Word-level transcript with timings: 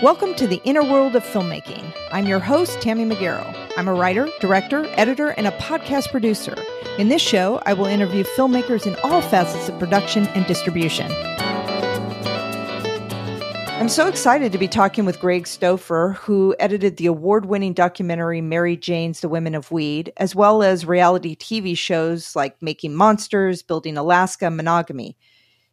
Welcome 0.00 0.36
to 0.36 0.46
the 0.46 0.60
inner 0.62 0.84
world 0.84 1.16
of 1.16 1.24
filmmaking. 1.24 1.92
I'm 2.12 2.28
your 2.28 2.38
host, 2.38 2.80
Tammy 2.80 3.04
Magaro. 3.04 3.52
I'm 3.76 3.88
a 3.88 3.94
writer, 3.94 4.28
director, 4.38 4.86
editor, 4.90 5.30
and 5.30 5.48
a 5.48 5.50
podcast 5.50 6.12
producer. 6.12 6.54
In 6.98 7.08
this 7.08 7.20
show, 7.20 7.60
I 7.66 7.72
will 7.72 7.86
interview 7.86 8.22
filmmakers 8.22 8.86
in 8.86 8.94
all 9.02 9.20
facets 9.20 9.68
of 9.68 9.76
production 9.80 10.28
and 10.28 10.46
distribution. 10.46 11.10
I'm 13.80 13.88
so 13.88 14.06
excited 14.06 14.52
to 14.52 14.58
be 14.58 14.68
talking 14.68 15.04
with 15.04 15.18
Gregg 15.18 15.46
Stouffer, 15.46 16.14
who 16.14 16.54
edited 16.60 16.96
the 16.96 17.06
award 17.06 17.46
winning 17.46 17.72
documentary 17.72 18.40
Mary 18.40 18.76
Janes 18.76 19.20
The 19.20 19.28
Women 19.28 19.56
of 19.56 19.72
Weed, 19.72 20.12
as 20.18 20.32
well 20.32 20.62
as 20.62 20.86
reality 20.86 21.34
TV 21.34 21.76
shows 21.76 22.36
like 22.36 22.62
Making 22.62 22.94
Monsters, 22.94 23.64
Building 23.64 23.98
Alaska, 23.98 24.48
Monogamy. 24.48 25.16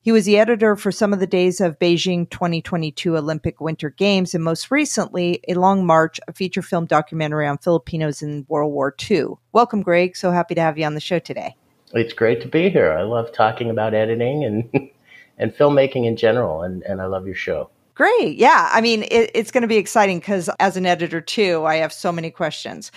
He 0.06 0.12
was 0.12 0.26
the 0.26 0.38
editor 0.38 0.76
for 0.76 0.92
some 0.92 1.14
of 1.14 1.20
the 1.20 1.26
days 1.26 1.60
of 1.60 1.80
Beijing 1.80 2.30
2022 2.30 3.18
Olympic 3.18 3.60
Winter 3.60 3.90
Games, 3.90 4.36
and 4.36 4.44
most 4.44 4.70
recently, 4.70 5.42
A 5.48 5.56
Long 5.56 5.84
March, 5.84 6.20
a 6.28 6.34
feature 6.34 6.62
film 6.62 6.86
documentary 6.86 7.48
on 7.48 7.58
Filipinos 7.58 8.22
in 8.22 8.46
World 8.48 8.72
War 8.72 8.96
II. 9.10 9.30
Welcome, 9.52 9.82
Gregg. 9.82 10.16
So 10.16 10.30
happy 10.30 10.54
to 10.54 10.62
have 10.62 10.78
you 10.78 10.86
on 10.86 10.94
the 10.94 11.00
show 11.00 11.18
today. 11.18 11.56
It's 11.96 12.14
great 12.14 12.40
to 12.44 12.48
be 12.48 12.70
here. 12.70 12.92
I 12.92 13.02
love 13.02 13.32
talking 13.32 13.72
about 13.72 13.96
editing 13.96 14.44
and 14.44 14.70
and 15.40 15.52
filmmaking 15.52 16.06
in 16.06 16.18
general, 16.18 16.62
and, 16.62 16.84
and 16.84 17.02
I 17.02 17.08
love 17.08 17.26
your 17.26 17.34
show. 17.34 17.72
Great. 17.96 18.38
Yeah. 18.38 18.70
I 18.72 18.82
mean, 18.82 19.04
it, 19.10 19.32
it's 19.34 19.50
going 19.50 19.64
to 19.64 19.68
be 19.68 19.78
exciting 19.78 20.20
because 20.20 20.52
as 20.60 20.78
an 20.78 20.86
editor, 20.86 21.22
too, 21.22 21.66
I 21.66 21.78
have 21.78 21.94
so 21.94 22.12
many 22.12 22.30
questions. 22.30 22.92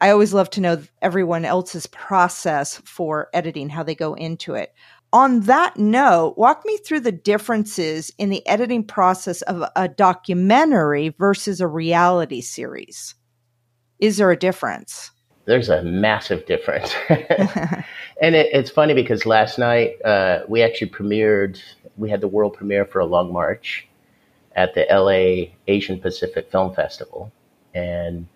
I 0.00 0.10
always 0.10 0.32
love 0.32 0.48
to 0.50 0.60
know 0.60 0.82
everyone 1.02 1.44
else's 1.44 1.86
process 1.88 2.80
for 2.84 3.28
editing, 3.34 3.68
how 3.68 3.82
they 3.82 3.94
go 3.94 4.14
into 4.14 4.54
it. 4.54 4.72
On 5.14 5.42
that 5.42 5.76
note, 5.76 6.34
walk 6.36 6.64
me 6.66 6.76
through 6.78 6.98
the 6.98 7.12
differences 7.12 8.12
in 8.18 8.30
the 8.30 8.44
editing 8.48 8.82
process 8.82 9.42
of 9.42 9.62
a 9.76 9.86
documentary 9.86 11.10
versus 11.10 11.60
a 11.60 11.68
reality 11.68 12.40
series. 12.40 13.14
Is 14.00 14.16
there 14.16 14.32
a 14.32 14.36
difference? 14.36 15.12
There's 15.44 15.68
a 15.68 15.84
massive 15.84 16.44
difference. 16.46 16.92
and 17.08 18.34
it, 18.34 18.48
it's 18.52 18.70
funny 18.70 18.92
because 18.92 19.24
last 19.24 19.56
night 19.56 20.04
uh, 20.04 20.40
we 20.48 20.62
actually 20.62 20.90
premiered, 20.90 21.62
we 21.96 22.10
had 22.10 22.20
the 22.20 22.26
world 22.26 22.54
premiere 22.54 22.84
for 22.84 22.98
A 22.98 23.06
Long 23.06 23.32
March 23.32 23.86
at 24.56 24.74
the 24.74 24.84
LA 24.90 25.54
Asian 25.72 26.00
Pacific 26.00 26.50
Film 26.50 26.74
Festival 26.74 27.30
and 27.72 28.26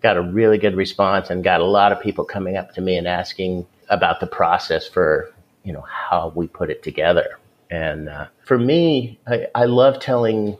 got 0.00 0.16
a 0.16 0.22
really 0.22 0.56
good 0.56 0.76
response 0.76 1.28
and 1.28 1.44
got 1.44 1.60
a 1.60 1.66
lot 1.66 1.92
of 1.92 2.00
people 2.00 2.24
coming 2.24 2.56
up 2.56 2.72
to 2.72 2.80
me 2.80 2.96
and 2.96 3.06
asking 3.06 3.66
about 3.90 4.20
the 4.20 4.26
process 4.26 4.88
for, 4.88 5.30
you 5.66 5.72
know, 5.74 5.84
how 5.86 6.32
we 6.34 6.46
put 6.46 6.70
it 6.70 6.82
together. 6.82 7.38
And 7.70 8.08
uh, 8.08 8.28
for 8.44 8.58
me, 8.58 9.18
I, 9.26 9.48
I 9.54 9.64
love 9.66 10.00
telling 10.00 10.56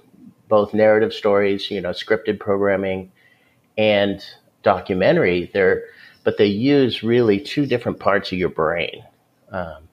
both 0.49 0.75
narrative 0.75 1.15
stories, 1.15 1.71
you 1.71 1.81
know, 1.81 1.91
scripted 1.91 2.39
programming 2.39 3.11
and 3.79 4.23
documentary. 4.63 5.51
They're, 5.55 5.85
but 6.25 6.37
they 6.37 6.47
use 6.47 7.03
really 7.03 7.41
two 7.41 7.65
different 7.65 8.01
parts 8.01 8.33
of 8.33 8.39
your 8.39 8.51
brain. 8.51 9.03
Um, 9.51 9.89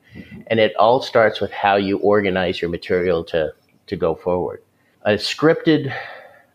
and 0.48 0.60
it 0.60 0.76
all 0.76 1.02
starts 1.02 1.40
with 1.40 1.52
how 1.52 1.78
you 1.78 2.00
organize 2.00 2.62
your 2.62 2.70
material 2.70 3.24
to, 3.26 3.54
to 3.88 3.96
go 3.96 4.16
forward 4.16 4.62
a 5.04 5.14
scripted 5.14 5.94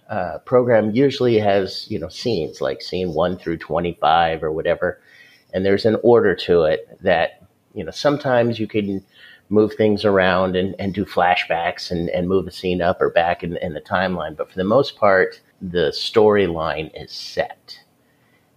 uh, 0.08 0.38
program 0.44 0.94
usually 0.94 1.38
has 1.38 1.86
you 1.90 1.98
know 1.98 2.08
scenes 2.08 2.60
like 2.60 2.80
scene 2.80 3.12
one 3.12 3.36
through 3.36 3.58
25 3.58 4.42
or 4.42 4.50
whatever 4.50 5.00
and 5.52 5.64
there's 5.64 5.84
an 5.84 5.96
order 6.02 6.34
to 6.34 6.62
it 6.64 6.98
that 7.02 7.46
you 7.74 7.84
know 7.84 7.90
sometimes 7.90 8.58
you 8.58 8.66
can 8.66 9.04
move 9.50 9.72
things 9.74 10.04
around 10.04 10.56
and, 10.56 10.74
and 10.78 10.92
do 10.92 11.06
flashbacks 11.06 11.90
and, 11.90 12.10
and 12.10 12.28
move 12.28 12.46
a 12.46 12.50
scene 12.50 12.82
up 12.82 13.00
or 13.00 13.08
back 13.08 13.42
in, 13.42 13.56
in 13.58 13.74
the 13.74 13.80
timeline 13.80 14.36
but 14.36 14.50
for 14.50 14.56
the 14.56 14.64
most 14.64 14.96
part 14.96 15.40
the 15.60 15.90
storyline 15.90 16.90
is 16.94 17.10
set 17.12 17.80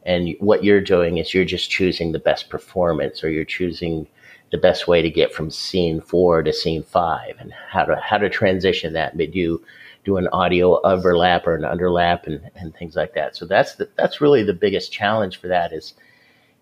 and 0.06 0.36
what 0.40 0.64
you're 0.64 0.82
doing 0.82 1.18
is 1.18 1.34
you're 1.34 1.46
just 1.46 1.70
choosing 1.70 2.12
the 2.12 2.20
best 2.20 2.50
performance 2.50 3.24
or 3.24 3.30
you're 3.30 3.46
choosing 3.46 4.08
the 4.52 4.58
best 4.58 4.88
way 4.88 5.02
to 5.02 5.10
get 5.10 5.34
from 5.34 5.50
scene 5.50 6.02
four 6.02 6.44
to 6.44 6.52
scene 6.52 6.84
five 6.84 7.36
and 7.40 7.54
how 7.70 7.86
to 7.86 7.96
how 7.98 8.18
to 8.18 8.30
transition 8.30 8.94
that 8.94 9.16
but 9.16 9.34
you 9.34 9.64
do 10.04 10.18
an 10.18 10.28
audio 10.30 10.82
overlap 10.82 11.46
or 11.46 11.56
an 11.56 11.64
underlap 11.64 12.26
and, 12.26 12.50
and 12.56 12.76
things 12.76 12.96
like 12.96 13.14
that. 13.14 13.36
So 13.36 13.46
that's 13.46 13.76
the, 13.76 13.90
that's 13.98 14.22
really 14.22 14.44
the 14.44 14.54
biggest 14.54 14.92
challenge 14.92 15.38
for 15.40 15.48
that 15.48 15.74
is 15.74 15.94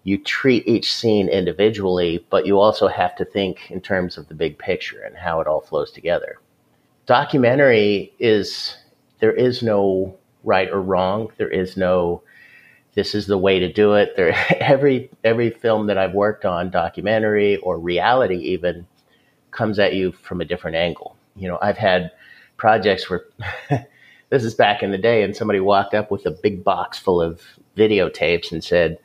you 0.03 0.17
treat 0.17 0.67
each 0.67 0.93
scene 0.93 1.27
individually, 1.27 2.25
but 2.29 2.45
you 2.45 2.59
also 2.59 2.87
have 2.87 3.15
to 3.17 3.25
think 3.25 3.69
in 3.69 3.81
terms 3.81 4.17
of 4.17 4.27
the 4.27 4.33
big 4.33 4.57
picture 4.57 5.01
and 5.01 5.17
how 5.17 5.41
it 5.41 5.47
all 5.47 5.61
flows 5.61 5.91
together. 5.91 6.39
Documentary 7.05 8.13
is 8.19 8.77
there 9.19 9.33
is 9.33 9.61
no 9.61 10.15
right 10.43 10.69
or 10.69 10.81
wrong. 10.81 11.31
There 11.37 11.49
is 11.49 11.75
no 11.75 12.23
this 12.93 13.13
is 13.13 13.27
the 13.27 13.37
way 13.37 13.59
to 13.59 13.71
do 13.71 13.93
it. 13.93 14.15
There 14.15 14.35
every 14.59 15.09
every 15.23 15.49
film 15.49 15.87
that 15.87 15.97
I've 15.97 16.13
worked 16.13 16.45
on, 16.45 16.69
documentary 16.69 17.57
or 17.57 17.79
reality 17.79 18.37
even, 18.37 18.87
comes 19.51 19.79
at 19.79 19.93
you 19.93 20.11
from 20.11 20.41
a 20.41 20.45
different 20.45 20.77
angle. 20.77 21.16
You 21.35 21.47
know, 21.47 21.59
I've 21.61 21.77
had 21.77 22.11
projects 22.57 23.09
where 23.09 23.25
this 24.29 24.43
is 24.43 24.53
back 24.53 24.83
in 24.83 24.91
the 24.91 24.97
day, 24.97 25.23
and 25.23 25.35
somebody 25.35 25.59
walked 25.59 25.93
up 25.93 26.11
with 26.11 26.25
a 26.25 26.31
big 26.31 26.63
box 26.63 26.99
full 26.99 27.21
of 27.21 27.41
videotapes 27.77 28.51
and 28.51 28.63
said, 28.63 28.97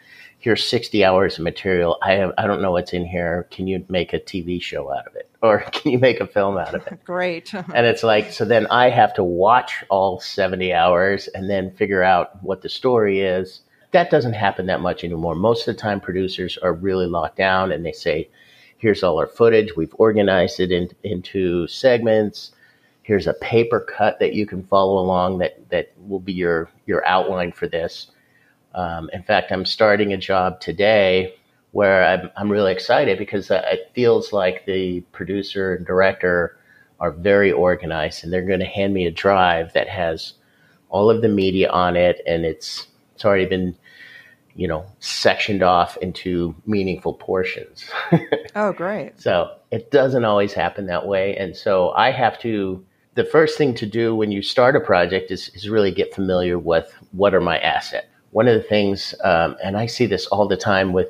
"Here's 0.44 0.62
60 0.62 1.02
hours 1.02 1.38
of 1.38 1.44
material. 1.44 1.96
I 2.02 2.12
have 2.16 2.32
I 2.36 2.46
don't 2.46 2.60
know 2.60 2.72
what's 2.72 2.92
in 2.92 3.06
here. 3.06 3.48
Can 3.50 3.66
you 3.66 3.82
make 3.88 4.12
a 4.12 4.20
TV 4.20 4.60
show 4.60 4.92
out 4.92 5.06
of 5.06 5.16
it, 5.16 5.30
or 5.42 5.60
can 5.60 5.90
you 5.90 5.98
make 5.98 6.20
a 6.20 6.26
film 6.26 6.58
out 6.58 6.74
of 6.74 6.86
it?" 6.86 7.02
Great. 7.06 7.54
and 7.54 7.86
it's 7.86 8.02
like 8.02 8.30
so 8.30 8.44
then 8.44 8.66
I 8.66 8.90
have 8.90 9.14
to 9.14 9.24
watch 9.24 9.82
all 9.88 10.20
70 10.20 10.74
hours 10.74 11.28
and 11.28 11.48
then 11.48 11.70
figure 11.70 12.02
out 12.02 12.42
what 12.42 12.60
the 12.60 12.68
story 12.68 13.20
is. 13.20 13.62
That 13.92 14.10
doesn't 14.10 14.34
happen 14.34 14.66
that 14.66 14.82
much 14.82 15.02
anymore. 15.02 15.34
Most 15.34 15.66
of 15.66 15.74
the 15.74 15.80
time, 15.80 15.98
producers 15.98 16.58
are 16.58 16.74
really 16.74 17.06
locked 17.06 17.38
down 17.38 17.72
and 17.72 17.86
they 17.86 17.92
say, 17.92 18.28
"Here's 18.76 19.02
all 19.02 19.18
our 19.18 19.26
footage. 19.26 19.74
We've 19.74 19.94
organized 19.96 20.60
it 20.60 20.70
in, 20.70 20.90
into 21.02 21.66
segments." 21.68 22.50
here's 23.04 23.26
a 23.26 23.34
paper 23.34 23.80
cut 23.80 24.18
that 24.18 24.32
you 24.32 24.46
can 24.46 24.64
follow 24.64 24.98
along 24.98 25.36
that 25.36 25.68
that 25.68 25.92
will 26.08 26.20
be 26.20 26.32
your 26.32 26.68
your 26.86 27.06
outline 27.06 27.52
for 27.52 27.68
this. 27.68 28.08
Um, 28.74 29.10
in 29.12 29.22
fact, 29.22 29.52
I'm 29.52 29.64
starting 29.64 30.12
a 30.12 30.16
job 30.16 30.60
today 30.60 31.34
where 31.70 32.04
I'm, 32.04 32.30
I'm 32.36 32.50
really 32.50 32.72
excited 32.72 33.18
because 33.18 33.50
it 33.50 33.90
feels 33.94 34.32
like 34.32 34.64
the 34.66 35.00
producer 35.12 35.74
and 35.74 35.86
director 35.86 36.56
are 37.00 37.10
very 37.10 37.50
organized 37.50 38.22
and 38.22 38.32
they're 38.32 38.46
going 38.46 38.60
to 38.60 38.66
hand 38.66 38.94
me 38.94 39.06
a 39.06 39.10
drive 39.10 39.72
that 39.72 39.88
has 39.88 40.34
all 40.88 41.10
of 41.10 41.22
the 41.22 41.28
media 41.28 41.68
on 41.70 41.96
it 41.96 42.20
and 42.26 42.44
it's 42.44 42.86
it's 43.14 43.24
already 43.24 43.46
been 43.46 43.76
you 44.54 44.68
know 44.68 44.86
sectioned 45.00 45.62
off 45.62 45.96
into 45.98 46.54
meaningful 46.66 47.14
portions. 47.14 47.90
Oh 48.56 48.72
great. 48.72 49.20
So 49.20 49.50
it 49.72 49.90
doesn't 49.90 50.24
always 50.24 50.52
happen 50.52 50.86
that 50.86 51.08
way. 51.08 51.36
And 51.36 51.56
so 51.56 51.90
i 51.96 52.12
have 52.12 52.38
to 52.38 52.84
the 53.14 53.24
first 53.24 53.58
thing 53.58 53.74
to 53.74 53.86
do 53.86 54.14
when 54.14 54.30
you 54.30 54.42
start 54.42 54.76
a 54.76 54.80
project 54.80 55.32
is, 55.32 55.48
is 55.54 55.68
really 55.68 55.90
get 55.90 56.14
familiar 56.14 56.56
with 56.56 56.96
what 57.10 57.34
are 57.34 57.40
my 57.40 57.58
assets. 57.58 58.06
One 58.34 58.48
of 58.48 58.54
the 58.56 58.68
things, 58.68 59.14
um, 59.22 59.56
and 59.62 59.76
I 59.76 59.86
see 59.86 60.06
this 60.06 60.26
all 60.26 60.48
the 60.48 60.56
time 60.56 60.92
with 60.92 61.06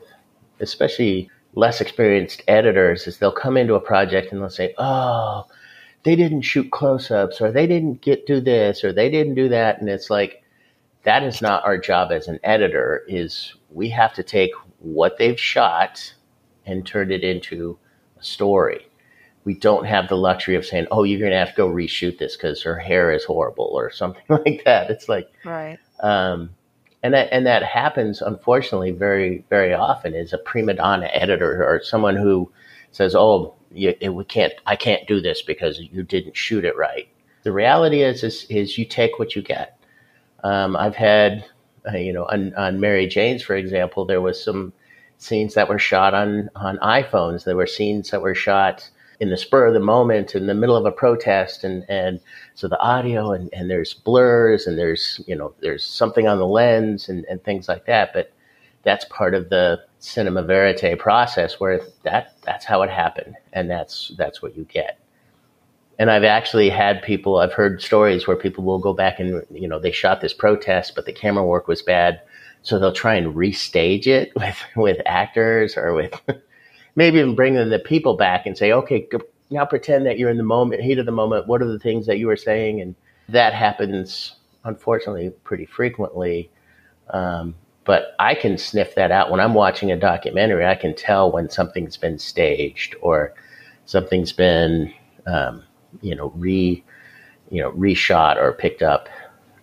especially 0.61 1.31
less 1.55 1.81
experienced 1.81 2.43
editors, 2.47 3.07
is 3.07 3.17
they'll 3.17 3.33
come 3.33 3.57
into 3.57 3.75
a 3.75 3.81
project 3.81 4.31
and 4.31 4.43
they'll 4.43 4.51
say, 4.51 4.75
oh, 4.77 5.47
they 6.03 6.17
didn't 6.17 6.43
shoot 6.43 6.71
close 6.71 7.11
ups, 7.11 7.41
or 7.41 7.51
they 7.51 7.67
didn't 7.67 8.03
get 8.03 8.27
do 8.27 8.43
this, 8.43 8.85
or 8.85 8.93
they 8.93 9.09
didn't 9.09 9.37
do 9.37 9.49
that. 9.49 9.81
And 9.81 9.89
it's 9.89 10.11
like, 10.11 10.43
that 11.05 11.23
is 11.23 11.41
not 11.41 11.65
our 11.65 11.79
job 11.79 12.13
as 12.13 12.29
an 12.29 12.41
editor 12.45 13.05
is 13.09 13.55
we 13.71 13.89
have 13.89 14.13
to 14.15 14.23
take 14.23 14.51
what 14.81 15.17
they've 15.17 15.41
shot 15.41 16.15
and 16.67 16.87
turn 16.87 17.11
it 17.11 17.25
into 17.25 17.79
a 18.19 18.23
story 18.23 18.87
we 19.45 19.55
don't 19.55 19.85
have 19.85 20.09
the 20.09 20.17
luxury 20.17 20.55
of 20.55 20.65
saying, 20.65 20.87
"Oh, 20.91 21.05
you're 21.05 21.21
going 21.21 21.33
to 21.33 21.39
have 21.39 21.51
to 21.51 21.55
go 21.55 21.69
reshoot 21.69 22.19
this 22.19 22.35
because 22.35 22.63
her 22.63 22.79
hair 22.79 23.13
is 23.13 23.25
horrible" 23.25 23.71
or 23.75 23.91
something 23.91 24.23
like 24.29 24.63
that. 24.65 24.91
It's 24.91 25.09
like, 25.09 25.31
right. 25.45 25.79
Um, 26.01 26.51
and 27.05 27.13
that 27.13 27.29
and 27.31 27.47
that 27.47 27.63
happens, 27.63 28.23
unfortunately, 28.23 28.91
very 28.91 29.45
very 29.51 29.75
often. 29.75 30.15
Is 30.15 30.33
a 30.33 30.39
prima 30.39 30.73
donna 30.73 31.09
editor 31.13 31.63
or 31.63 31.83
someone 31.85 32.17
who 32.17 32.51
says, 32.93 33.15
"Oh, 33.15 33.55
you, 33.73 33.95
it, 34.01 34.09
we 34.09 34.25
can't, 34.25 34.55
I 34.67 34.75
can't 34.75 35.07
do 35.07 35.21
this 35.21 35.43
because 35.43 35.79
you 35.79 36.03
didn't 36.03 36.35
shoot 36.37 36.65
it 36.65 36.77
right." 36.77 37.07
The 37.43 37.53
reality 37.53 38.03
is, 38.03 38.25
is, 38.25 38.47
is 38.49 38.79
you 38.79 38.87
take 38.87 39.19
what 39.19 39.37
you 39.37 39.43
get. 39.43 39.79
Um, 40.45 40.77
I've 40.77 40.97
had, 40.97 41.45
uh, 41.87 41.99
you 41.99 42.11
know, 42.11 42.25
on, 42.25 42.55
on 42.55 42.81
Mary 42.81 43.07
Janes, 43.07 43.43
for 43.43 43.55
example, 43.55 44.07
there 44.07 44.23
was 44.23 44.43
some 44.43 44.73
scenes 45.19 45.53
that 45.55 45.69
were 45.69 45.79
shot 45.79 46.15
on 46.15 46.49
on 46.57 46.79
iPhones. 46.79 47.45
There 47.45 47.57
were 47.57 47.67
scenes 47.67 48.11
that 48.11 48.23
were 48.23 48.35
shot 48.35 48.89
in 49.21 49.31
the 49.31 49.37
spur 49.37 49.67
of 49.67 49.75
the 49.75 49.81
moment 49.81 50.35
in 50.35 50.47
the 50.47 50.55
middle 50.55 50.77
of 50.77 50.87
a 50.87 50.93
protest 50.93 51.65
and 51.65 51.85
and 51.89 52.21
so 52.55 52.69
the 52.69 52.81
audio 52.81 53.33
and, 53.33 53.51
and 53.53 53.71
there's 53.71 53.95
blurs 53.95 54.67
and 54.67 54.79
there's 54.79 55.21
you 55.27 55.37
know 55.37 55.55
there's 55.61 55.85
something 55.85 56.29
on 56.29 56.39
the 56.39 56.47
lens 56.47 57.09
and, 57.09 57.25
and 57.27 57.43
things 57.45 57.69
like 57.69 57.87
that 57.87 58.13
but 58.13 58.33
that's 58.83 59.05
part 59.07 59.35
of 59.35 59.49
the 59.51 59.81
cinema 59.99 60.43
verite 60.43 60.99
process 60.99 61.61
where 61.61 61.81
that 62.03 62.35
that's 62.43 62.65
how 62.65 62.83
it 62.83 62.91
happened 62.91 63.35
and 63.53 63.71
that's 63.71 64.13
that's 64.19 64.43
what 64.43 64.57
you 64.57 64.65
get 64.65 64.99
And 65.99 66.11
I've 66.11 66.25
actually 66.25 66.71
had 66.71 67.03
people, 67.03 67.39
I've 67.39 67.53
heard 67.53 67.81
stories 67.83 68.27
where 68.27 68.37
people 68.37 68.65
will 68.65 68.79
go 68.81 68.93
back 68.93 69.21
and, 69.21 69.45
you 69.51 69.69
know, 69.69 69.79
they 69.79 69.93
shot 69.93 70.21
this 70.21 70.35
protest, 70.35 70.95
but 70.97 71.07
the 71.07 71.13
camera 71.13 71.45
work 71.47 71.69
was 71.69 71.83
bad. 71.83 72.21
So 72.63 72.79
they'll 72.79 72.93
try 72.93 73.15
and 73.15 73.35
restage 73.35 74.07
it 74.07 74.33
with, 74.37 74.59
with 74.77 74.99
actors 75.07 75.77
or 75.77 75.95
with 75.95 76.21
maybe 76.97 77.19
even 77.19 77.35
bringing 77.35 77.71
the 77.71 77.79
people 77.79 78.17
back 78.17 78.47
and 78.47 78.57
say, 78.57 78.73
okay, 78.73 79.09
now 79.51 79.65
pretend 79.65 80.07
that 80.07 80.19
you're 80.19 80.31
in 80.31 80.37
the 80.37 80.43
moment, 80.43 80.83
heat 80.83 80.99
of 80.99 81.07
the 81.07 81.13
moment. 81.13 81.47
What 81.47 81.63
are 81.63 81.71
the 81.71 81.79
things 81.79 82.07
that 82.07 82.19
you 82.19 82.27
were 82.27 82.37
saying? 82.37 82.81
And 82.81 82.95
that 83.29 83.55
happens, 83.55 84.37
unfortunately, 84.65 85.31
pretty 85.45 85.67
frequently. 85.67 86.51
Um, 87.11 87.55
but 87.85 88.15
I 88.19 88.35
can 88.35 88.57
sniff 88.57 88.95
that 88.95 89.11
out 89.11 89.31
when 89.31 89.41
I'm 89.41 89.55
watching 89.55 89.93
a 89.93 89.97
documentary. 89.97 90.67
I 90.67 90.75
can 90.75 90.95
tell 90.95 91.31
when 91.31 91.51
something's 91.51 91.97
been 91.97 92.19
staged 92.19 92.97
or 93.03 93.35
something's 93.85 94.33
been, 94.33 94.93
um, 95.27 95.63
you 96.01 96.15
know, 96.15 96.33
re, 96.35 96.83
you 97.51 97.61
know, 97.61 97.73
reshot 97.73 98.37
or 98.37 98.53
picked 98.53 98.83
up. 98.83 99.09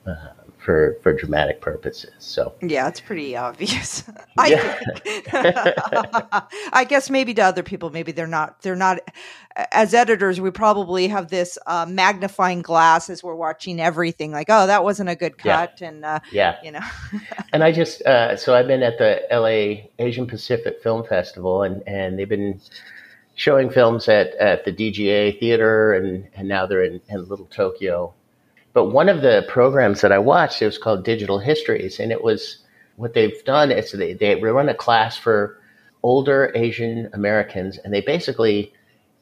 Uh, 0.06 0.30
for 0.62 0.98
for 1.02 1.14
dramatic 1.14 1.60
purposes. 1.60 2.12
So 2.20 2.54
yeah, 2.62 2.88
it's 2.88 3.02
pretty 3.02 3.36
obvious. 3.36 4.04
I 4.38 4.80
I 6.74 6.84
guess 6.84 7.10
maybe 7.10 7.34
to 7.34 7.42
other 7.42 7.64
people, 7.64 7.90
maybe 7.90 8.12
they're 8.12 8.28
not. 8.28 8.62
They're 8.62 8.76
not. 8.76 9.00
As 9.72 9.94
editors, 9.94 10.40
we 10.40 10.50
probably 10.52 11.08
have 11.08 11.30
this 11.30 11.58
uh, 11.66 11.86
magnifying 11.90 12.62
glass 12.62 13.10
as 13.10 13.22
we're 13.24 13.36
watching 13.36 13.82
everything. 13.82 14.32
Like, 14.32 14.48
oh, 14.50 14.68
that 14.68 14.84
wasn't 14.84 15.10
a 15.10 15.16
good 15.16 15.38
cut, 15.38 15.82
yeah. 15.82 15.88
and 15.88 16.06
uh, 16.06 16.20
yeah, 16.32 16.58
you 16.64 16.72
know. 16.72 16.82
and 17.54 17.64
I 17.64 17.72
just 17.72 18.02
uh, 18.04 18.38
so 18.38 18.56
I've 18.56 18.68
been 18.68 18.84
at 18.84 18.98
the 18.98 19.32
L.A. 19.32 19.90
Asian 20.00 20.28
Pacific 20.28 20.82
Film 20.82 21.04
Festival, 21.06 21.64
and 21.64 21.82
and 21.88 22.18
they've 22.18 22.30
been 22.30 22.62
showing 23.36 23.70
films 23.70 24.08
at, 24.08 24.36
at 24.36 24.66
the 24.66 24.72
DGA 24.72 25.40
Theater, 25.40 25.94
and, 25.94 26.28
and 26.36 26.48
now 26.48 26.66
they're 26.66 26.84
in, 26.84 27.02
in 27.10 27.28
Little 27.28 27.46
Tokyo 27.48 28.14
but 28.74 28.86
one 28.86 29.10
of 29.10 29.22
the 29.22 29.46
programs 29.48 30.02
that 30.02 30.12
I 30.12 30.20
watched, 30.20 30.62
it 30.62 30.66
was 30.66 30.78
called 30.78 31.04
Digital 31.04 31.40
Histories, 31.40 32.00
and 32.00 32.12
it 32.12 32.24
was 32.24 32.60
what 32.96 33.14
they've 33.14 33.44
done 33.46 33.72
is 33.72 33.92
they, 33.92 34.14
they 34.14 34.36
run 34.36 34.70
a 34.70 34.74
class 34.74 35.18
for 35.18 35.58
older 36.04 36.52
Asian 36.56 37.10
Americans, 37.14 37.78
and 37.80 37.94
they 37.94 38.02
basically 38.02 38.74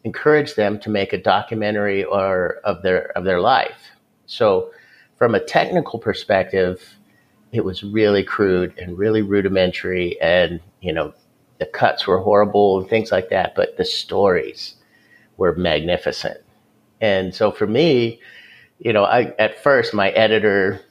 encourage 0.03 0.55
them 0.55 0.79
to 0.79 0.89
make 0.89 1.13
a 1.13 1.21
documentary 1.21 2.03
or 2.03 2.59
of 2.63 2.81
their 2.83 3.11
of 3.17 3.23
their 3.25 3.41
life. 3.41 3.91
So, 4.25 4.71
from 5.17 5.35
a 5.35 5.43
technical 5.43 5.99
perspective, 5.99 6.95
it 7.51 7.65
was 7.65 7.83
really 7.83 8.23
crude 8.23 8.77
and 8.77 8.97
really 8.97 9.21
rudimentary, 9.21 10.19
and 10.21 10.59
you 10.81 10.93
know 10.93 11.13
the 11.57 11.65
cuts 11.65 12.05
were 12.07 12.19
horrible 12.19 12.79
and 12.79 12.89
things 12.89 13.11
like 13.11 13.29
that. 13.29 13.55
But 13.55 13.77
the 13.77 13.85
stories 13.85 14.75
were 15.37 15.55
magnificent, 15.55 16.37
and 17.01 17.33
so 17.33 17.51
for 17.51 17.65
me 17.67 18.19
you 18.79 18.93
know, 18.93 19.03
I 19.03 19.33
at 19.37 19.61
first 19.61 19.93
my 19.93 20.09
editor 20.11 20.81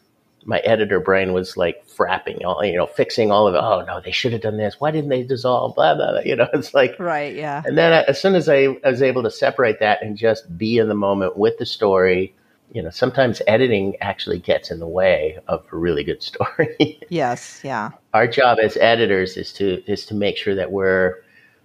my 0.44 0.58
editor 0.60 1.00
brain 1.00 1.32
was 1.32 1.56
like 1.56 1.86
frapping 1.88 2.44
all 2.44 2.64
you 2.64 2.76
know 2.76 2.86
fixing 2.86 3.30
all 3.30 3.46
of 3.46 3.54
it. 3.54 3.58
Oh 3.58 3.84
no 3.86 4.00
they 4.00 4.12
should 4.12 4.32
have 4.32 4.42
done 4.42 4.56
this. 4.56 4.76
Why 4.78 4.90
didn't 4.90 5.10
they 5.10 5.22
dissolve? 5.22 5.74
Blah 5.74 5.94
blah, 5.94 6.12
blah. 6.12 6.20
you 6.24 6.36
know 6.36 6.48
it's 6.52 6.74
like 6.74 6.98
right 6.98 7.34
yeah. 7.34 7.62
And 7.64 7.76
then 7.76 7.92
I, 7.92 8.02
as 8.02 8.20
soon 8.20 8.34
as 8.34 8.48
I, 8.48 8.66
I 8.84 8.90
was 8.90 9.02
able 9.02 9.22
to 9.22 9.30
separate 9.30 9.80
that 9.80 10.02
and 10.02 10.16
just 10.16 10.56
be 10.56 10.78
in 10.78 10.88
the 10.88 10.94
moment 10.94 11.36
with 11.36 11.58
the 11.58 11.66
story 11.66 12.34
you 12.72 12.82
know 12.82 12.90
sometimes 12.90 13.40
editing 13.46 13.96
actually 14.02 14.38
gets 14.38 14.70
in 14.70 14.78
the 14.78 14.86
way 14.86 15.38
of 15.48 15.66
a 15.72 15.76
really 15.76 16.04
good 16.04 16.22
story. 16.22 17.00
Yes 17.08 17.60
yeah. 17.64 17.90
Our 18.12 18.26
job 18.26 18.58
as 18.62 18.76
editors 18.78 19.36
is 19.36 19.52
to 19.54 19.82
is 19.90 20.04
to 20.06 20.14
make 20.14 20.36
sure 20.36 20.54
that 20.54 20.72
we're 20.72 21.16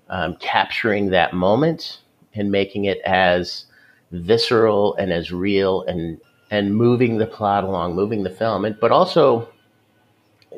um, 0.09 0.35
capturing 0.37 1.09
that 1.09 1.33
moment 1.33 1.99
and 2.33 2.51
making 2.51 2.85
it 2.85 2.99
as 3.05 3.65
visceral 4.13 4.95
and 4.95 5.11
as 5.11 5.31
real 5.31 5.81
and 5.83 6.19
and 6.51 6.75
moving 6.75 7.17
the 7.17 7.25
plot 7.25 7.63
along, 7.63 7.95
moving 7.95 8.21
the 8.21 8.29
film, 8.29 8.63
and, 8.63 8.79
but 8.79 8.91
also 8.91 9.49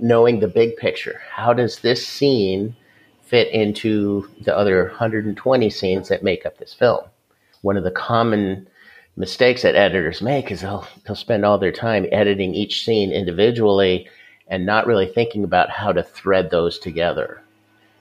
knowing 0.02 0.40
the 0.40 0.48
big 0.48 0.76
picture. 0.76 1.22
How 1.32 1.54
does 1.54 1.80
this 1.80 2.06
scene 2.06 2.76
fit 3.22 3.48
into 3.54 4.28
the 4.42 4.56
other 4.56 4.88
120 4.90 5.70
scenes 5.70 6.10
that 6.10 6.22
make 6.22 6.46
up 6.46 6.58
this 6.58 6.74
film? 6.74 7.06
One 7.62 7.78
of 7.78 7.86
the 7.86 7.92
common 7.92 8.68
mistakes 9.16 9.62
that 9.62 9.76
editors 9.76 10.22
make 10.22 10.52
is 10.52 10.62
they'll 10.62 10.86
they'll 11.06 11.16
spend 11.16 11.46
all 11.46 11.58
their 11.58 11.72
time 11.72 12.06
editing 12.12 12.54
each 12.54 12.84
scene 12.84 13.12
individually 13.12 14.10
and 14.50 14.66
not 14.66 14.88
really 14.88 15.08
thinking 15.08 15.46
about 15.46 15.70
how 15.70 15.94
to 15.94 16.04
thread 16.04 16.52
those 16.52 16.78
together. 16.78 17.42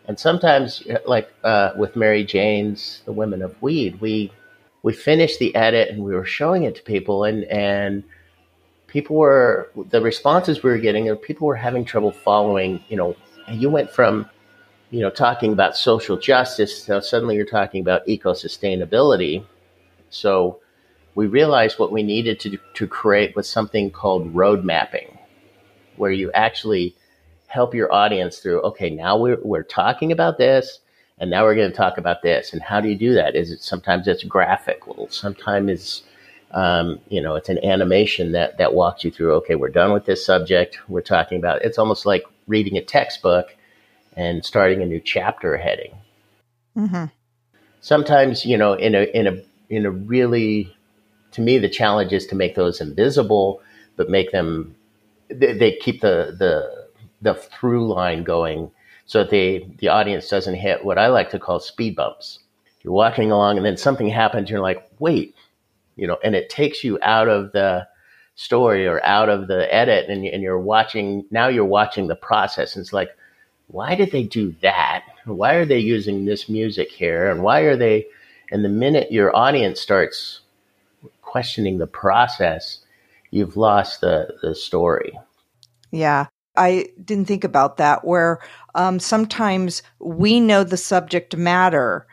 And 0.07 0.19
sometimes, 0.19 0.83
like 1.07 1.33
uh, 1.45 1.71
with 1.77 1.97
Mary 1.97 2.25
Janes 2.25 3.03
The 3.07 3.13
Women 3.13 3.41
of 3.41 3.61
Weed, 3.63 4.01
we 4.01 4.33
we 4.85 4.93
finished 4.93 5.39
the 5.39 5.53
edit 5.55 5.89
and 5.89 6.05
we 6.05 6.15
were 6.15 6.27
showing 6.27 6.63
it 6.65 6.77
to 6.77 6.83
people 6.83 7.25
and 7.25 7.45
and 7.45 8.05
people 8.87 9.17
were 9.17 9.71
the 9.89 10.01
responses 10.01 10.63
we 10.63 10.71
were 10.71 10.79
getting 10.79 11.13
people 11.17 11.49
were 11.49 11.57
having 11.57 11.85
trouble 11.85 12.13
following 12.13 12.85
you 12.89 12.97
know 12.97 13.17
you 13.49 13.69
went 13.69 13.91
from 13.91 14.29
you 14.91 15.01
know 15.01 15.11
talking 15.11 15.53
about 15.53 15.77
social 15.77 16.17
justice 16.17 16.85
so 16.85 17.01
suddenly 17.01 17.35
you're 17.35 17.47
talking 17.47 17.81
about 17.81 18.07
eco 18.07 18.33
sustainability 18.33 19.45
so 20.11 20.61
we 21.15 21.27
realized 21.27 21.79
what 21.79 21.91
we 21.91 22.03
needed 22.03 22.39
to 22.39 22.59
to 22.75 22.87
create 22.87 23.35
was 23.35 23.49
something 23.49 23.91
called 23.91 24.33
road 24.35 24.65
mapping 24.65 25.19
where 25.97 26.13
you 26.13 26.31
actually 26.33 26.95
help 27.47 27.75
your 27.75 27.91
audience 27.91 28.39
through 28.39 28.61
okay 28.61 28.91
now 28.91 29.17
we're, 29.17 29.39
we're 29.43 29.63
talking 29.63 30.13
about 30.13 30.37
this 30.37 30.81
and 31.19 31.31
now 31.31 31.45
we're 31.45 31.55
going 31.55 31.71
to 31.71 31.77
talk 31.77 31.99
about 31.99 32.23
this. 32.23 32.53
And 32.53 32.63
how 32.63 32.81
do 32.81 32.89
you 32.89 32.97
do 32.97 33.15
that? 33.15 33.37
Is 33.37 33.51
it 33.51 33.63
sometimes 33.63 34.09
it's 34.09 34.25
graphic? 34.25 34.87
Well, 34.87 35.09
sometimes 35.11 35.71
it's 35.71 36.03
um, 36.51 37.01
you 37.09 37.21
know 37.21 37.35
it's 37.35 37.49
an 37.49 37.65
animation 37.65 38.33
that 38.33 38.59
that 38.59 38.75
walks 38.75 39.05
you 39.05 39.11
through. 39.11 39.35
Okay, 39.35 39.55
we're 39.55 39.69
done 39.69 39.93
with 39.93 40.07
this 40.07 40.25
subject. 40.25 40.79
We're 40.89 41.03
talking 41.03 41.39
about. 41.39 41.63
It's 41.63 41.79
almost 41.79 42.07
like 42.07 42.25
reading 42.47 42.77
a 42.77 42.83
textbook 42.83 43.57
and 44.17 44.45
starting 44.45 44.83
a 44.83 44.87
new 44.87 45.01
chapter 45.01 45.57
heading. 45.57 45.95
Mm-hmm. 46.77 47.07
Sometimes 47.81 48.45
you 48.45 48.59
know 48.59 48.75
in 48.75 48.95
a 48.95 49.03
in 49.03 49.27
a 49.27 49.43
in 49.69 49.87
a 49.87 49.91
really 49.91 50.75
to 51.33 51.41
me 51.41 51.59
the 51.59 51.69
challenge 51.69 52.13
is 52.13 52.27
to 52.27 52.35
make 52.35 52.55
those 52.55 52.81
invisible, 52.81 53.61
but 53.97 54.11
make 54.11 54.33
them 54.33 54.75
they, 55.29 55.53
they 55.53 55.73
keep 55.77 56.01
the 56.01 56.35
the 56.39 56.89
the 57.23 57.35
through 57.35 57.93
line 57.93 58.25
going 58.25 58.71
so 59.07 59.21
that 59.21 59.31
the, 59.31 59.65
the 59.79 59.89
audience 59.89 60.29
doesn't 60.29 60.55
hit 60.55 60.85
what 60.85 60.99
I 60.99 61.09
like 61.09 61.31
to 61.31 61.39
call 61.39 61.61
speed 61.61 61.97
bumps. 61.97 62.41
You're 62.83 62.93
walking 62.93 63.31
along 63.31 63.57
and 63.57 63.65
then 63.65 63.77
something 63.77 64.09
happens, 64.09 64.51
you're 64.51 64.61
like, 64.61 64.87
wait, 64.99 65.35
you 65.97 66.07
know, 66.07 66.19
and 66.23 66.35
it 66.35 66.51
takes 66.51 66.85
you 66.85 66.99
out 67.03 67.29
of 67.29 67.53
the 67.53 67.87
story 68.35 68.87
or 68.87 69.05
out 69.05 69.29
of 69.29 69.47
the 69.47 69.73
edit 69.73 70.11
and, 70.11 70.25
and 70.27 70.43
you're 70.43 70.59
watching, 70.59 71.25
now 71.31 71.49
you're 71.49 71.65
watching 71.65 72.09
the 72.09 72.17
process. 72.17 72.75
And 72.75 72.83
it's 72.83 72.93
like, 72.93 73.11
why 73.69 73.95
did 73.95 74.11
they 74.11 74.25
do 74.25 74.55
that? 74.61 75.05
Why 75.25 75.55
are 75.55 75.65
they 75.65 75.79
using 75.79 76.25
this 76.25 76.49
music 76.49 76.91
here? 76.91 77.31
And 77.31 77.43
why 77.43 77.61
are 77.61 77.77
they, 77.77 78.07
and 78.51 78.65
the 78.65 78.69
minute 78.69 79.11
your 79.11 79.35
audience 79.35 79.81
starts 79.81 80.41
questioning 81.23 81.79
the 81.79 81.87
process, 81.87 82.81
you've 83.31 83.57
lost 83.57 84.01
the, 84.01 84.35
the 84.43 84.55
story. 84.55 85.19
Yeah. 85.91 86.27
I 86.57 86.87
didn't 87.03 87.25
think 87.25 87.43
about 87.43 87.79
that 87.79 88.05
where 88.05 88.41
um, 88.75 88.99
sometimes 88.99 89.83
we 89.99 90.41
know 90.41 90.65
the 90.65 90.77
subject 90.77 91.37
matter 91.37 92.07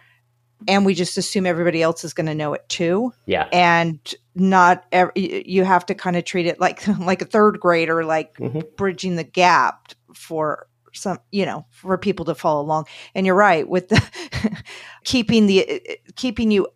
and 0.67 0.85
we 0.85 0.93
just 0.93 1.17
assume 1.17 1.45
everybody 1.45 1.81
else 1.81 2.03
is 2.03 2.13
going 2.13 2.27
to 2.27 2.35
know 2.35 2.53
it 2.53 2.67
too. 2.69 3.13
Yeah. 3.25 3.47
And 3.51 3.99
not 4.35 4.85
every, 4.91 5.47
you 5.47 5.63
have 5.63 5.85
to 5.87 5.95
kind 5.95 6.15
of 6.15 6.23
treat 6.23 6.45
it 6.45 6.59
like 6.59 6.87
like 6.99 7.21
a 7.21 7.25
third 7.25 7.59
grader 7.59 8.03
like 8.05 8.35
mm-hmm. 8.37 8.59
bridging 8.77 9.15
the 9.15 9.23
gap 9.23 9.93
for 10.13 10.67
some 10.93 11.17
you 11.31 11.45
know 11.45 11.65
for 11.69 11.97
people 11.97 12.25
to 12.25 12.35
follow 12.35 12.61
along. 12.61 12.85
And 13.15 13.25
you're 13.25 13.35
right 13.35 13.67
with 13.67 13.89
the 13.89 14.63
keeping 15.03 15.47
the 15.47 15.99
keeping 16.15 16.51
you 16.51 16.67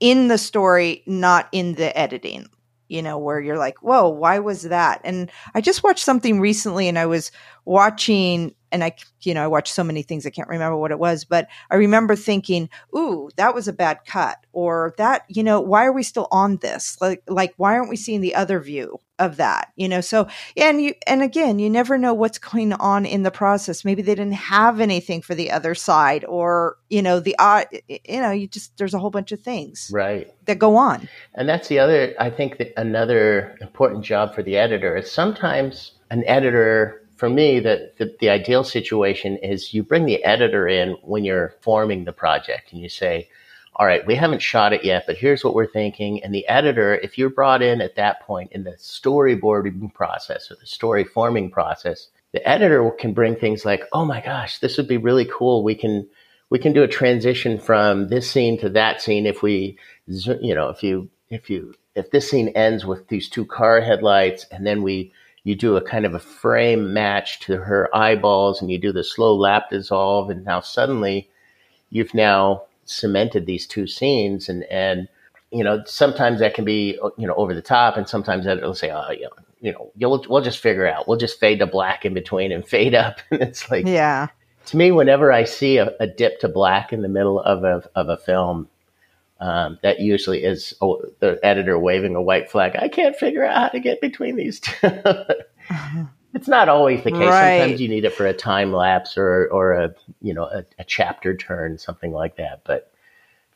in 0.00 0.28
the 0.28 0.38
story 0.38 1.02
not 1.06 1.48
in 1.52 1.74
the 1.74 1.96
editing 1.96 2.48
you 2.88 3.02
know, 3.02 3.18
where 3.18 3.40
you're 3.40 3.58
like, 3.58 3.82
whoa, 3.82 4.08
why 4.08 4.38
was 4.38 4.62
that? 4.62 5.00
And 5.04 5.30
I 5.54 5.60
just 5.60 5.82
watched 5.82 6.04
something 6.04 6.40
recently 6.40 6.88
and 6.88 6.98
I 6.98 7.06
was 7.06 7.30
watching 7.64 8.54
and 8.70 8.84
I, 8.84 8.94
you 9.22 9.32
know, 9.34 9.44
I 9.44 9.46
watched 9.46 9.72
so 9.72 9.84
many 9.84 10.02
things 10.02 10.26
I 10.26 10.30
can't 10.30 10.48
remember 10.48 10.76
what 10.76 10.90
it 10.90 10.98
was, 10.98 11.24
but 11.24 11.48
I 11.70 11.76
remember 11.76 12.16
thinking, 12.16 12.68
"Ooh, 12.96 13.30
that 13.36 13.54
was 13.54 13.66
a 13.66 13.72
bad 13.72 14.00
cut," 14.06 14.36
or 14.52 14.94
"That, 14.98 15.22
you 15.28 15.42
know, 15.42 15.60
why 15.60 15.86
are 15.86 15.92
we 15.92 16.02
still 16.02 16.28
on 16.30 16.56
this? 16.58 16.98
Like, 17.00 17.22
like 17.28 17.54
why 17.56 17.74
aren't 17.76 17.88
we 17.90 17.96
seeing 17.96 18.20
the 18.20 18.34
other 18.34 18.60
view 18.60 18.98
of 19.18 19.36
that?" 19.36 19.72
You 19.76 19.88
know, 19.88 20.00
so 20.00 20.28
and 20.56 20.82
you 20.82 20.94
and 21.06 21.22
again, 21.22 21.58
you 21.58 21.70
never 21.70 21.98
know 21.98 22.14
what's 22.14 22.38
going 22.38 22.72
on 22.74 23.06
in 23.06 23.22
the 23.22 23.30
process. 23.30 23.84
Maybe 23.84 24.02
they 24.02 24.14
didn't 24.14 24.32
have 24.32 24.80
anything 24.80 25.22
for 25.22 25.34
the 25.34 25.50
other 25.50 25.74
side, 25.74 26.24
or 26.24 26.76
you 26.88 27.02
know, 27.02 27.20
the 27.20 27.36
uh, 27.38 27.64
you 27.88 28.20
know, 28.20 28.30
you 28.30 28.46
just 28.46 28.76
there's 28.78 28.94
a 28.94 28.98
whole 28.98 29.10
bunch 29.10 29.32
of 29.32 29.40
things 29.40 29.90
right 29.92 30.32
that 30.46 30.58
go 30.58 30.76
on, 30.76 31.08
and 31.34 31.48
that's 31.48 31.68
the 31.68 31.78
other. 31.78 32.14
I 32.18 32.30
think 32.30 32.58
that 32.58 32.78
another 32.78 33.56
important 33.60 34.04
job 34.04 34.34
for 34.34 34.42
the 34.42 34.56
editor 34.56 34.96
is 34.96 35.10
sometimes 35.10 35.92
an 36.10 36.24
editor 36.26 37.02
for 37.18 37.28
me, 37.28 37.58
the, 37.58 37.90
the, 37.98 38.14
the, 38.20 38.28
ideal 38.28 38.62
situation 38.62 39.38
is 39.38 39.74
you 39.74 39.82
bring 39.82 40.06
the 40.06 40.22
editor 40.22 40.68
in 40.68 40.92
when 41.02 41.24
you're 41.24 41.52
forming 41.60 42.04
the 42.04 42.12
project 42.12 42.72
and 42.72 42.80
you 42.80 42.88
say, 42.88 43.28
all 43.78 43.86
right, 43.86 44.04
we 44.06 44.16
haven't 44.16 44.42
shot 44.42 44.72
it 44.72 44.84
yet, 44.84 45.04
but 45.06 45.16
here's 45.16 45.44
what 45.44 45.54
we're 45.54 45.66
thinking. 45.66 46.22
And 46.24 46.34
the 46.34 46.46
editor, 46.48 46.96
if 46.96 47.16
you're 47.16 47.30
brought 47.30 47.62
in 47.62 47.80
at 47.80 47.94
that 47.94 48.20
point 48.22 48.50
in 48.52 48.64
the 48.64 48.72
storyboarding 48.72 49.94
process 49.94 50.50
or 50.50 50.56
the 50.56 50.66
story 50.66 51.04
forming 51.04 51.50
process, 51.50 52.08
the 52.32 52.46
editor 52.46 52.90
can 52.90 53.14
bring 53.14 53.36
things 53.36 53.64
like, 53.64 53.84
oh 53.92 54.04
my 54.04 54.20
gosh, 54.20 54.58
this 54.58 54.76
would 54.76 54.88
be 54.88 54.96
really 54.96 55.26
cool. 55.26 55.62
We 55.62 55.76
can 55.76 56.08
we 56.50 56.58
can 56.58 56.72
do 56.72 56.82
a 56.82 56.88
transition 56.88 57.58
from 57.58 58.08
this 58.08 58.30
scene 58.30 58.58
to 58.58 58.70
that 58.70 59.00
scene 59.00 59.26
if 59.26 59.42
we 59.42 59.78
you 60.06 60.54
know 60.54 60.70
if 60.70 60.82
you 60.82 61.08
if 61.30 61.50
you 61.50 61.74
if 61.94 62.10
this 62.10 62.28
scene 62.28 62.48
ends 62.48 62.84
with 62.84 63.06
these 63.08 63.28
two 63.28 63.44
car 63.44 63.80
headlights 63.80 64.46
and 64.50 64.66
then 64.66 64.82
we 64.82 65.12
you 65.44 65.54
do 65.54 65.76
a 65.76 65.82
kind 65.82 66.04
of 66.04 66.14
a 66.14 66.18
frame 66.18 66.92
match 66.92 67.40
to 67.40 67.56
her 67.56 67.94
eyeballs 67.94 68.60
and 68.60 68.70
you 68.70 68.78
do 68.78 68.92
the 68.92 69.04
slow 69.04 69.34
lap 69.36 69.70
dissolve 69.70 70.30
and 70.30 70.44
now 70.44 70.60
suddenly 70.60 71.28
you've 71.90 72.14
now 72.14 72.62
cemented 72.88 73.46
these 73.46 73.66
two 73.66 73.86
scenes 73.86 74.48
and 74.48 74.64
and 74.64 75.08
you 75.50 75.62
know 75.62 75.82
sometimes 75.86 76.40
that 76.40 76.54
can 76.54 76.64
be 76.64 76.98
you 77.16 77.26
know 77.26 77.34
over 77.34 77.54
the 77.54 77.62
top 77.62 77.96
and 77.96 78.08
sometimes 78.08 78.44
that 78.44 78.60
will 78.60 78.74
say 78.74 78.90
oh 78.90 79.10
you 79.10 79.22
know, 79.22 79.30
you 79.60 79.72
know 79.72 79.90
we'll, 80.08 80.24
we'll 80.28 80.42
just 80.42 80.60
figure 80.60 80.86
out. 80.86 81.06
We'll 81.06 81.18
just 81.18 81.38
fade 81.38 81.58
to 81.60 81.66
black 81.66 82.04
in 82.04 82.14
between 82.14 82.52
and 82.52 82.66
fade 82.68 82.94
up. 82.94 83.20
And 83.30 83.42
it's 83.42 83.70
like 83.70 83.86
yeah. 83.86 84.28
to 84.66 84.76
me 84.76 84.90
whenever 84.90 85.32
i 85.32 85.44
see 85.44 85.78
a, 85.78 85.92
a 86.00 86.06
dip 86.06 86.40
to 86.40 86.48
black 86.48 86.92
in 86.92 87.02
the 87.02 87.08
middle 87.08 87.40
of 87.40 87.64
a, 87.64 87.88
of 87.94 88.08
a 88.08 88.16
film 88.16 88.68
um, 89.40 89.78
that 89.82 90.00
usually 90.00 90.42
is 90.42 90.74
oh, 90.80 91.00
the 91.20 91.38
editor 91.44 91.78
waving 91.78 92.16
a 92.16 92.22
white 92.22 92.50
flag 92.50 92.74
i 92.76 92.88
can't 92.88 93.16
figure 93.16 93.44
out 93.44 93.56
how 93.56 93.68
to 93.68 93.80
get 93.80 94.00
between 94.00 94.36
these 94.36 94.60
2 94.60 94.72
uh-huh. 95.70 96.04
it's 96.34 96.48
not 96.48 96.68
always 96.68 97.02
the 97.04 97.10
case. 97.10 97.20
Right. 97.20 97.58
Sometimes 97.60 97.80
you 97.80 97.88
need 97.88 98.04
it 98.04 98.14
for 98.14 98.26
a 98.26 98.32
time 98.32 98.72
lapse 98.72 99.16
or 99.16 99.48
or 99.50 99.72
a 99.72 99.94
you 100.20 100.34
know 100.34 100.44
a, 100.44 100.64
a 100.78 100.84
chapter 100.84 101.36
turn, 101.36 101.78
something 101.78 102.12
like 102.12 102.36
that. 102.36 102.62
But 102.64 102.92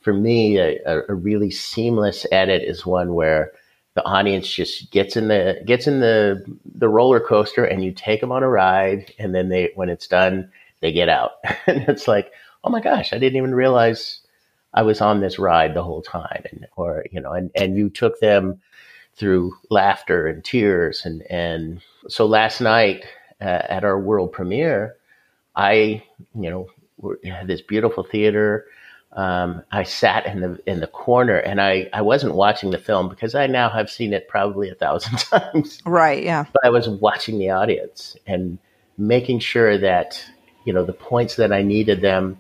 for 0.00 0.12
me, 0.12 0.59
a, 0.59 0.81
a, 0.87 1.14
really 1.14 1.50
seamless 1.50 2.26
edit 2.33 2.62
is 2.62 2.85
one 2.85 3.14
where 3.14 3.52
the 3.95 4.05
audience 4.05 4.49
just 4.49 4.91
gets 4.91 5.17
in 5.17 5.29
the 5.29 5.62
gets 5.67 5.87
in 5.87 6.00
the 6.00 6.45
the 6.75 6.88
roller 6.88 7.21
coaster 7.21 7.64
and 7.64 7.85
you 7.85 7.93
take 7.93 8.21
them 8.21 8.33
on 8.33 8.43
a 8.43 8.49
ride, 8.49 9.12
and 9.19 9.35
then 9.35 9.49
they 9.49 9.71
when 9.75 9.88
it's 9.88 10.07
done, 10.07 10.50
they 10.81 10.93
get 10.93 11.09
out, 11.09 11.33
and 11.67 11.88
it's 11.88 12.09
like, 12.09 12.33
oh 12.64 12.71
my 12.71 12.81
gosh, 12.81 13.12
I 13.12 13.19
didn't 13.19 13.37
even 13.37 13.55
realize 13.55 14.21
I 14.73 14.83
was 14.83 15.00
on 15.00 15.21
this 15.21 15.38
ride 15.38 15.75
the 15.75 15.85
whole 15.85 16.02
time, 16.02 16.45
and 16.50 16.67
or 16.76 17.05
you 17.12 17.21
know, 17.21 17.33
and 17.33 17.50
and 17.55 17.76
you 17.76 17.91
took 17.91 18.19
them 18.21 18.61
through 19.14 19.52
laughter 19.71 20.26
and 20.26 20.45
tears 20.45 21.04
and 21.04 21.23
and 21.31 21.83
so 22.09 22.26
last 22.26 22.61
night 22.61 23.04
uh, 23.40 23.62
at 23.69 23.85
our 23.85 23.99
world 23.99 24.33
premiere 24.33 24.97
i 25.57 26.02
you 26.35 26.50
know 26.50 26.66
had 27.25 27.47
this 27.47 27.61
beautiful 27.61 28.04
theater 28.04 28.66
um, 29.14 29.62
I 29.71 29.83
sat 29.83 30.26
in 30.26 30.40
the 30.40 30.59
in 30.66 30.81
the 30.81 30.87
corner 30.87 31.37
and 31.37 31.61
I, 31.61 31.88
I 31.92 32.00
wasn't 32.00 32.35
watching 32.35 32.71
the 32.71 32.78
film 32.78 33.09
because 33.09 33.35
I 33.35 33.47
now 33.47 33.69
have 33.69 33.90
seen 33.90 34.14
it 34.14 34.26
probably 34.26 34.71
a 34.71 34.75
thousand 34.75 35.19
times. 35.31 35.81
Right, 35.85 36.23
yeah. 36.23 36.47
But 36.52 36.64
I 36.64 36.71
was 36.71 36.88
watching 36.88 37.38
the 37.38 37.50
audience 37.50 38.16
and 38.26 38.59
making 38.97 39.40
sure 39.40 39.76
that, 39.78 40.25
you 40.64 40.73
know, 40.73 40.85
the 40.85 40.95
points 40.95 41.37
that 41.37 41.52
I 41.52 41.62
needed 41.62 42.00
them, 42.00 42.38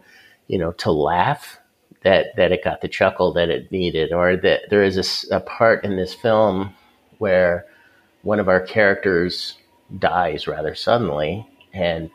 you 0.48 0.58
know, 0.58 0.72
to 0.72 0.90
laugh 0.90 1.58
that 2.04 2.36
that 2.36 2.52
it 2.52 2.64
got 2.64 2.80
the 2.80 2.88
chuckle 2.88 3.32
that 3.34 3.48
it 3.48 3.70
needed, 3.70 4.12
or 4.12 4.36
that 4.36 4.62
there 4.70 4.82
is 4.82 5.26
a, 5.30 5.36
a 5.36 5.40
part 5.40 5.84
in 5.84 5.96
this 5.96 6.14
film 6.14 6.74
where 7.18 7.66
one 8.22 8.40
of 8.40 8.48
our 8.48 8.60
characters 8.60 9.54
dies 9.98 10.46
rather 10.46 10.74
suddenly, 10.74 11.46
and 11.72 12.10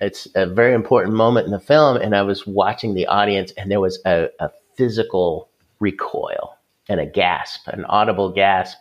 it's 0.00 0.28
a 0.34 0.46
very 0.46 0.74
important 0.74 1.14
moment 1.14 1.46
in 1.46 1.52
the 1.52 1.60
film. 1.60 1.96
And 1.96 2.14
I 2.14 2.22
was 2.22 2.46
watching 2.46 2.94
the 2.94 3.06
audience, 3.06 3.52
and 3.56 3.70
there 3.70 3.80
was 3.80 4.00
a, 4.04 4.28
a 4.40 4.50
physical 4.76 5.48
recoil 5.80 6.56
and 6.88 7.00
a 7.00 7.06
gasp, 7.06 7.66
an 7.68 7.84
audible 7.86 8.30
gasp. 8.32 8.78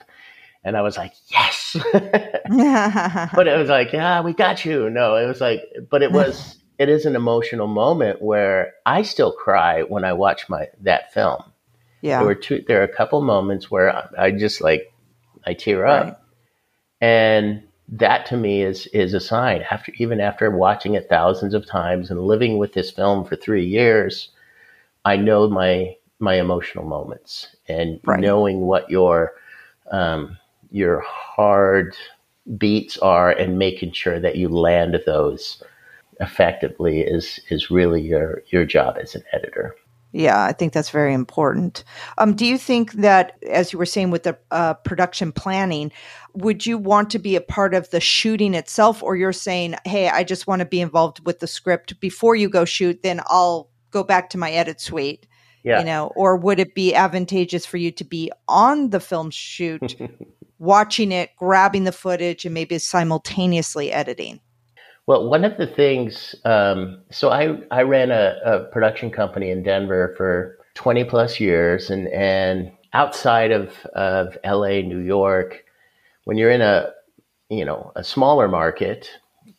And 0.65 0.77
I 0.77 0.81
was 0.81 0.97
like, 0.97 1.13
yes. 1.29 1.75
but 1.93 3.47
it 3.47 3.57
was 3.57 3.69
like, 3.69 3.93
yeah, 3.93 4.21
we 4.21 4.33
got 4.33 4.65
you. 4.65 4.89
No, 4.89 5.15
it 5.15 5.27
was 5.27 5.41
like, 5.41 5.61
but 5.89 6.01
it 6.01 6.11
was 6.11 6.57
it 6.77 6.89
is 6.89 7.05
an 7.05 7.15
emotional 7.15 7.67
moment 7.67 8.21
where 8.21 8.73
I 8.85 9.03
still 9.03 9.31
cry 9.31 9.83
when 9.83 10.03
I 10.03 10.13
watch 10.13 10.49
my 10.49 10.67
that 10.81 11.13
film. 11.13 11.43
Yeah, 12.01 12.19
there 12.19 12.27
were 12.27 12.35
two. 12.35 12.63
There 12.67 12.81
are 12.81 12.85
a 12.85 12.95
couple 12.95 13.21
moments 13.21 13.71
where 13.71 13.95
I, 13.95 14.07
I 14.17 14.31
just 14.31 14.61
like 14.61 14.91
I 15.45 15.53
tear 15.53 15.85
up, 15.85 16.05
right. 16.05 16.15
and 17.01 17.63
that 17.89 18.25
to 18.27 18.37
me 18.37 18.61
is 18.61 18.87
is 18.87 19.13
a 19.13 19.19
sign. 19.19 19.63
After 19.69 19.93
even 19.97 20.19
after 20.19 20.49
watching 20.51 20.95
it 20.95 21.07
thousands 21.09 21.53
of 21.53 21.65
times 21.65 22.09
and 22.09 22.21
living 22.21 22.57
with 22.57 22.73
this 22.73 22.91
film 22.91 23.23
for 23.23 23.35
three 23.35 23.65
years, 23.65 24.29
I 25.05 25.17
know 25.17 25.47
my 25.47 25.95
my 26.19 26.35
emotional 26.39 26.85
moments 26.85 27.55
and 27.67 27.99
right. 28.05 28.19
knowing 28.19 28.61
what 28.61 28.89
your 28.89 29.33
um, 29.91 30.37
your 30.71 31.01
hard 31.01 31.95
beats 32.57 32.97
are 32.97 33.31
and 33.31 33.59
making 33.59 33.91
sure 33.93 34.19
that 34.19 34.35
you 34.35 34.49
land 34.49 34.99
those 35.05 35.63
effectively 36.19 37.01
is 37.01 37.39
is 37.49 37.71
really 37.71 38.01
your 38.01 38.43
your 38.51 38.65
job 38.65 38.97
as 39.01 39.15
an 39.15 39.23
editor. 39.31 39.75
Yeah, 40.13 40.43
I 40.43 40.53
think 40.53 40.73
that's 40.73 40.91
very 40.91 41.11
important. 41.11 41.83
Um, 42.19 42.35
do 42.35 42.45
you 42.45 42.59
think 42.59 42.93
that, 42.93 43.35
as 43.49 43.73
you 43.73 43.79
were 43.79 43.85
saying 43.85 44.11
with 44.11 44.21
the 44.21 44.37
uh, 44.51 44.75
production 44.75 45.31
planning, 45.31 45.91
would 46.35 46.67
you 46.67 46.77
want 46.77 47.09
to 47.09 47.19
be 47.19 47.35
a 47.35 47.41
part 47.41 47.73
of 47.73 47.89
the 47.89 47.99
shooting 47.99 48.53
itself, 48.53 49.01
or 49.01 49.15
you're 49.15 49.33
saying, 49.33 49.75
"Hey, 49.85 50.09
I 50.09 50.23
just 50.23 50.45
want 50.45 50.59
to 50.59 50.65
be 50.65 50.81
involved 50.81 51.25
with 51.25 51.39
the 51.39 51.47
script 51.47 51.99
before 51.99 52.35
you 52.35 52.47
go 52.47 52.63
shoot, 52.63 53.01
then 53.01 53.21
I'll 53.25 53.71
go 53.89 54.03
back 54.03 54.29
to 54.29 54.37
my 54.37 54.51
edit 54.51 54.79
suite." 54.79 55.27
Yeah. 55.63 55.79
You 55.79 55.85
know, 55.85 56.11
or 56.15 56.35
would 56.35 56.59
it 56.59 56.75
be 56.75 56.93
advantageous 56.93 57.65
for 57.65 57.77
you 57.77 57.89
to 57.91 58.03
be 58.03 58.31
on 58.49 58.89
the 58.89 58.99
film 58.99 59.31
shoot, 59.31 59.95
watching 60.59 61.11
it, 61.11 61.31
grabbing 61.37 61.85
the 61.85 61.91
footage, 61.91 62.45
and 62.45 62.53
maybe 62.53 62.77
simultaneously 62.77 63.91
editing? 63.91 64.41
Well, 65.05 65.27
one 65.29 65.43
of 65.43 65.57
the 65.57 65.67
things, 65.67 66.33
um, 66.45 67.01
so 67.11 67.29
I, 67.29 67.59
I 67.71 67.81
ran 67.81 68.09
a, 68.09 68.39
a, 68.45 68.59
production 68.71 69.11
company 69.11 69.51
in 69.51 69.61
Denver 69.61 70.13
for 70.15 70.57
20 70.75 71.03
plus 71.03 71.41
years, 71.41 71.89
and, 71.89 72.07
and 72.07 72.71
outside 72.93 73.51
of, 73.51 73.85
of 73.87 74.37
LA, 74.45 74.79
New 74.81 74.99
York, 74.99 75.65
when 76.23 76.37
you're 76.37 76.51
in 76.51 76.61
a, 76.61 76.91
you 77.49 77.65
know, 77.65 77.91
a 77.97 78.03
smaller 78.03 78.47
market, 78.47 79.09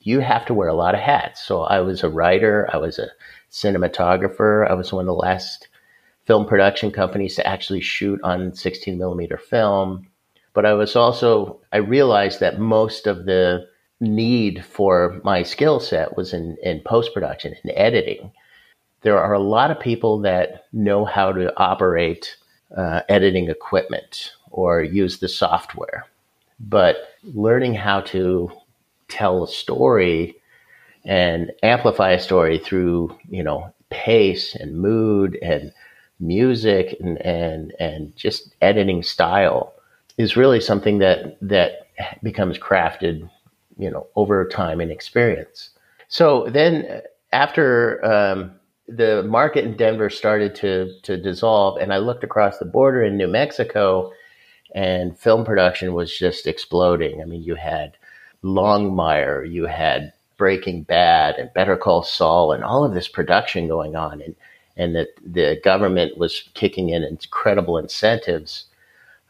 you 0.00 0.20
have 0.20 0.46
to 0.46 0.54
wear 0.54 0.68
a 0.68 0.74
lot 0.74 0.94
of 0.94 1.00
hats. 1.00 1.44
So 1.44 1.62
I 1.62 1.80
was 1.80 2.02
a 2.02 2.08
writer, 2.08 2.68
I 2.72 2.78
was 2.78 2.98
a 2.98 3.10
cinematographer, 3.50 4.68
I 4.68 4.72
was 4.72 4.94
one 4.94 5.02
of 5.02 5.06
the 5.06 5.12
last 5.12 5.68
film 6.26 6.46
production 6.46 6.90
companies 6.90 7.36
to 7.36 7.46
actually 7.46 7.82
shoot 7.82 8.18
on 8.24 8.54
16 8.54 8.96
millimeter 8.96 9.36
film. 9.36 10.08
But 10.54 10.64
I 10.64 10.72
was 10.72 10.96
also, 10.96 11.60
I 11.70 11.78
realized 11.78 12.40
that 12.40 12.58
most 12.58 13.06
of 13.06 13.26
the 13.26 13.66
need 14.04 14.64
for 14.64 15.20
my 15.24 15.42
skill 15.42 15.80
set 15.80 16.16
was 16.16 16.32
in, 16.32 16.56
in 16.62 16.80
post 16.80 17.12
production 17.14 17.54
and 17.62 17.72
editing. 17.74 18.32
There 19.02 19.18
are 19.18 19.32
a 19.32 19.38
lot 19.38 19.70
of 19.70 19.80
people 19.80 20.20
that 20.20 20.66
know 20.72 21.04
how 21.04 21.32
to 21.32 21.56
operate 21.58 22.36
uh, 22.76 23.00
editing 23.08 23.48
equipment 23.48 24.32
or 24.50 24.82
use 24.82 25.18
the 25.18 25.28
software, 25.28 26.06
but 26.60 26.96
learning 27.22 27.74
how 27.74 28.00
to 28.02 28.50
tell 29.08 29.44
a 29.44 29.48
story 29.48 30.36
and 31.04 31.52
amplify 31.62 32.12
a 32.12 32.20
story 32.20 32.58
through 32.58 33.16
you 33.28 33.42
know 33.42 33.72
pace 33.90 34.54
and 34.54 34.78
mood 34.78 35.38
and 35.42 35.72
music 36.20 36.96
and 37.00 37.20
and 37.22 37.72
and 37.78 38.16
just 38.16 38.54
editing 38.60 39.02
style 39.02 39.74
is 40.16 40.36
really 40.36 40.60
something 40.60 40.98
that 40.98 41.36
that 41.40 41.88
becomes 42.22 42.58
crafted 42.58 43.28
you 43.78 43.90
know, 43.90 44.06
over 44.16 44.46
time 44.48 44.80
and 44.80 44.90
experience. 44.90 45.70
So 46.08 46.48
then 46.50 47.02
after 47.32 48.04
um, 48.04 48.52
the 48.86 49.22
market 49.24 49.64
in 49.64 49.76
Denver 49.76 50.10
started 50.10 50.54
to, 50.56 50.92
to 51.02 51.16
dissolve 51.16 51.78
and 51.80 51.92
I 51.92 51.98
looked 51.98 52.24
across 52.24 52.58
the 52.58 52.64
border 52.64 53.02
in 53.02 53.16
New 53.16 53.28
Mexico 53.28 54.12
and 54.74 55.18
film 55.18 55.44
production 55.44 55.94
was 55.94 56.16
just 56.16 56.46
exploding. 56.46 57.22
I 57.22 57.24
mean, 57.24 57.42
you 57.42 57.54
had 57.54 57.96
Longmire, 58.42 59.50
you 59.50 59.66
had 59.66 60.12
Breaking 60.36 60.82
Bad 60.82 61.36
and 61.36 61.52
Better 61.54 61.76
Call 61.76 62.02
Saul 62.02 62.52
and 62.52 62.64
all 62.64 62.84
of 62.84 62.92
this 62.92 63.08
production 63.08 63.68
going 63.68 63.96
on. 63.96 64.20
And, 64.20 64.34
and 64.76 64.96
that 64.96 65.08
the 65.24 65.60
government 65.62 66.18
was 66.18 66.48
kicking 66.54 66.88
in 66.88 67.04
incredible 67.04 67.78
incentives 67.78 68.66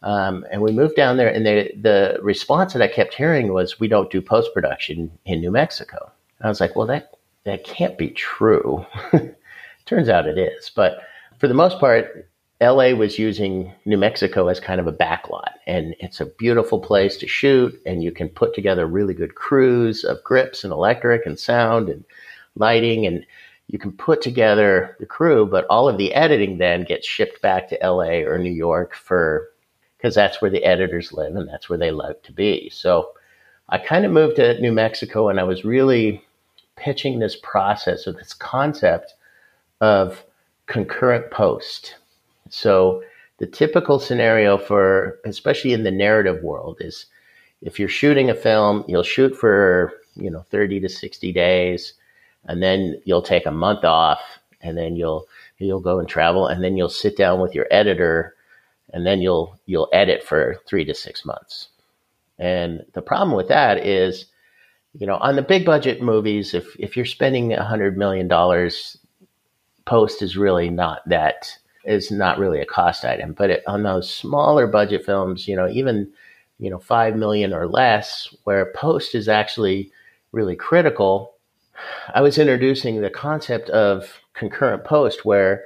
um, 0.04 0.44
and 0.50 0.60
we 0.60 0.70
moved 0.70 0.96
down 0.96 1.16
there, 1.16 1.28
and 1.28 1.46
the 1.46 1.70
the 1.80 2.18
response 2.22 2.74
that 2.74 2.82
I 2.82 2.88
kept 2.88 3.14
hearing 3.14 3.54
was, 3.54 3.80
"We 3.80 3.88
don't 3.88 4.10
do 4.10 4.20
post 4.20 4.52
production 4.52 5.10
in 5.24 5.40
New 5.40 5.50
Mexico." 5.50 6.12
I 6.42 6.48
was 6.48 6.60
like, 6.60 6.76
"Well, 6.76 6.86
that 6.88 7.14
that 7.44 7.64
can't 7.64 7.96
be 7.96 8.10
true." 8.10 8.84
Turns 9.86 10.10
out 10.10 10.26
it 10.26 10.36
is, 10.36 10.70
but 10.74 10.98
for 11.38 11.48
the 11.48 11.54
most 11.54 11.78
part, 11.80 12.28
LA 12.60 12.90
was 12.90 13.18
using 13.18 13.72
New 13.86 13.96
Mexico 13.96 14.48
as 14.48 14.60
kind 14.60 14.78
of 14.78 14.86
a 14.86 14.92
backlot, 14.92 15.54
and 15.66 15.96
it's 16.00 16.20
a 16.20 16.26
beautiful 16.26 16.78
place 16.78 17.16
to 17.16 17.26
shoot, 17.26 17.80
and 17.86 18.02
you 18.02 18.12
can 18.12 18.28
put 18.28 18.54
together 18.54 18.86
really 18.86 19.14
good 19.14 19.34
crews 19.34 20.04
of 20.04 20.22
grips 20.22 20.64
and 20.64 20.72
electric 20.72 21.24
and 21.24 21.38
sound 21.38 21.88
and 21.88 22.04
lighting, 22.56 23.06
and 23.06 23.24
you 23.68 23.78
can 23.78 23.92
put 23.92 24.20
together 24.20 24.96
the 25.00 25.06
crew, 25.06 25.46
but 25.46 25.64
all 25.70 25.88
of 25.88 25.96
the 25.96 26.12
editing 26.12 26.58
then 26.58 26.84
gets 26.84 27.06
shipped 27.06 27.40
back 27.40 27.68
to 27.68 27.78
LA 27.82 28.20
or 28.20 28.38
New 28.38 28.52
York 28.52 28.94
for 28.94 29.48
because 30.04 30.16
that's 30.16 30.42
where 30.42 30.50
the 30.50 30.64
editors 30.64 31.14
live 31.14 31.34
and 31.34 31.48
that's 31.48 31.70
where 31.70 31.78
they 31.78 31.90
love 31.90 32.20
to 32.20 32.30
be. 32.30 32.68
So 32.68 33.12
I 33.70 33.78
kind 33.78 34.04
of 34.04 34.12
moved 34.12 34.36
to 34.36 34.60
New 34.60 34.70
Mexico 34.70 35.30
and 35.30 35.40
I 35.40 35.44
was 35.44 35.64
really 35.64 36.22
pitching 36.76 37.18
this 37.18 37.36
process 37.36 38.06
or 38.06 38.12
this 38.12 38.34
concept 38.34 39.14
of 39.80 40.22
concurrent 40.66 41.30
post. 41.30 41.94
So 42.50 43.02
the 43.38 43.46
typical 43.46 43.98
scenario 43.98 44.58
for 44.58 45.20
especially 45.24 45.72
in 45.72 45.84
the 45.84 45.90
narrative 45.90 46.42
world 46.42 46.76
is 46.80 47.06
if 47.62 47.78
you're 47.78 47.88
shooting 47.88 48.28
a 48.28 48.34
film, 48.34 48.84
you'll 48.86 49.04
shoot 49.04 49.34
for, 49.34 49.94
you 50.16 50.30
know, 50.30 50.44
30 50.50 50.80
to 50.80 50.88
60 50.90 51.32
days 51.32 51.94
and 52.44 52.62
then 52.62 53.00
you'll 53.06 53.22
take 53.22 53.46
a 53.46 53.50
month 53.50 53.84
off 53.84 54.20
and 54.60 54.76
then 54.76 54.96
you'll 54.96 55.26
you'll 55.56 55.80
go 55.80 55.98
and 55.98 56.10
travel 56.10 56.46
and 56.46 56.62
then 56.62 56.76
you'll 56.76 56.90
sit 56.90 57.16
down 57.16 57.40
with 57.40 57.54
your 57.54 57.66
editor 57.70 58.33
and 58.94 59.06
then 59.06 59.20
you'll 59.20 59.60
you'll 59.66 59.90
edit 59.92 60.22
for 60.22 60.56
3 60.66 60.84
to 60.86 60.94
6 60.94 61.24
months. 61.26 61.68
And 62.38 62.84
the 62.94 63.02
problem 63.02 63.36
with 63.36 63.48
that 63.48 63.86
is 63.86 64.26
you 64.96 65.08
know, 65.08 65.16
on 65.16 65.34
the 65.34 65.42
big 65.42 65.66
budget 65.66 66.00
movies 66.00 66.54
if 66.54 66.76
if 66.78 66.96
you're 66.96 67.04
spending 67.04 67.52
a 67.52 67.56
100 67.56 67.98
million 67.98 68.28
dollars 68.28 68.96
post 69.84 70.22
is 70.22 70.36
really 70.36 70.70
not 70.70 71.06
that 71.08 71.58
is 71.84 72.10
not 72.10 72.38
really 72.38 72.60
a 72.60 72.66
cost 72.66 73.04
item, 73.04 73.34
but 73.34 73.50
it, 73.50 73.62
on 73.66 73.82
those 73.82 74.10
smaller 74.10 74.66
budget 74.66 75.04
films, 75.04 75.46
you 75.46 75.54
know, 75.56 75.68
even 75.68 76.10
you 76.58 76.70
know, 76.70 76.78
5 76.78 77.16
million 77.16 77.52
or 77.52 77.66
less 77.66 78.34
where 78.44 78.72
post 78.72 79.14
is 79.14 79.28
actually 79.28 79.90
really 80.32 80.56
critical 80.56 81.34
I 82.14 82.20
was 82.20 82.38
introducing 82.38 83.00
the 83.00 83.10
concept 83.10 83.70
of 83.70 84.20
concurrent 84.34 84.84
post 84.84 85.24
where 85.24 85.64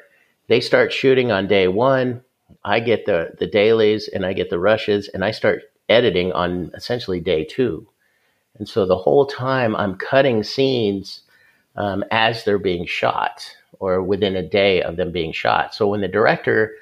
they 0.49 0.61
start 0.61 0.93
shooting 0.93 1.31
on 1.31 1.47
day 1.47 1.69
one. 1.69 2.23
I 2.65 2.81
get 2.81 3.07
the, 3.07 3.31
the 3.39 3.47
dailies 3.47 4.09
and 4.09 4.25
I 4.25 4.33
get 4.33 4.51
the 4.51 4.59
rushes 4.59 5.09
and 5.09 5.25
I 5.25 5.31
start 5.31 5.63
editing 5.89 6.33
on 6.33 6.71
essentially 6.75 7.21
day 7.21 7.45
two. 7.45 7.89
And 8.59 8.69
so 8.69 8.87
the 8.87 8.99
whole 8.99 9.27
time 9.27 9.77
I'm 9.77 9.97
cutting 9.97 10.43
scenes 10.43 11.23
um, 11.77 12.05
as 12.11 12.45
they're 12.45 12.59
being 12.59 12.87
shot 12.87 13.55
or 13.79 14.03
within 14.03 14.37
a 14.37 14.43
day 14.49 14.83
of 14.83 14.97
them 14.97 15.13
being 15.13 15.33
shot. 15.33 15.75
So 15.75 15.87
when 15.87 16.01
the 16.01 16.09
director, 16.09 16.75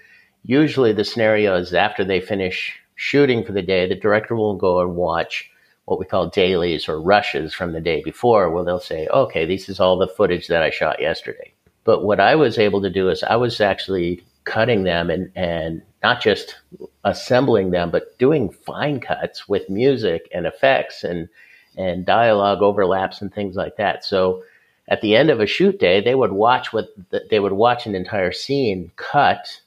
usually 0.43 0.93
the 0.93 1.05
scenario 1.05 1.57
is 1.57 1.75
after 1.75 2.05
they 2.05 2.21
finish 2.21 2.75
shooting 2.95 3.45
for 3.45 3.53
the 3.53 3.63
day, 3.63 3.87
the 3.87 3.95
director 3.95 4.35
will 4.35 4.57
go 4.57 4.81
and 4.81 4.97
watch 4.97 5.51
what 5.85 6.01
we 6.01 6.07
call 6.07 6.29
dailies 6.29 6.89
or 6.89 7.01
rushes 7.01 7.55
from 7.55 7.73
the 7.73 7.81
day 7.81 8.03
before, 8.03 8.51
where 8.51 8.65
they'll 8.65 8.81
say, 8.81 9.07
okay, 9.09 9.45
this 9.45 9.69
is 9.69 9.79
all 9.79 9.99
the 9.99 10.09
footage 10.09 10.49
that 10.49 10.63
I 10.63 10.71
shot 10.71 11.01
yesterday. 11.01 11.53
But 11.85 12.03
what 12.03 12.19
I 12.19 12.35
was 12.35 12.59
able 12.59 12.83
to 12.83 12.91
do 12.91 13.09
is 13.09 13.23
I 13.23 13.37
was 13.37 13.61
actually 13.61 14.25
cutting 14.47 14.85
them 14.85 15.11
and, 15.11 15.31
and 15.37 15.83
not 16.03 16.23
just 16.23 16.57
assembling 17.05 17.71
them, 17.71 17.91
but 17.91 18.19
doing 18.19 18.49
fine 18.51 19.01
cuts 19.01 19.47
with 19.47 19.69
music 19.69 20.29
and 20.33 20.47
effects 20.47 21.05
and, 21.05 21.29
and 21.77 22.07
dialogue 22.07 22.63
overlaps 22.63 23.21
and 23.21 23.35
things 23.35 23.57
like 23.57 23.77
that. 23.77 24.05
So 24.05 24.43
at 24.89 25.03
the 25.03 25.15
end 25.15 25.29
of 25.29 25.41
a 25.41 25.47
shoot 25.47 25.79
day, 25.79 26.01
they 26.01 26.15
would 26.15 26.33
watch 26.33 26.73
what 26.73 26.89
they 27.31 27.41
would 27.41 27.53
watch 27.53 27.87
an 27.87 27.95
entire 27.95 28.33
scene 28.33 28.91
cut 28.97 29.61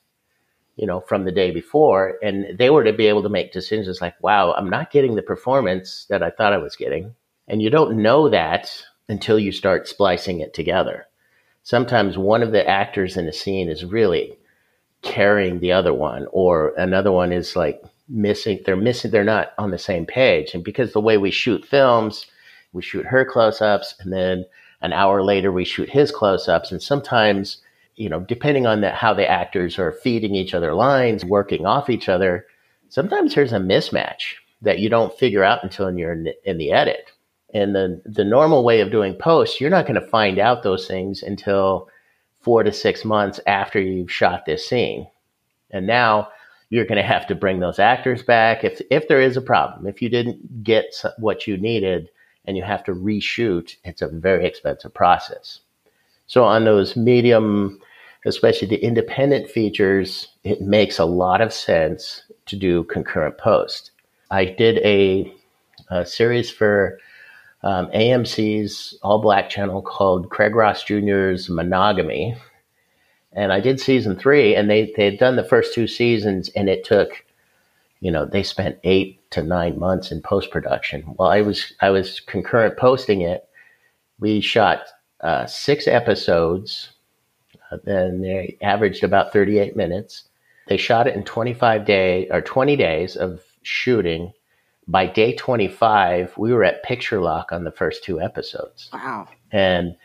you 0.80 0.88
know, 0.88 1.02
from 1.02 1.26
the 1.26 1.32
day 1.32 1.52
before. 1.52 2.18
And 2.24 2.58
they 2.58 2.70
were 2.70 2.86
to 2.86 2.94
be 2.94 3.08
able 3.08 3.22
to 3.24 3.30
make 3.30 3.52
decisions 3.52 4.00
like, 4.00 4.16
wow, 4.24 4.54
I'm 4.54 4.70
not 4.70 4.92
getting 4.92 5.16
the 5.16 5.22
performance 5.22 6.06
that 6.10 6.24
I 6.24 6.30
thought 6.30 6.54
I 6.54 6.58
was 6.58 6.78
getting. 6.78 7.14
And 7.50 7.62
you 7.62 7.70
don't 7.70 8.02
know 8.02 8.30
that 8.30 8.72
until 9.10 9.38
you 9.38 9.52
start 9.52 9.90
splicing 9.90 10.40
it 10.40 10.54
together. 10.54 11.06
Sometimes 11.64 12.18
one 12.18 12.42
of 12.42 12.54
the 12.54 12.66
actors 12.66 13.18
in 13.18 13.28
a 13.28 13.34
scene 13.34 13.68
is 13.68 13.84
really 13.84 14.39
carrying 15.02 15.60
the 15.60 15.72
other 15.72 15.94
one, 15.94 16.28
or 16.32 16.74
another 16.78 17.12
one 17.12 17.32
is 17.32 17.56
like 17.56 17.82
missing, 18.08 18.60
they're 18.66 18.76
missing, 18.76 19.12
they're 19.12 19.24
not 19.24 19.54
on 19.58 19.72
the 19.72 19.78
same 19.78 20.06
page. 20.06 20.54
And 20.54 20.64
because 20.64 20.94
the 20.94 21.02
way 21.02 21.18
we 21.18 21.32
shoot 21.32 21.66
films, 21.66 22.26
we 22.74 22.82
shoot 22.82 23.06
her 23.06 23.26
close 23.26 23.62
ups, 23.62 23.96
and 24.00 24.12
then 24.12 24.46
an 24.82 24.94
hour 24.94 25.24
later 25.24 25.52
we 25.52 25.66
shoot 25.66 25.90
his 25.90 26.12
close 26.12 26.48
ups. 26.48 26.72
And 26.72 26.82
sometimes 26.82 27.62
you 28.00 28.08
know, 28.08 28.22
depending 28.22 28.66
on 28.66 28.80
the, 28.80 28.92
how 28.92 29.14
the 29.14 29.30
actors 29.30 29.78
are 29.78 29.92
feeding 29.92 30.34
each 30.34 30.54
other 30.54 30.74
lines, 30.74 31.26
working 31.26 31.66
off 31.66 31.90
each 31.90 32.08
other, 32.08 32.46
sometimes 32.88 33.36
there's 33.36 33.52
a 33.52 33.60
mismatch 33.60 34.36
that 34.62 34.80
you 34.80 34.90
don't 34.90 35.18
figure 35.20 35.44
out 35.44 35.64
until 35.64 35.92
you're 35.94 36.14
in 36.14 36.24
the, 36.24 36.50
in 36.50 36.58
the 36.58 36.72
edit. 36.72 37.12
And 37.54 37.76
the, 37.76 38.02
the 38.06 38.24
normal 38.24 38.64
way 38.64 38.80
of 38.80 38.90
doing 38.90 39.16
posts, 39.16 39.60
you're 39.60 39.70
not 39.70 39.86
going 39.86 40.00
to 40.00 40.08
find 40.08 40.40
out 40.40 40.64
those 40.64 40.88
things 40.88 41.22
until 41.22 41.90
four 42.42 42.64
to 42.64 42.72
six 42.72 43.04
months 43.06 43.40
after 43.46 43.80
you've 43.80 44.12
shot 44.12 44.46
this 44.46 44.68
scene. 44.68 45.08
And 45.72 45.86
now 45.86 46.30
you're 46.70 46.86
going 46.86 47.02
to 47.02 47.04
have 47.04 47.28
to 47.28 47.36
bring 47.36 47.60
those 47.60 47.80
actors 47.80 48.24
back 48.24 48.64
if, 48.64 48.82
if 48.90 49.08
there 49.08 49.22
is 49.22 49.38
a 49.38 49.42
problem. 49.42 49.88
If 49.88 50.02
you 50.02 50.10
didn't 50.10 50.64
get 50.64 50.94
what 51.18 51.48
you 51.48 51.58
needed 51.58 52.10
and 52.46 52.56
you 52.56 52.64
have 52.64 52.84
to 52.86 52.94
reshoot, 52.94 53.76
it's 53.84 54.02
a 54.02 54.08
very 54.08 54.46
expensive 54.46 54.94
process. 54.94 55.60
So 56.28 56.44
on 56.44 56.66
those 56.66 56.96
medium 56.96 57.80
especially 58.26 58.68
the 58.68 58.84
independent 58.84 59.50
features, 59.50 60.28
it 60.44 60.62
makes 60.62 61.00
a 61.00 61.06
lot 61.06 61.42
of 61.42 61.54
sense 61.54 62.24
to 62.48 62.56
do 62.56 62.84
concurrent 62.86 63.38
post. 63.38 63.92
I 64.32 64.46
did 64.46 64.80
a, 64.80 65.34
a 65.90 66.06
series 66.06 66.52
for 66.52 67.00
um, 67.64 67.88
AMC's 67.88 68.98
all 69.02 69.22
black 69.22 69.50
channel 69.50 69.82
called 69.82 70.30
Craig 70.30 70.56
Ross 70.56 70.84
Jr.'s 70.84 71.50
Monogamy. 71.50 72.36
And 73.34 73.54
I 73.54 73.60
did 73.60 73.80
season 73.80 74.18
three, 74.18 74.56
and 74.56 74.70
they, 74.70 74.92
they 74.96 75.06
had 75.06 75.20
done 75.20 75.36
the 75.36 75.44
first 75.44 75.74
two 75.74 75.88
seasons, 75.88 76.50
and 76.56 76.68
it 76.68 76.84
took, 76.84 77.26
you 78.00 78.12
know, 78.12 78.26
they 78.26 78.44
spent 78.44 78.80
eight 78.84 79.30
to 79.32 79.44
nine 79.44 79.78
months 79.78 80.12
in 80.12 80.22
post 80.22 80.50
production. 80.50 81.02
While 81.02 81.30
I 81.30 81.42
was 81.42 81.74
I 81.82 81.92
was 81.92 82.20
concurrent 82.22 82.78
posting 82.78 83.22
it, 83.22 83.48
we 84.20 84.42
shot 84.42 84.82
uh, 85.22 85.46
six 85.46 85.88
episodes 85.88 86.90
and 87.86 88.24
they 88.24 88.58
averaged 88.62 89.04
about 89.04 89.34
38 89.34 89.76
minutes. 89.76 90.24
They 90.68 90.78
shot 90.78 91.08
it 91.08 91.16
in 91.16 91.24
25 91.24 91.86
days 91.86 92.28
or 92.32 92.42
20 92.42 92.76
days 92.76 93.16
of 93.16 93.42
shooting. 93.64 94.34
By 94.90 95.06
day 95.06 95.36
25, 95.36 96.36
we 96.36 96.52
were 96.52 96.64
at 96.64 96.82
picture 96.82 97.22
lock 97.22 97.52
on 97.52 97.64
the 97.64 97.72
first 97.72 98.04
two 98.04 98.20
episodes. 98.20 98.90
Wow. 98.92 99.28
And 99.52 99.96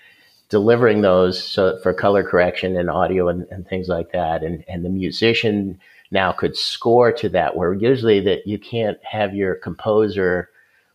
delivering 0.50 1.00
those 1.00 1.42
so 1.42 1.78
for 1.82 1.94
color 1.94 2.22
correction 2.22 2.76
and 2.76 2.90
audio 2.90 3.28
and, 3.28 3.46
and 3.50 3.66
things 3.66 3.88
like 3.88 4.12
that. 4.12 4.42
And, 4.42 4.62
and 4.68 4.84
the 4.84 4.90
musician 4.90 5.80
now 6.10 6.32
could 6.32 6.54
score 6.54 7.12
to 7.12 7.30
that, 7.30 7.56
where 7.56 7.72
usually 7.72 8.20
that 8.20 8.46
you 8.46 8.58
can't 8.58 8.98
have 9.02 9.34
your 9.34 9.54
composer 9.54 10.50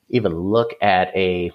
even 0.09 0.33
look 0.33 0.75
at 0.81 1.07
a 1.15 1.51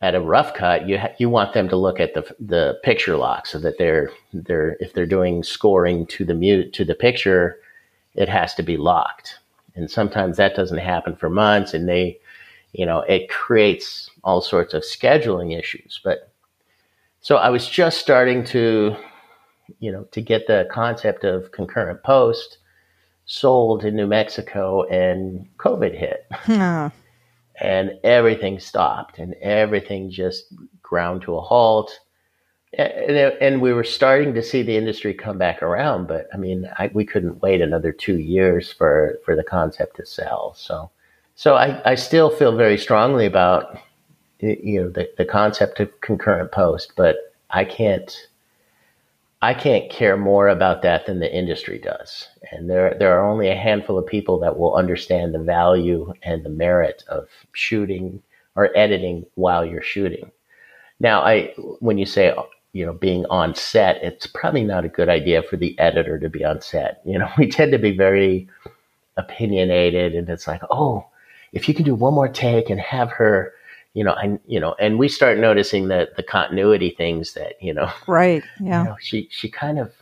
at 0.00 0.14
a 0.14 0.20
rough 0.20 0.54
cut, 0.54 0.86
you 0.86 0.98
ha- 0.98 1.14
you 1.18 1.30
want 1.30 1.54
them 1.54 1.68
to 1.68 1.76
look 1.76 2.00
at 2.00 2.14
the 2.14 2.34
the 2.40 2.78
picture 2.82 3.16
lock 3.16 3.46
so 3.46 3.58
that 3.58 3.78
they're 3.78 4.10
they're 4.32 4.76
if 4.80 4.92
they're 4.92 5.06
doing 5.06 5.42
scoring 5.42 6.06
to 6.06 6.24
the 6.24 6.34
mute 6.34 6.72
to 6.74 6.84
the 6.84 6.94
picture, 6.94 7.58
it 8.14 8.28
has 8.28 8.54
to 8.54 8.62
be 8.62 8.76
locked. 8.76 9.38
And 9.74 9.90
sometimes 9.90 10.36
that 10.36 10.54
doesn't 10.54 10.78
happen 10.78 11.16
for 11.16 11.28
months, 11.28 11.74
and 11.74 11.88
they, 11.88 12.20
you 12.72 12.86
know, 12.86 13.00
it 13.00 13.28
creates 13.28 14.10
all 14.22 14.40
sorts 14.40 14.74
of 14.74 14.82
scheduling 14.82 15.58
issues. 15.58 16.00
But 16.02 16.30
so 17.20 17.36
I 17.36 17.50
was 17.50 17.68
just 17.68 17.98
starting 17.98 18.44
to, 18.46 18.96
you 19.80 19.90
know, 19.90 20.04
to 20.12 20.20
get 20.20 20.46
the 20.46 20.68
concept 20.70 21.24
of 21.24 21.52
concurrent 21.52 22.02
post 22.02 22.58
sold 23.26 23.84
in 23.84 23.96
New 23.96 24.06
Mexico, 24.06 24.84
and 24.84 25.48
COVID 25.56 25.96
hit 25.96 26.26
and 27.60 27.92
everything 28.02 28.58
stopped 28.58 29.18
and 29.18 29.34
everything 29.34 30.10
just 30.10 30.52
ground 30.82 31.22
to 31.22 31.36
a 31.36 31.40
halt. 31.40 32.00
And, 32.78 33.60
we 33.60 33.72
were 33.72 33.84
starting 33.84 34.34
to 34.34 34.42
see 34.42 34.62
the 34.62 34.76
industry 34.76 35.14
come 35.14 35.38
back 35.38 35.62
around, 35.62 36.08
but 36.08 36.28
I 36.32 36.36
mean, 36.36 36.70
I, 36.78 36.90
we 36.92 37.04
couldn't 37.04 37.42
wait 37.42 37.60
another 37.60 37.92
two 37.92 38.18
years 38.18 38.72
for, 38.72 39.18
for 39.24 39.36
the 39.36 39.44
concept 39.44 39.96
to 39.96 40.06
sell. 40.06 40.54
So, 40.54 40.90
so 41.36 41.54
I, 41.54 41.80
I 41.90 41.94
still 41.94 42.30
feel 42.30 42.56
very 42.56 42.78
strongly 42.78 43.26
about, 43.26 43.78
you 44.40 44.82
know, 44.82 44.88
the, 44.90 45.08
the 45.16 45.24
concept 45.24 45.80
of 45.80 46.00
concurrent 46.00 46.52
post, 46.52 46.92
but 46.96 47.34
I 47.50 47.64
can't, 47.64 48.28
I 49.42 49.54
can't 49.54 49.90
care 49.90 50.16
more 50.16 50.48
about 50.48 50.82
that 50.82 51.06
than 51.06 51.20
the 51.20 51.36
industry 51.36 51.78
does. 51.78 52.28
And 52.50 52.68
there, 52.70 52.96
there 52.98 53.18
are 53.18 53.30
only 53.30 53.48
a 53.48 53.56
handful 53.56 53.98
of 53.98 54.06
people 54.06 54.38
that 54.40 54.58
will 54.58 54.74
understand 54.74 55.34
the 55.34 55.38
value 55.38 56.12
and 56.22 56.44
the 56.44 56.50
merit 56.50 57.04
of 57.08 57.28
shooting 57.52 58.22
or 58.56 58.76
editing 58.76 59.26
while 59.34 59.64
you're 59.64 59.82
shooting. 59.82 60.30
Now, 61.00 61.20
I, 61.22 61.52
when 61.80 61.98
you 61.98 62.06
say, 62.06 62.34
you 62.74 62.84
know, 62.84 62.92
being 62.92 63.24
on 63.26 63.54
set, 63.54 64.02
it's 64.02 64.26
probably 64.26 64.64
not 64.64 64.84
a 64.84 64.88
good 64.88 65.08
idea 65.08 65.42
for 65.42 65.56
the 65.56 65.78
editor 65.78 66.18
to 66.18 66.28
be 66.28 66.44
on 66.44 66.60
set. 66.60 67.00
You 67.06 67.18
know, 67.18 67.28
we 67.38 67.48
tend 67.48 67.72
to 67.72 67.78
be 67.78 67.96
very 67.96 68.48
opinionated 69.16 70.14
and 70.14 70.28
it's 70.28 70.48
like, 70.48 70.60
oh, 70.70 71.06
if 71.52 71.68
you 71.68 71.74
can 71.74 71.84
do 71.84 71.94
one 71.94 72.14
more 72.14 72.28
take 72.28 72.68
and 72.68 72.80
have 72.80 73.12
her, 73.12 73.52
you 73.94 74.02
know, 74.02 74.12
I, 74.12 74.40
you 74.48 74.58
know, 74.58 74.74
and 74.80 74.98
we 74.98 75.08
start 75.08 75.38
noticing 75.38 75.86
that 75.88 76.16
the 76.16 76.24
continuity 76.24 76.90
things 76.90 77.34
that, 77.34 77.62
you 77.62 77.72
know, 77.72 77.90
right. 78.08 78.42
Yeah. 78.60 78.82
You 78.82 78.88
know, 78.88 78.96
she, 79.00 79.28
she 79.30 79.48
kind 79.48 79.78
of, 79.78 79.92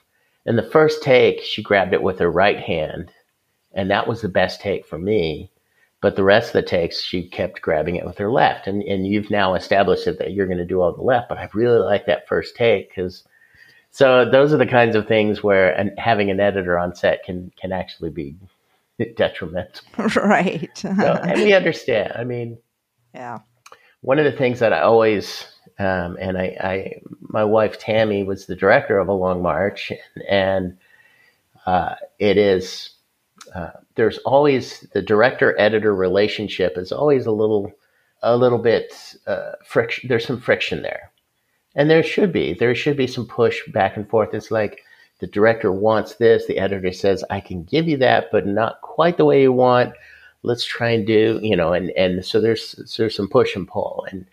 in 0.47 0.57
the 0.57 0.63
first 0.63 1.03
take, 1.03 1.43
she 1.43 1.63
grabbed 1.63 1.93
it 1.93 2.03
with 2.03 2.19
her 2.21 2.31
right 2.31 2.59
hand 2.59 3.13
and 3.75 3.91
that 3.91 4.09
was 4.09 4.23
the 4.23 4.31
best 4.31 4.63
take 4.63 4.87
for 4.87 4.99
me. 4.99 5.51
But 6.03 6.17
the 6.17 6.25
rest 6.25 6.49
of 6.49 6.53
the 6.55 6.63
takes, 6.63 7.01
she 7.01 7.27
kept 7.27 7.63
grabbing 7.63 7.97
it 7.97 8.05
with 8.05 8.19
her 8.19 8.31
left. 8.31 8.67
And, 8.67 8.83
and 8.83 9.07
you've 9.07 9.31
now 9.31 9.55
established 9.55 10.07
it 10.07 10.19
that 10.19 10.33
you're 10.33 10.49
going 10.49 10.59
to 10.59 10.67
do 10.67 10.83
all 10.83 10.93
the 10.93 11.01
left. 11.01 11.29
But 11.31 11.39
I 11.39 11.49
really 11.55 11.79
like 11.79 12.05
that 12.07 12.29
first 12.29 12.57
take 12.57 12.91
because 12.91 13.25
so 13.93 14.29
those 14.29 14.53
are 14.53 14.59
the 14.59 14.67
kinds 14.67 14.97
of 14.97 15.07
things 15.07 15.43
where 15.43 15.73
and 15.73 15.93
having 15.99 16.31
an 16.31 16.41
editor 16.41 16.79
on 16.79 16.95
set 16.95 17.25
can 17.25 17.53
can 17.59 17.73
actually 17.73 18.11
be 18.11 18.35
detrimental. 19.17 19.85
Right. 20.17 20.71
so, 20.75 20.89
and 20.89 21.41
we 21.41 21.55
understand. 21.55 22.13
I 22.17 22.25
mean, 22.25 22.59
yeah. 23.15 23.39
One 24.01 24.19
of 24.19 24.25
the 24.25 24.33
things 24.33 24.59
that 24.59 24.73
I 24.73 24.81
always 24.81 25.47
um, 25.79 26.17
and 26.21 26.37
I, 26.37 26.57
I, 26.61 26.93
my 27.21 27.45
wife 27.45 27.79
Tammy 27.79 28.25
was 28.25 28.47
the 28.47 28.57
director 28.57 28.99
of 28.99 29.09
A 29.09 29.13
Long 29.13 29.43
March, 29.43 29.91
and, 29.91 30.25
and 30.29 30.79
uh, 31.67 31.95
it 32.19 32.37
is 32.37 32.91
uh, 33.55 33.71
there's 33.97 34.19
always 34.19 34.81
the 34.93 35.03
director 35.03 35.59
editor 35.59 35.95
relationship 35.95 36.79
is 36.79 36.93
always 36.93 37.27
a 37.27 37.33
little 37.33 37.71
a 38.23 38.37
little 38.37 38.59
bit 38.59 39.17
uh, 39.27 39.53
friction. 39.65 40.09
There's 40.09 40.27
some 40.27 40.41
friction 40.41 40.83
there, 40.83 41.11
and 41.75 41.91
there 41.91 42.03
should 42.03 42.33
be 42.33 42.55
there 42.55 42.75
should 42.75 42.97
be 42.97 43.07
some 43.07 43.27
push 43.27 43.61
back 43.69 43.97
and 43.97 44.09
forth. 44.09 44.33
It's 44.33 44.51
like 44.51 44.83
the 45.21 45.27
director 45.27 45.71
wants 45.71 46.15
this, 46.15 46.47
the 46.47 46.59
editor 46.59 46.93
says 46.93 47.25
I 47.31 47.41
can 47.41 47.65
give 47.65 47.89
you 47.89 47.97
that, 47.99 48.29
but 48.33 48.47
not 48.47 48.81
quite 48.81 49.17
the 49.19 49.25
way 49.25 49.43
you 49.43 49.53
want. 49.53 49.95
Let's 50.43 50.65
try 50.65 50.91
and 50.91 51.07
do 51.07 51.39
you 51.43 51.57
know, 51.57 51.73
and 51.73 51.91
and 51.91 52.25
so 52.25 52.41
there's 52.41 52.75
there's 52.97 53.17
some 53.17 53.29
push 53.29 53.57
and 53.57 53.69
pull 53.69 54.07
and. 54.11 54.27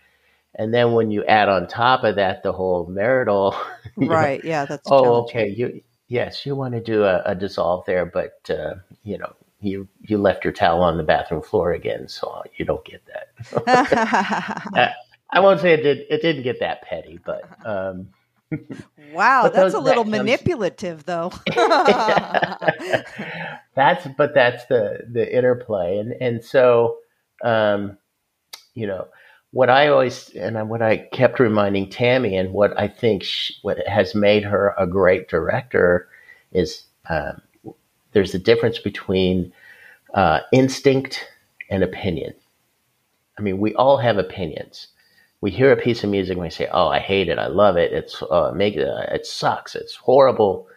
And 0.56 0.74
then 0.74 0.92
when 0.92 1.12
you 1.12 1.24
add 1.26 1.48
on 1.48 1.68
top 1.68 2.02
of 2.02 2.16
that 2.16 2.42
the 2.42 2.52
whole 2.52 2.84
marital, 2.86 3.54
right? 3.96 4.42
Know, 4.42 4.50
yeah, 4.50 4.64
that's 4.64 4.82
oh, 4.90 5.22
okay. 5.22 5.48
You 5.48 5.80
yes, 6.10 6.44
you 6.44 6.54
want 6.54 6.74
to 6.74 6.80
do 6.80 7.04
a, 7.04 7.22
a 7.24 7.34
dissolve 7.34 7.86
there, 7.86 8.04
but 8.04 8.38
uh, 8.50 8.74
you 9.02 9.16
know, 9.16 9.32
you 9.62 9.88
you 10.02 10.18
left 10.18 10.44
your 10.44 10.52
towel 10.52 10.82
on 10.82 10.98
the 10.98 11.02
bathroom 11.02 11.40
floor 11.40 11.72
again, 11.72 12.06
so 12.08 12.42
you 12.58 12.66
don't 12.66 12.84
get 12.84 13.02
that. 13.06 13.28
uh, 14.76 14.88
I 15.30 15.40
won't 15.40 15.60
say 15.60 15.72
it 15.72 15.82
did. 15.82 16.04
It 16.10 16.20
didn't 16.20 16.42
get 16.42 16.60
that 16.60 16.82
petty, 16.82 17.18
but. 17.24 17.48
Um, 17.64 18.08
wow, 19.12 19.44
but 19.44 19.52
that's 19.54 19.72
those, 19.72 19.74
a 19.74 19.78
little 19.78 20.02
that 20.02 20.10
manipulative, 20.10 21.04
though. 21.04 21.30
that's 23.76 24.08
but 24.18 24.34
that's 24.34 24.66
the 24.66 25.06
the 25.08 25.36
interplay, 25.36 25.98
and 25.98 26.12
and 26.20 26.44
so, 26.44 26.96
um, 27.44 27.96
you 28.74 28.88
know, 28.88 29.06
what 29.52 29.68
I 29.68 29.88
always 29.88 30.30
and 30.30 30.68
what 30.68 30.82
I 30.82 30.98
kept 31.12 31.40
reminding 31.40 31.90
Tammy, 31.90 32.36
and 32.36 32.52
what 32.52 32.78
I 32.78 32.88
think 32.88 33.22
she, 33.22 33.54
what 33.62 33.78
has 33.86 34.14
made 34.14 34.44
her 34.44 34.74
a 34.78 34.86
great 34.86 35.28
director 35.28 36.08
is 36.52 36.84
um, 37.08 37.40
there's 38.12 38.34
a 38.34 38.38
difference 38.38 38.78
between 38.78 39.52
uh, 40.14 40.40
instinct 40.52 41.26
and 41.68 41.82
opinion. 41.82 42.34
I 43.38 43.42
mean, 43.42 43.58
we 43.58 43.74
all 43.74 43.96
have 43.96 44.18
opinions. 44.18 44.88
We 45.40 45.50
hear 45.50 45.72
a 45.72 45.76
piece 45.76 46.04
of 46.04 46.10
music 46.10 46.34
and 46.34 46.42
we 46.42 46.50
say, 46.50 46.68
"Oh, 46.72 46.88
I 46.88 46.98
hate 46.98 47.28
it. 47.28 47.38
I 47.38 47.46
love 47.46 47.76
it. 47.76 47.92
It's 47.92 48.22
uh, 48.30 48.52
make 48.54 48.76
uh, 48.76 49.06
it 49.12 49.26
sucks. 49.26 49.74
It's 49.74 49.96
horrible." 49.96 50.68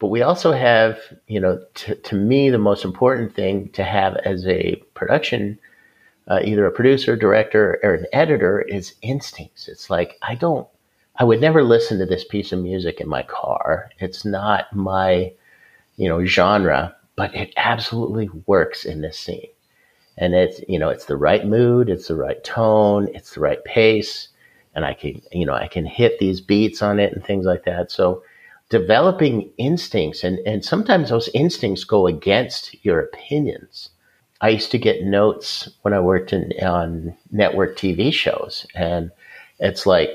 But 0.00 0.08
we 0.08 0.22
also 0.22 0.52
have, 0.52 0.98
you 1.26 1.40
know, 1.40 1.60
t- 1.74 1.94
to 1.94 2.14
me, 2.14 2.50
the 2.50 2.58
most 2.58 2.84
important 2.84 3.34
thing 3.34 3.70
to 3.70 3.82
have 3.82 4.16
as 4.24 4.46
a 4.46 4.76
production, 4.94 5.58
uh, 6.28 6.40
either 6.44 6.66
a 6.66 6.72
producer, 6.72 7.16
director, 7.16 7.80
or 7.82 7.94
an 7.94 8.06
editor, 8.12 8.60
is 8.60 8.94
instincts. 9.02 9.68
It's 9.68 9.90
like 9.90 10.18
I 10.22 10.34
don't, 10.34 10.68
I 11.16 11.24
would 11.24 11.40
never 11.40 11.64
listen 11.64 11.98
to 11.98 12.06
this 12.06 12.24
piece 12.24 12.52
of 12.52 12.60
music 12.60 13.00
in 13.00 13.08
my 13.08 13.22
car. 13.22 13.90
It's 13.98 14.24
not 14.24 14.74
my 14.74 15.32
you 15.98 16.08
know, 16.08 16.24
genre, 16.24 16.96
but 17.16 17.34
it 17.34 17.52
absolutely 17.56 18.30
works 18.46 18.84
in 18.86 19.02
this 19.02 19.18
scene. 19.18 19.48
And 20.16 20.34
it's, 20.34 20.60
you 20.68 20.78
know, 20.78 20.88
it's 20.88 21.04
the 21.04 21.16
right 21.16 21.44
mood, 21.44 21.90
it's 21.90 22.08
the 22.08 22.16
right 22.16 22.42
tone, 22.42 23.08
it's 23.14 23.34
the 23.34 23.40
right 23.40 23.62
pace. 23.64 24.28
And 24.74 24.84
I 24.84 24.94
can, 24.94 25.20
you 25.32 25.44
know, 25.44 25.54
I 25.54 25.66
can 25.66 25.84
hit 25.84 26.18
these 26.18 26.40
beats 26.40 26.82
on 26.82 27.00
it 27.00 27.12
and 27.12 27.24
things 27.24 27.44
like 27.44 27.64
that. 27.64 27.90
So 27.90 28.22
developing 28.68 29.50
instincts 29.58 30.22
and, 30.22 30.38
and 30.46 30.64
sometimes 30.64 31.10
those 31.10 31.28
instincts 31.34 31.84
go 31.84 32.06
against 32.06 32.84
your 32.84 33.00
opinions. 33.00 33.90
I 34.40 34.50
used 34.50 34.70
to 34.70 34.78
get 34.78 35.04
notes 35.04 35.68
when 35.82 35.94
I 35.94 36.00
worked 36.00 36.32
in 36.32 36.52
on 36.62 37.16
network 37.30 37.76
TV 37.76 38.12
shows 38.12 38.66
and 38.74 39.10
it's 39.58 39.86
like, 39.86 40.10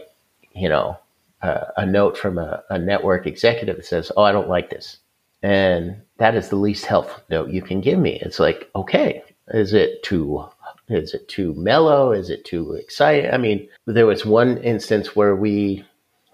you 0.56 0.70
know, 0.70 0.98
uh, 1.42 1.66
a 1.76 1.86
note 1.86 2.18
from 2.18 2.38
a, 2.38 2.64
a 2.70 2.80
network 2.80 3.28
executive 3.28 3.76
that 3.76 3.86
says, 3.86 4.12
Oh, 4.16 4.24
I 4.24 4.32
don't 4.32 4.50
like 4.50 4.70
this 4.70 4.98
and 5.44 6.02
that 6.18 6.36
is 6.36 6.48
the 6.48 6.56
least 6.56 6.86
helpful 6.86 7.22
note 7.30 7.52
you 7.52 7.62
can 7.62 7.82
give 7.82 8.00
me. 8.00 8.18
It's 8.22 8.40
like, 8.40 8.70
okay, 8.76 9.22
is 9.50 9.74
it 9.74 10.02
too 10.04 10.46
is 10.90 11.14
it 11.14 11.28
too 11.28 11.54
mellow? 11.56 12.12
Is 12.12 12.30
it 12.30 12.46
too 12.46 12.74
exciting? 12.74 13.32
I 13.32 13.38
mean, 13.38 13.70
there 13.86 14.06
was 14.06 14.26
one 14.26 14.58
instance 14.60 15.16
where 15.16 15.36
we 15.36 15.86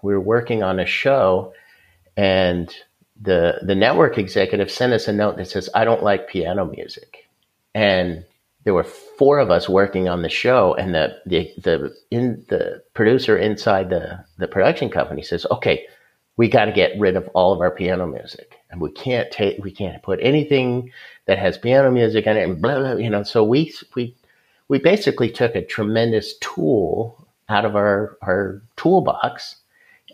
we 0.02 0.12
were 0.12 0.20
working 0.20 0.62
on 0.62 0.80
a 0.80 0.86
show 0.86 1.52
and 2.16 2.74
the 3.20 3.58
the 3.62 3.74
network 3.74 4.16
executive 4.16 4.70
sent 4.70 4.92
us 4.92 5.08
a 5.08 5.12
note 5.12 5.36
that 5.36 5.48
says, 5.48 5.68
I 5.74 5.84
don't 5.84 6.02
like 6.02 6.28
piano 6.28 6.64
music. 6.64 7.28
And 7.74 8.24
there 8.64 8.74
were 8.74 8.84
four 8.84 9.38
of 9.38 9.50
us 9.50 9.68
working 9.68 10.08
on 10.08 10.22
the 10.22 10.28
show 10.28 10.74
and 10.74 10.94
the 10.94 11.16
the 11.26 11.52
the 11.58 11.96
in 12.10 12.44
the 12.48 12.82
producer 12.94 13.36
inside 13.36 13.90
the 13.90 14.24
the 14.38 14.48
production 14.48 14.90
company 14.90 15.22
says, 15.22 15.46
Okay, 15.50 15.86
we 16.36 16.48
got 16.48 16.66
to 16.66 16.72
get 16.72 16.98
rid 16.98 17.16
of 17.16 17.28
all 17.34 17.52
of 17.52 17.60
our 17.60 17.70
piano 17.70 18.06
music. 18.06 18.56
And 18.70 18.80
we 18.80 18.90
can't 18.92 19.30
take 19.30 19.62
we 19.62 19.70
can't 19.70 20.02
put 20.02 20.18
anything 20.22 20.92
that 21.26 21.38
has 21.38 21.58
piano 21.58 21.90
music 21.90 22.26
in 22.26 22.36
it 22.36 22.48
and 22.48 22.60
blah, 22.60 22.78
blah 22.78 22.92
you 22.92 23.10
know. 23.10 23.22
So 23.22 23.44
we 23.44 23.72
we 23.94 24.14
we 24.68 24.78
basically 24.78 25.30
took 25.30 25.54
a 25.54 25.64
tremendous 25.64 26.36
tool 26.38 27.26
out 27.48 27.64
of 27.64 27.76
our 27.76 28.16
our 28.22 28.62
toolbox 28.76 29.56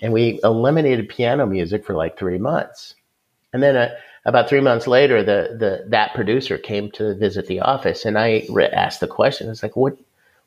and 0.03 0.13
we 0.13 0.41
eliminated 0.45 1.09
piano 1.09 1.47
music 1.47 1.85
for 1.85 1.95
like 1.95 2.19
three 2.19 2.39
months. 2.39 2.95
And 3.53 3.63
then 3.63 3.77
uh, 3.77 3.91
about 4.27 4.49
three 4.49 4.61
months 4.61 4.87
later 4.87 5.23
the 5.23 5.57
the 5.59 5.85
that 5.89 6.13
producer 6.13 6.59
came 6.59 6.91
to 6.91 7.15
visit 7.15 7.47
the 7.47 7.61
office 7.61 8.05
and 8.05 8.19
i 8.19 8.45
re- 8.51 8.67
asked 8.67 9.01
the 9.01 9.07
question. 9.07 9.49
It's 9.49 9.63
like 9.63 9.77
what 9.77 9.97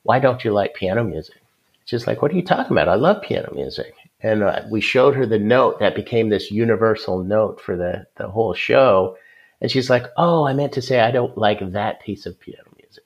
why 0.03 0.19
don't 0.19 0.43
you 0.43 0.51
like 0.51 0.75
piano 0.75 1.03
music? 1.03 1.41
She's 1.85 2.05
like 2.05 2.21
what 2.21 2.31
are 2.31 2.35
you 2.35 2.43
talking 2.43 2.73
about? 2.73 2.89
I 2.89 2.95
love 2.95 3.23
piano 3.23 3.51
music. 3.55 3.95
And 4.21 4.43
uh, 4.43 4.63
we 4.69 4.81
showed 4.81 5.15
her 5.15 5.25
the 5.25 5.39
note 5.39 5.79
that 5.79 5.95
became 5.95 6.27
this 6.29 6.51
universal 6.51 7.23
note 7.23 7.59
for 7.61 7.75
the 7.75 8.05
the 8.17 8.27
whole 8.27 8.53
show. 8.53 9.17
And 9.61 9.71
she's 9.71 9.89
like 9.89 10.05
oh 10.17 10.45
i 10.45 10.53
meant 10.53 10.73
to 10.73 10.81
say 10.81 10.99
i 10.99 11.11
don't 11.11 11.37
like 11.37 11.71
that 11.71 12.01
piece 12.01 12.25
of 12.25 12.39
piano 12.39 12.69
music. 12.77 13.05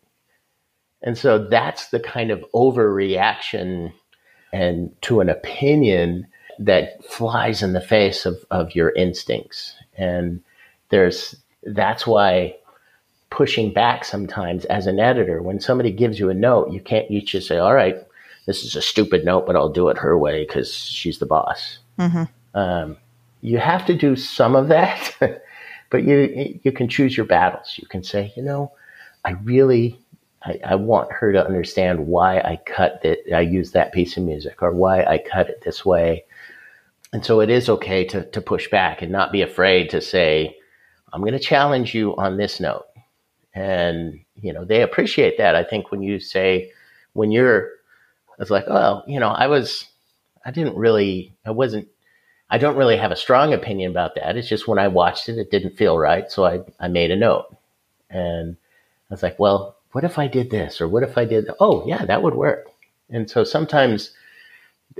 And 1.03 1.17
so 1.17 1.37
that's 1.37 1.89
the 1.89 1.99
kind 1.99 2.31
of 2.31 2.43
overreaction 2.53 3.93
and 4.51 4.95
to 5.03 5.19
an 5.19 5.29
opinion 5.29 6.27
that 6.59 7.03
flies 7.03 7.63
in 7.63 7.73
the 7.73 7.81
face 7.81 8.25
of, 8.25 8.43
of 8.51 8.75
your 8.75 8.91
instincts. 8.91 9.75
And 9.97 10.41
there's 10.93 11.35
that's 11.63 12.05
why 12.05 12.55
pushing 13.29 13.73
back 13.73 14.05
sometimes 14.05 14.65
as 14.65 14.85
an 14.85 14.99
editor 14.99 15.41
when 15.41 15.59
somebody 15.59 15.91
gives 15.91 16.19
you 16.19 16.29
a 16.29 16.33
note 16.33 16.71
you 16.71 16.79
can't 16.79 17.09
you 17.09 17.19
just 17.21 17.47
say 17.47 17.57
all 17.57 17.73
right 17.73 17.97
this 18.45 18.63
is 18.63 18.75
a 18.75 18.81
stupid 18.81 19.23
note, 19.23 19.45
but 19.45 19.55
I'll 19.55 19.69
do 19.69 19.89
it 19.89 19.97
her 19.97 20.17
way 20.17 20.45
because 20.45 20.73
she's 20.73 21.19
the 21.19 21.25
boss. 21.25 21.77
Mm-hmm. 21.97 22.23
Um, 22.57 22.97
you 23.41 23.57
have 23.57 23.85
to 23.85 23.95
do 23.95 24.15
some 24.15 24.55
of 24.55 24.67
that, 24.67 25.13
but 25.89 26.03
you 26.03 26.59
you 26.63 26.71
can 26.71 26.87
choose 26.87 27.15
your 27.15 27.25
battles. 27.25 27.75
You 27.77 27.87
can 27.87 28.03
say, 28.03 28.33
you 28.35 28.43
know, 28.43 28.71
I 29.23 29.31
really 29.31 29.99
I, 30.43 30.59
I, 30.65 30.75
want 30.75 31.11
her 31.11 31.31
to 31.31 31.45
understand 31.45 32.07
why 32.07 32.39
I 32.39 32.59
cut 32.65 33.01
that 33.03 33.19
I 33.33 33.41
use 33.41 33.71
that 33.71 33.93
piece 33.93 34.17
of 34.17 34.23
music 34.23 34.61
or 34.61 34.71
why 34.71 35.03
I 35.03 35.17
cut 35.17 35.49
it 35.49 35.61
this 35.63 35.85
way. 35.85 36.25
And 37.13 37.25
so 37.25 37.39
it 37.39 37.49
is 37.49 37.69
okay 37.69 38.05
to 38.05 38.25
to 38.25 38.41
push 38.41 38.69
back 38.69 39.01
and 39.01 39.11
not 39.11 39.31
be 39.31 39.41
afraid 39.41 39.89
to 39.91 40.01
say, 40.01 40.57
I'm 41.13 41.21
going 41.21 41.33
to 41.33 41.39
challenge 41.39 41.95
you 41.95 42.15
on 42.17 42.35
this 42.35 42.59
note. 42.59 42.85
And 43.53 44.19
you 44.35 44.51
know, 44.51 44.65
they 44.65 44.81
appreciate 44.81 45.37
that. 45.37 45.55
I 45.55 45.63
think 45.63 45.91
when 45.91 46.01
you 46.01 46.19
say 46.19 46.71
when 47.13 47.31
you're 47.31 47.69
was 48.43 48.51
like, 48.51 48.65
oh, 48.67 49.03
you 49.07 49.19
know, 49.19 49.29
I 49.29 49.47
was, 49.47 49.85
I 50.45 50.51
didn't 50.51 50.75
really, 50.75 51.33
I 51.45 51.51
wasn't, 51.51 51.87
I 52.49 52.57
don't 52.57 52.75
really 52.75 52.97
have 52.97 53.11
a 53.11 53.15
strong 53.15 53.53
opinion 53.53 53.91
about 53.91 54.15
that. 54.15 54.35
It's 54.37 54.49
just 54.49 54.67
when 54.67 54.79
I 54.79 54.87
watched 54.89 55.29
it, 55.29 55.37
it 55.37 55.49
didn't 55.49 55.77
feel 55.77 55.97
right. 55.97 56.29
So 56.29 56.45
I, 56.45 56.59
I 56.79 56.87
made 56.89 57.09
a 57.09 57.15
note 57.15 57.55
and 58.09 58.55
I 59.09 59.13
was 59.13 59.23
like, 59.23 59.39
well, 59.39 59.77
what 59.93 60.03
if 60.03 60.19
I 60.19 60.27
did 60.27 60.51
this? 60.51 60.81
Or 60.81 60.87
what 60.87 61.03
if 61.03 61.17
I 61.17 61.25
did, 61.25 61.49
oh, 61.59 61.87
yeah, 61.87 62.05
that 62.05 62.21
would 62.21 62.35
work. 62.35 62.67
And 63.09 63.29
so 63.29 63.43
sometimes 63.43 64.11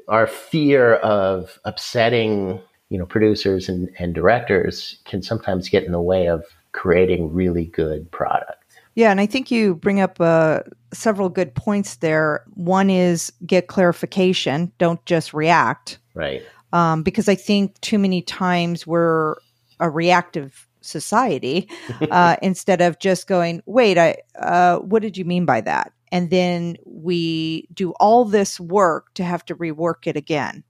our 0.08 0.26
fear 0.26 0.95
of 0.95 1.60
upsetting, 1.65 2.62
you 2.93 2.99
know, 2.99 3.08
producers 3.08 3.67
and, 3.67 3.89
and 3.97 4.13
directors 4.13 4.99
can 5.06 5.23
sometimes 5.23 5.67
get 5.67 5.84
in 5.84 5.91
the 5.91 5.99
way 5.99 6.27
of 6.27 6.45
creating 6.73 7.34
really 7.34 7.65
good 7.65 8.10
product. 8.12 8.63
Yeah, 8.93 9.10
and 9.10 9.19
I 9.19 9.25
think 9.25 9.49
you 9.49 9.73
bring 9.73 9.99
up 9.99 10.21
uh, 10.21 10.60
several 10.93 11.27
good 11.27 11.56
points 11.56 11.95
there. 11.95 12.43
One 12.53 12.91
is 12.91 13.34
get 13.47 13.65
clarification, 13.65 14.71
don't 14.77 15.03
just 15.08 15.34
react. 15.34 15.97
Right. 16.13 16.43
Um, 16.71 17.01
because 17.01 17.27
I 17.27 17.34
think 17.34 17.82
too 17.82 17.97
many 17.97 18.21
times 18.21 18.86
we're 18.86 19.38
a 19.79 19.89
reactive 19.89 20.67
society 20.82 21.67
uh, 22.12 22.36
instead 22.43 22.79
of 22.79 22.99
just 22.99 23.25
going, 23.25 23.63
wait, 23.65 23.97
I, 23.97 24.17
uh, 24.38 24.77
what 24.77 25.01
did 25.01 25.17
you 25.17 25.25
mean 25.25 25.45
by 25.45 25.62
that? 25.62 25.93
And 26.12 26.29
then 26.29 26.77
we 26.86 27.67
do 27.73 27.93
all 27.93 28.23
this 28.23 28.60
work 28.60 29.12
to 29.15 29.23
have 29.23 29.43
to 29.45 29.56
rework 29.56 30.06
it 30.06 30.15
again 30.15 30.63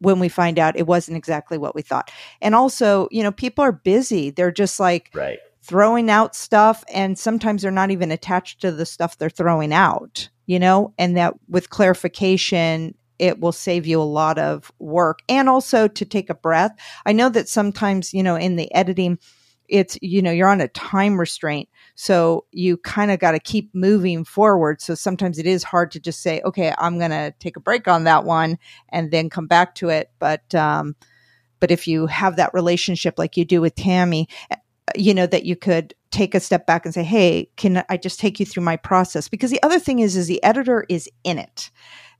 when 0.00 0.18
we 0.18 0.28
find 0.28 0.58
out 0.58 0.78
it 0.78 0.86
wasn't 0.86 1.16
exactly 1.16 1.58
what 1.58 1.74
we 1.74 1.82
thought. 1.82 2.10
And 2.40 2.54
also, 2.54 3.08
you 3.10 3.22
know, 3.22 3.32
people 3.32 3.64
are 3.64 3.72
busy. 3.72 4.30
They're 4.30 4.50
just 4.50 4.80
like 4.80 5.10
right. 5.14 5.38
throwing 5.62 6.10
out 6.10 6.34
stuff, 6.34 6.84
and 6.92 7.18
sometimes 7.18 7.62
they're 7.62 7.70
not 7.70 7.90
even 7.90 8.10
attached 8.10 8.60
to 8.62 8.72
the 8.72 8.86
stuff 8.86 9.18
they're 9.18 9.30
throwing 9.30 9.72
out, 9.72 10.28
you 10.46 10.58
know, 10.58 10.92
and 10.98 11.16
that 11.16 11.34
with 11.48 11.70
clarification, 11.70 12.94
it 13.18 13.38
will 13.38 13.52
save 13.52 13.86
you 13.86 14.00
a 14.00 14.02
lot 14.02 14.38
of 14.38 14.72
work 14.78 15.20
and 15.28 15.48
also 15.48 15.86
to 15.86 16.04
take 16.06 16.30
a 16.30 16.34
breath. 16.34 16.74
I 17.04 17.12
know 17.12 17.28
that 17.28 17.48
sometimes, 17.48 18.14
you 18.14 18.22
know, 18.22 18.34
in 18.34 18.56
the 18.56 18.74
editing, 18.74 19.18
it's 19.70 19.96
you 20.02 20.20
know 20.20 20.30
you're 20.30 20.48
on 20.48 20.60
a 20.60 20.68
time 20.68 21.18
restraint 21.18 21.68
so 21.94 22.44
you 22.50 22.76
kind 22.78 23.10
of 23.10 23.18
got 23.18 23.32
to 23.32 23.38
keep 23.38 23.74
moving 23.74 24.24
forward. 24.24 24.80
So 24.80 24.94
sometimes 24.94 25.38
it 25.38 25.46
is 25.46 25.62
hard 25.62 25.90
to 25.92 26.00
just 26.00 26.22
say 26.22 26.40
okay 26.44 26.74
i'm 26.78 26.98
going 26.98 27.10
to 27.10 27.32
take 27.38 27.56
a 27.56 27.60
break 27.60 27.88
on 27.88 28.04
that 28.04 28.24
one 28.24 28.58
and 28.88 29.10
then 29.10 29.30
come 29.30 29.46
back 29.46 29.74
to 29.76 29.88
it. 29.88 30.10
But 30.18 30.54
um 30.54 30.96
but 31.60 31.70
if 31.70 31.86
you 31.86 32.06
have 32.06 32.36
that 32.36 32.54
relationship 32.54 33.18
like 33.18 33.36
you 33.36 33.44
do 33.44 33.60
with 33.60 33.74
tammy 33.74 34.28
eh, 34.50 34.56
you 34.96 35.14
know 35.14 35.26
that 35.26 35.44
you 35.44 35.56
could 35.56 35.94
take 36.10 36.34
a 36.34 36.40
step 36.40 36.66
back 36.66 36.84
and 36.84 36.92
say 36.92 37.04
hey 37.04 37.48
can 37.56 37.84
i 37.88 37.96
just 37.96 38.18
take 38.18 38.40
you 38.40 38.46
through 38.46 38.64
my 38.64 38.76
process? 38.76 39.28
Because 39.28 39.50
the 39.50 39.62
other 39.62 39.78
thing 39.78 40.00
is 40.00 40.16
is 40.16 40.26
the 40.26 40.42
editor 40.42 40.84
is 40.88 41.08
in 41.24 41.38
it. 41.38 41.70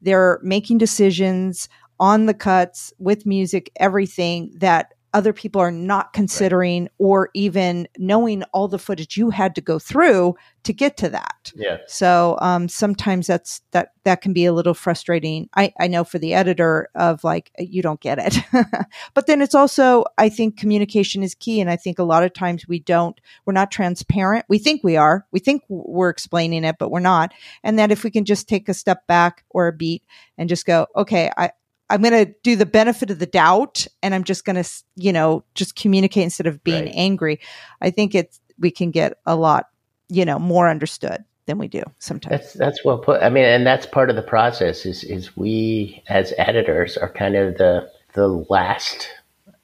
They're 0.03 0.39
making 0.43 0.79
decisions 0.79 1.69
on 1.99 2.27
the 2.27 2.35
cuts 2.35 2.93
with 2.99 3.27
music 3.27 3.71
everything 3.77 4.53
that 4.57 4.95
other 5.13 5.33
people 5.33 5.61
are 5.61 5.73
not 5.73 6.13
considering 6.13 6.85
right. 6.85 6.93
or 6.99 7.31
even 7.35 7.89
knowing 7.99 8.43
all 8.53 8.69
the 8.69 8.79
footage 8.79 9.17
you 9.17 9.31
had 9.31 9.55
to 9.55 9.61
go 9.61 9.79
through 9.79 10.35
to 10.63 10.73
get 10.73 10.97
to 10.99 11.09
that. 11.09 11.53
Yeah. 11.55 11.79
So 11.87 12.37
um, 12.41 12.69
sometimes 12.69 13.27
that's 13.27 13.63
that 13.71 13.93
that 14.05 14.21
can 14.21 14.33
be 14.33 14.45
a 14.45 14.53
little 14.53 14.75
frustrating. 14.75 15.49
I, 15.57 15.73
I 15.81 15.89
know 15.89 16.05
for 16.05 16.19
the 16.19 16.35
editor 16.35 16.89
of 16.95 17.25
like 17.25 17.51
you 17.59 17.83
don't 17.83 18.01
get 18.01 18.19
it, 18.19 18.39
but 19.15 19.27
then 19.27 19.41
it's 19.41 19.55
also 19.55 20.05
I 20.19 20.29
think 20.29 20.59
communication 20.59 21.23
is 21.23 21.35
key, 21.35 21.61
and 21.61 21.71
I 21.71 21.77
think 21.77 21.99
a 21.99 22.05
lot 22.05 22.25
of 22.25 22.33
times 22.33 22.69
we 22.69 22.79
don't 22.79 23.19
we're 23.47 23.53
not 23.53 23.71
transparent. 23.71 24.45
We 24.49 24.59
think 24.59 24.85
we 24.85 24.97
are. 24.97 25.27
We 25.33 25.41
think 25.41 25.63
we're 25.69 26.11
explaining 26.11 26.65
it, 26.65 26.77
but 26.79 26.91
we're 26.91 27.01
not. 27.01 27.33
And 27.63 27.79
that 27.79 27.91
if 27.91 28.05
we 28.05 28.11
can 28.11 28.25
just 28.25 28.49
take 28.49 28.69
a 28.69 28.75
step 28.75 29.07
back 29.07 29.45
or 29.51 29.67
a 29.67 29.73
beat 29.73 30.05
and 30.37 30.49
just 30.49 30.67
go, 30.67 30.87
okay, 30.95 31.31
I 31.37 31.51
I'm 31.91 32.01
going 32.01 32.25
to 32.25 32.33
do 32.43 32.57
the 32.57 32.65
benefit 32.65 33.11
of 33.11 33.19
the 33.19 33.27
doubt 33.27 33.87
and 34.03 34.15
I'm 34.15 34.25
just 34.25 34.45
going 34.45 34.63
to, 34.63 34.69
you 34.97 35.13
know, 35.13 35.45
just 35.55 35.77
communicate 35.77 36.23
instead 36.23 36.47
of 36.47 36.65
being 36.65 36.85
right. 36.85 36.95
angry. 36.95 37.41
I 37.83 37.91
think 37.91 38.15
it's, 38.15 38.41
we 38.59 38.71
can 38.71 38.91
get 38.91 39.19
a 39.27 39.37
lot, 39.37 39.67
you 40.09 40.25
know, 40.25 40.39
more 40.39 40.69
understood 40.69 41.25
than 41.47 41.59
we 41.59 41.69
do 41.69 41.83
sometimes. 41.99 42.31
That's, 42.31 42.53
that's 42.55 42.85
well 42.85 42.99
put. 42.99 43.23
I 43.23 43.29
mean, 43.29 43.45
and 43.45 43.67
that's 43.67 43.85
part 43.85 44.09
of 44.09 44.17
the 44.17 44.23
process 44.23 44.87
is, 44.87 45.05
is 45.05 45.37
we 45.37 46.03
as 46.09 46.33
editors 46.39 46.97
are 46.97 47.13
kind 47.13 47.37
of 47.37 47.59
the, 47.59 47.91
the 48.15 48.29
last, 48.29 49.09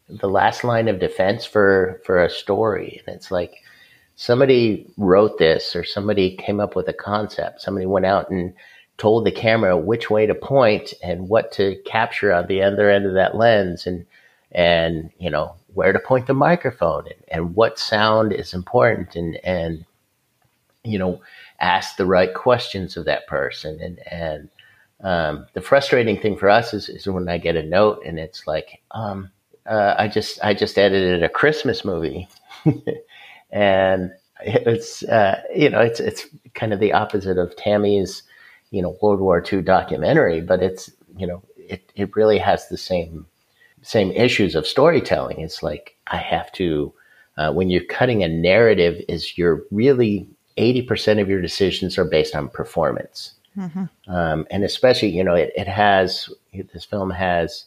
the 0.09 0.29
last 0.29 0.65
line 0.65 0.89
of 0.89 0.99
defense 0.99 1.47
for, 1.47 2.03
for 2.05 2.23
a 2.23 2.29
story. 2.29 3.03
And 3.07 3.17
it's 3.17 3.31
like, 3.31 3.63
somebody 4.19 4.87
wrote 4.97 5.37
this 5.37 5.77
or 5.77 5.85
somebody 5.85 6.37
came 6.37 6.59
up 6.59 6.75
with 6.75 6.89
a 6.89 6.93
concept. 6.93 7.61
Somebody 7.61 7.87
went 7.87 8.07
out 8.07 8.31
and, 8.31 8.55
told 8.99 9.25
the 9.25 9.33
camera 9.33 9.77
which 9.77 10.11
way 10.11 10.27
to 10.27 10.35
point 10.35 10.95
and 11.03 11.29
what 11.29 11.53
to 11.53 11.77
capture 11.85 12.33
on 12.33 12.47
the 12.47 12.63
other 12.63 12.91
end 12.91 13.07
of 13.07 13.15
that 13.15 13.37
lens 13.37 13.87
and 13.87 14.07
and 14.53 15.11
you 15.19 15.31
know 15.31 15.55
where 15.75 15.93
to 15.93 15.99
point 15.99 16.27
the 16.27 16.35
microphone 16.35 17.07
and, 17.07 17.25
and 17.29 17.55
what 17.55 17.79
sound 17.79 18.33
is 18.33 18.55
important 18.55 19.15
and 19.15 19.39
and 19.45 19.85
you 20.85 20.99
know 20.99 21.21
ask 21.61 21.97
the 21.97 22.07
right 22.07 22.33
questions 22.35 22.97
of 22.97 23.05
that 23.07 23.27
person. 23.27 23.81
And 23.81 23.99
and 24.11 24.49
um, 25.03 25.47
the 25.55 25.61
frustrating 25.61 26.21
thing 26.21 26.37
for 26.37 26.49
us 26.49 26.73
is, 26.73 26.89
is 26.89 27.07
when 27.07 27.29
I 27.29 27.39
get 27.39 27.57
a 27.57 27.63
note 27.63 28.03
and 28.05 28.19
it's 28.19 28.47
like 28.47 28.81
um, 28.93 29.31
uh, 29.67 29.95
I 29.99 30.09
just 30.09 30.43
I 30.43 30.55
just 30.55 30.79
edited 30.79 31.23
a 31.23 31.29
Christmas 31.29 31.85
movie. 31.85 32.29
And 33.53 34.11
it's 34.41 35.05
uh, 35.05 35.41
you 35.55 35.71
know 35.71 35.81
it's 35.81 36.01
it's 36.01 36.27
kind 36.55 36.73
of 36.73 36.81
the 36.81 36.93
opposite 36.93 37.39
of 37.39 37.55
Tammy's 37.57 38.25
you 38.71 38.83
know 38.83 38.97
World 39.01 39.21
War 39.21 39.43
II 39.51 39.63
documentary, 39.63 40.41
but 40.41 40.63
it's 40.63 40.91
you 41.17 41.27
know 41.27 41.43
it 41.57 41.91
it 41.95 42.15
really 42.17 42.39
has 42.39 42.69
the 42.69 42.77
same 42.77 43.27
same 43.83 44.11
issues 44.13 44.55
of 44.55 44.67
storytelling. 44.67 45.41
It's 45.41 45.63
like 45.63 45.97
I 46.07 46.17
have 46.17 46.51
to 46.53 46.93
uh, 47.37 47.53
when 47.53 47.71
you're 47.71 47.85
cutting 47.85 48.23
a 48.23 48.29
narrative, 48.29 49.03
is 49.09 49.37
you're 49.37 49.63
really 49.71 50.29
eighty 50.57 50.83
percent 50.83 51.21
of 51.21 51.29
your 51.29 51.41
decisions 51.41 51.99
are 51.99 52.05
based 52.05 52.35
on 52.35 52.49
performance, 52.49 53.35
mm-hmm. 53.57 53.85
um, 54.13 54.47
and 54.51 54.65
especially 54.65 55.11
you 55.11 55.25
know 55.25 55.35
it, 55.35 55.53
it 55.57 55.69
has 55.69 56.31
this 56.73 56.85
film 56.85 57.11
has 57.11 57.67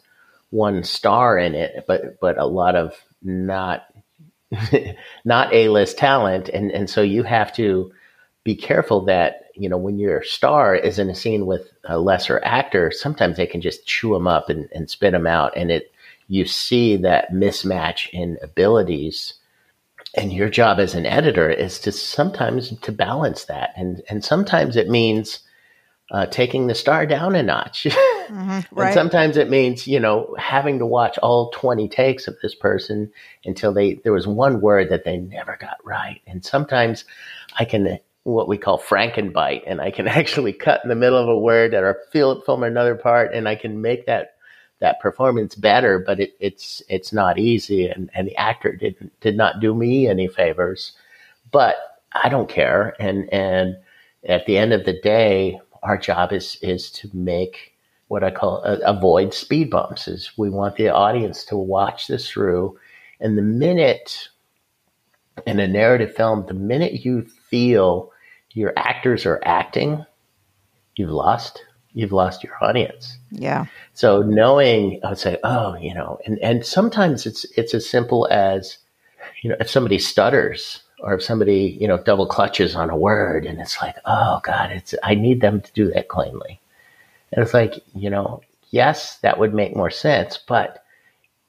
one 0.49 0.83
star 0.83 1.37
in 1.37 1.55
it, 1.55 1.85
but 1.87 2.19
but 2.19 2.37
a 2.37 2.45
lot 2.45 2.75
of 2.75 2.95
not 3.21 3.85
not 5.25 5.53
a 5.53 5.69
list 5.69 5.97
talent, 5.97 6.49
and 6.49 6.71
and 6.71 6.89
so 6.89 7.01
you 7.01 7.23
have 7.23 7.53
to 7.53 7.91
be 8.49 8.55
careful 8.55 9.05
that 9.05 9.49
you 9.59 9.67
know, 9.67 9.77
when 9.77 9.99
your 9.99 10.23
star 10.23 10.73
is 10.73 10.99
in 10.99 11.09
a 11.09 11.15
scene 11.15 11.45
with 11.45 11.69
a 11.83 11.99
lesser 11.99 12.41
actor, 12.45 12.91
sometimes 12.91 13.35
they 13.35 13.45
can 13.45 13.59
just 13.59 13.85
chew 13.85 14.13
them 14.13 14.25
up 14.25 14.49
and, 14.49 14.69
and 14.73 14.89
spit 14.89 15.11
them 15.11 15.27
out. 15.27 15.55
And 15.55 15.69
it, 15.69 15.91
you 16.29 16.45
see 16.45 16.95
that 16.97 17.33
mismatch 17.33 18.09
in 18.13 18.37
abilities. 18.41 19.33
And 20.15 20.31
your 20.31 20.49
job 20.49 20.79
as 20.79 20.95
an 20.95 21.05
editor 21.05 21.49
is 21.49 21.77
to 21.79 21.91
sometimes 21.91 22.75
to 22.79 22.91
balance 22.93 23.45
that. 23.45 23.71
And, 23.75 24.01
and 24.09 24.23
sometimes 24.23 24.77
it 24.77 24.89
means 24.89 25.41
uh, 26.09 26.25
taking 26.27 26.67
the 26.67 26.73
star 26.73 27.05
down 27.05 27.35
a 27.35 27.43
notch. 27.43 27.83
mm-hmm, 27.83 28.59
right. 28.71 28.85
And 28.85 28.93
sometimes 28.93 29.35
it 29.35 29.49
means, 29.49 29.87
you 29.87 29.99
know, 29.99 30.33
having 30.39 30.79
to 30.79 30.85
watch 30.85 31.17
all 31.17 31.51
20 31.51 31.89
takes 31.89 32.29
of 32.29 32.37
this 32.41 32.55
person 32.55 33.11
until 33.43 33.73
they, 33.73 33.95
there 33.95 34.13
was 34.13 34.25
one 34.25 34.61
word 34.61 34.89
that 34.89 35.03
they 35.03 35.17
never 35.17 35.57
got 35.59 35.77
right. 35.83 36.21
And 36.25 36.45
sometimes 36.45 37.03
I 37.59 37.65
can 37.65 37.99
what 38.29 38.47
we 38.47 38.57
call 38.57 38.79
Frankenbite, 38.79 39.63
and 39.65 39.81
I 39.81 39.91
can 39.91 40.07
actually 40.19 40.53
cut 40.53 40.81
in 40.83 40.89
the 40.89 40.95
middle 40.95 41.17
of 41.17 41.29
a 41.29 41.37
word 41.37 41.73
or 41.73 41.99
film 42.11 42.63
another 42.63 42.95
part, 42.95 43.33
and 43.33 43.47
I 43.47 43.55
can 43.55 43.81
make 43.81 44.05
that 44.05 44.35
that 44.79 44.99
performance 45.01 45.55
better. 45.55 45.99
But 45.99 46.19
it, 46.19 46.35
it's 46.39 46.81
it's 46.89 47.13
not 47.13 47.37
easy, 47.39 47.87
and, 47.87 48.09
and 48.13 48.27
the 48.27 48.35
actor 48.37 48.75
did 48.75 49.11
did 49.21 49.37
not 49.37 49.59
do 49.59 49.73
me 49.73 50.07
any 50.07 50.27
favors. 50.27 50.93
But 51.51 51.75
I 52.13 52.29
don't 52.29 52.49
care, 52.49 52.95
and 52.99 53.31
and 53.33 53.77
at 54.27 54.45
the 54.45 54.57
end 54.57 54.73
of 54.73 54.85
the 54.85 54.99
day, 55.01 55.59
our 55.83 55.97
job 55.97 56.31
is 56.33 56.57
is 56.61 56.91
to 56.91 57.09
make 57.13 57.73
what 58.07 58.23
I 58.23 58.31
call 58.31 58.61
uh, 58.65 58.77
avoid 58.85 59.33
speed 59.33 59.69
bumps. 59.69 60.07
Is 60.07 60.31
we 60.37 60.49
want 60.49 60.75
the 60.75 60.89
audience 60.89 61.43
to 61.45 61.57
watch 61.57 62.07
this 62.07 62.29
through, 62.29 62.79
and 63.19 63.37
the 63.37 63.43
minute 63.43 64.29
in 65.45 65.59
a 65.59 65.67
narrative 65.67 66.15
film, 66.15 66.45
the 66.47 66.53
minute 66.53 67.05
you 67.05 67.23
feel 67.49 68.11
your 68.59 68.73
actors 68.75 69.25
are 69.25 69.41
acting, 69.45 70.05
you've 70.95 71.09
lost 71.09 71.63
you've 71.93 72.11
lost 72.11 72.43
your 72.43 72.53
audience. 72.61 73.17
Yeah. 73.31 73.65
So 73.93 74.21
knowing 74.21 74.99
I 75.03 75.09
would 75.09 75.17
say, 75.17 75.37
oh, 75.43 75.75
you 75.77 75.93
know, 75.93 76.19
and, 76.25 76.37
and 76.39 76.65
sometimes 76.65 77.25
it's 77.25 77.45
it's 77.57 77.73
as 77.73 77.89
simple 77.89 78.27
as, 78.29 78.77
you 79.41 79.49
know, 79.49 79.55
if 79.59 79.69
somebody 79.69 79.97
stutters 79.97 80.83
or 80.99 81.13
if 81.15 81.23
somebody, 81.23 81.77
you 81.79 81.87
know, 81.87 81.97
double 81.97 82.27
clutches 82.27 82.75
on 82.75 82.89
a 82.89 82.97
word 82.97 83.45
and 83.45 83.59
it's 83.59 83.81
like, 83.81 83.95
oh 84.05 84.41
God, 84.43 84.71
it's 84.71 84.93
I 85.03 85.15
need 85.15 85.41
them 85.41 85.61
to 85.61 85.71
do 85.73 85.89
that 85.91 86.09
cleanly. 86.09 86.59
And 87.31 87.43
it's 87.43 87.53
like, 87.53 87.75
you 87.95 88.09
know, 88.09 88.41
yes, 88.69 89.17
that 89.19 89.39
would 89.39 89.53
make 89.53 89.75
more 89.75 89.91
sense, 89.91 90.37
but 90.37 90.83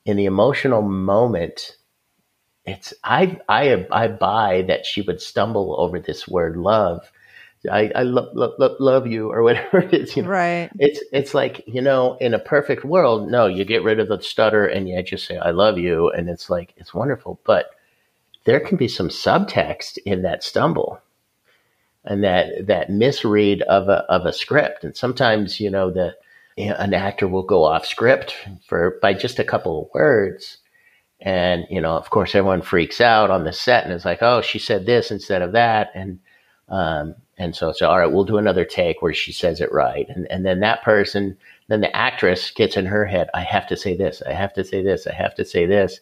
in 0.06 0.16
the 0.16 0.26
emotional 0.26 0.82
moment, 0.82 1.76
it's 2.70 2.94
I 3.04 3.38
I 3.48 3.86
I 3.90 4.08
buy 4.08 4.62
that 4.68 4.86
she 4.86 5.02
would 5.02 5.20
stumble 5.20 5.74
over 5.78 5.98
this 5.98 6.28
word 6.28 6.56
love. 6.56 7.10
I, 7.70 7.92
I 7.94 8.02
love, 8.04 8.28
love, 8.34 8.76
love 8.80 9.06
you 9.06 9.30
or 9.30 9.42
whatever 9.42 9.80
it 9.80 9.92
is. 9.92 10.16
You 10.16 10.22
know? 10.22 10.30
Right. 10.30 10.70
It's 10.78 11.02
it's 11.12 11.34
like 11.34 11.62
you 11.66 11.82
know, 11.82 12.16
in 12.20 12.32
a 12.32 12.38
perfect 12.38 12.84
world, 12.84 13.30
no, 13.30 13.46
you 13.46 13.64
get 13.64 13.82
rid 13.82 14.00
of 14.00 14.08
the 14.08 14.22
stutter 14.22 14.66
and 14.66 14.88
you 14.88 15.02
just 15.02 15.26
say 15.26 15.36
I 15.36 15.50
love 15.50 15.76
you, 15.78 16.10
and 16.10 16.28
it's 16.28 16.48
like 16.48 16.72
it's 16.76 16.94
wonderful. 16.94 17.40
But 17.44 17.70
there 18.44 18.60
can 18.60 18.76
be 18.76 18.88
some 18.88 19.08
subtext 19.08 19.98
in 20.06 20.22
that 20.22 20.42
stumble, 20.42 21.00
and 22.04 22.24
that 22.24 22.66
that 22.66 22.90
misread 22.90 23.62
of 23.62 23.88
a 23.88 24.04
of 24.10 24.24
a 24.24 24.32
script, 24.32 24.84
and 24.84 24.96
sometimes 24.96 25.60
you 25.60 25.70
know 25.70 25.90
the 25.90 26.16
you 26.56 26.70
know, 26.70 26.76
an 26.76 26.94
actor 26.94 27.28
will 27.28 27.42
go 27.42 27.64
off 27.64 27.84
script 27.84 28.34
for 28.66 28.98
by 29.02 29.12
just 29.12 29.38
a 29.38 29.44
couple 29.44 29.82
of 29.82 29.94
words 29.94 30.58
and, 31.20 31.66
you 31.70 31.80
know, 31.80 31.96
of 31.96 32.10
course, 32.10 32.34
everyone 32.34 32.62
freaks 32.62 33.00
out 33.00 33.30
on 33.30 33.44
the 33.44 33.52
set 33.52 33.84
and 33.84 33.92
it's 33.92 34.04
like, 34.04 34.22
oh, 34.22 34.40
she 34.42 34.58
said 34.58 34.86
this 34.86 35.10
instead 35.10 35.42
of 35.42 35.52
that. 35.52 35.90
And 35.94 36.20
Um, 36.68 37.16
and 37.36 37.56
so, 37.56 37.72
so 37.72 37.88
all 37.88 37.98
right, 37.98 38.12
we'll 38.12 38.24
do 38.24 38.38
another 38.38 38.64
take 38.64 39.02
where 39.02 39.12
she 39.12 39.32
says 39.32 39.60
it 39.60 39.72
right, 39.72 40.06
and 40.08 40.30
and 40.30 40.44
then 40.44 40.60
that 40.60 40.84
person, 40.84 41.36
then 41.66 41.80
the 41.80 41.96
actress 41.96 42.52
gets 42.52 42.76
in 42.76 42.86
her 42.86 43.06
head, 43.06 43.28
I 43.34 43.40
have 43.42 43.66
to 43.68 43.76
say 43.76 43.96
this, 43.96 44.22
I 44.22 44.34
have 44.34 44.52
to 44.54 44.62
say 44.62 44.82
this, 44.82 45.06
I 45.06 45.14
have 45.14 45.34
to 45.34 45.44
say 45.44 45.66
this, 45.66 46.00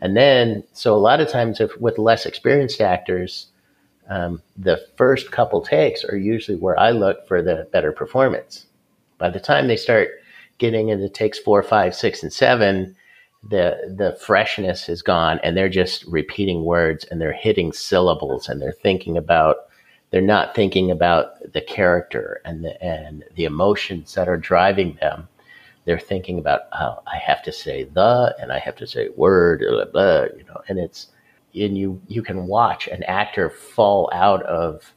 and 0.00 0.16
then 0.16 0.64
so 0.72 0.92
a 0.92 1.04
lot 1.08 1.20
of 1.20 1.28
times 1.28 1.60
if 1.60 1.70
with 1.80 1.98
less 1.98 2.26
experienced 2.26 2.80
actors, 2.80 3.52
um, 4.08 4.42
the 4.56 4.78
first 4.96 5.30
couple 5.30 5.60
takes 5.62 6.04
are 6.04 6.16
usually 6.16 6.58
where 6.58 6.78
I 6.80 6.90
look 6.90 7.28
for 7.28 7.42
the 7.42 7.68
better 7.70 7.92
performance. 7.92 8.66
By 9.18 9.30
the 9.30 9.40
time 9.40 9.68
they 9.68 9.76
start 9.76 10.08
getting 10.58 10.88
into 10.88 11.08
takes 11.08 11.38
four, 11.38 11.62
five, 11.62 11.94
six, 11.94 12.24
and 12.24 12.32
seven, 12.32 12.96
the 13.48 13.94
the 13.96 14.16
freshness 14.20 14.88
is 14.88 15.02
gone, 15.02 15.40
and 15.42 15.56
they're 15.56 15.68
just 15.68 16.04
repeating 16.04 16.64
words 16.64 17.04
and 17.04 17.20
they're 17.20 17.32
hitting 17.32 17.72
syllables 17.72 18.48
and 18.48 18.60
they're 18.60 18.72
thinking 18.72 19.16
about. 19.16 19.68
They're 20.10 20.20
not 20.20 20.54
thinking 20.54 20.90
about 20.90 21.52
the 21.54 21.62
character 21.62 22.40
and 22.44 22.64
the 22.64 22.80
and 22.82 23.24
the 23.34 23.44
emotions 23.44 24.14
that 24.14 24.28
are 24.28 24.36
driving 24.36 24.98
them. 25.00 25.28
They're 25.84 25.98
thinking 25.98 26.38
about, 26.38 26.62
oh, 26.72 27.02
I 27.06 27.16
have 27.16 27.42
to 27.44 27.52
say 27.52 27.84
the 27.84 28.36
and 28.38 28.52
I 28.52 28.58
have 28.58 28.76
to 28.76 28.86
say 28.86 29.08
word, 29.16 29.64
blah, 29.68 29.86
blah, 29.86 30.22
you 30.36 30.44
know, 30.44 30.60
and 30.68 30.78
it's 30.78 31.08
and 31.54 31.76
you 31.76 32.00
you 32.08 32.22
can 32.22 32.46
watch 32.46 32.88
an 32.88 33.02
actor 33.04 33.50
fall 33.50 34.10
out 34.12 34.42
of 34.44 34.92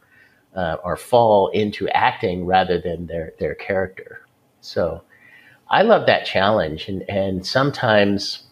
uh, 0.55 0.77
or 0.83 0.95
fall 0.95 1.49
into 1.49 1.87
acting 1.89 2.45
rather 2.45 2.79
than 2.79 3.07
their 3.07 3.33
their 3.39 3.55
character. 3.55 4.25
So 4.61 5.03
I 5.69 5.81
love 5.81 6.05
that 6.05 6.25
challenge, 6.25 6.87
and 6.87 7.03
and 7.09 7.45
sometimes 7.45 8.43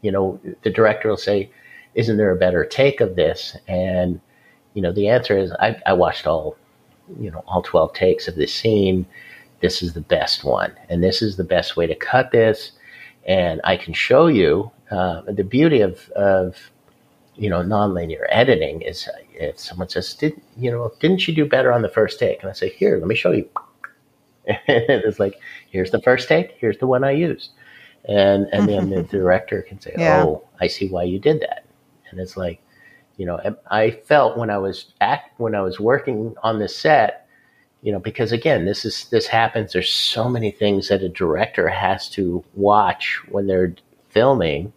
you 0.00 0.12
know 0.12 0.40
the 0.62 0.70
director 0.70 1.08
will 1.08 1.16
say, 1.16 1.50
"Isn't 1.94 2.16
there 2.16 2.30
a 2.30 2.36
better 2.36 2.64
take 2.64 3.00
of 3.00 3.16
this?" 3.16 3.56
And 3.68 4.20
you 4.74 4.82
know 4.82 4.92
the 4.92 5.08
answer 5.08 5.36
is, 5.36 5.52
I, 5.52 5.76
I 5.86 5.92
watched 5.92 6.26
all 6.26 6.56
you 7.18 7.30
know 7.30 7.42
all 7.46 7.62
twelve 7.62 7.92
takes 7.94 8.28
of 8.28 8.36
this 8.36 8.54
scene. 8.54 9.06
This 9.60 9.82
is 9.82 9.92
the 9.92 10.00
best 10.00 10.44
one, 10.44 10.72
and 10.88 11.02
this 11.02 11.22
is 11.22 11.36
the 11.36 11.44
best 11.44 11.76
way 11.76 11.86
to 11.86 11.94
cut 11.94 12.32
this. 12.32 12.72
And 13.26 13.60
I 13.64 13.76
can 13.76 13.94
show 13.94 14.26
you 14.26 14.70
uh, 14.90 15.22
the 15.22 15.44
beauty 15.44 15.80
of, 15.80 16.10
of 16.10 16.70
you 17.36 17.48
know, 17.48 17.62
nonlinear 17.62 18.26
editing 18.28 18.82
is 18.82 19.08
if 19.34 19.58
someone 19.58 19.88
says, 19.88 20.14
"Did 20.14 20.40
you 20.56 20.70
know? 20.70 20.92
Didn't 21.00 21.26
you 21.26 21.34
do 21.34 21.46
better 21.46 21.72
on 21.72 21.82
the 21.82 21.88
first 21.88 22.18
take?" 22.18 22.40
And 22.42 22.50
I 22.50 22.52
say, 22.52 22.70
"Here, 22.70 22.98
let 22.98 23.06
me 23.06 23.14
show 23.14 23.32
you." 23.32 23.48
And 24.46 24.58
it's 24.68 25.18
like, 25.18 25.38
"Here's 25.70 25.90
the 25.90 26.02
first 26.02 26.28
take. 26.28 26.52
Here's 26.58 26.78
the 26.78 26.86
one 26.86 27.04
I 27.04 27.12
used," 27.12 27.50
and 28.04 28.46
and 28.52 28.68
then 28.68 28.90
the 28.90 29.02
director 29.10 29.62
can 29.62 29.80
say, 29.80 29.94
yeah. 29.96 30.24
"Oh, 30.24 30.44
I 30.60 30.66
see 30.66 30.88
why 30.88 31.04
you 31.04 31.18
did 31.18 31.40
that." 31.40 31.64
And 32.10 32.20
it's 32.20 32.36
like, 32.36 32.60
you 33.16 33.26
know, 33.26 33.40
I 33.70 33.90
felt 33.90 34.36
when 34.36 34.50
I 34.50 34.58
was 34.58 34.92
act 35.00 35.38
when 35.38 35.54
I 35.54 35.62
was 35.62 35.80
working 35.80 36.34
on 36.42 36.58
this 36.58 36.76
set, 36.76 37.26
you 37.82 37.92
know, 37.92 37.98
because 37.98 38.32
again, 38.32 38.64
this 38.64 38.84
is 38.84 39.06
this 39.10 39.26
happens. 39.26 39.72
There's 39.72 39.90
so 39.90 40.28
many 40.28 40.50
things 40.50 40.88
that 40.88 41.02
a 41.02 41.08
director 41.08 41.68
has 41.68 42.08
to 42.10 42.44
watch 42.54 43.20
when 43.28 43.46
they're 43.46 43.74
filming 44.08 44.72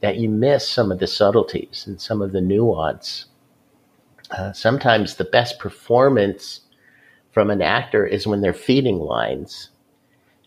that 0.00 0.16
you 0.16 0.28
miss 0.28 0.68
some 0.68 0.90
of 0.90 0.98
the 0.98 1.06
subtleties 1.06 1.84
and 1.86 2.00
some 2.00 2.20
of 2.20 2.32
the 2.32 2.40
nuance. 2.40 3.26
Uh, 4.30 4.52
sometimes 4.52 5.16
the 5.16 5.24
best 5.24 5.58
performance 5.58 6.61
from 7.32 7.50
an 7.50 7.62
actor 7.62 8.06
is 8.06 8.26
when 8.26 8.40
they're 8.40 8.52
feeding 8.52 8.98
lines 8.98 9.70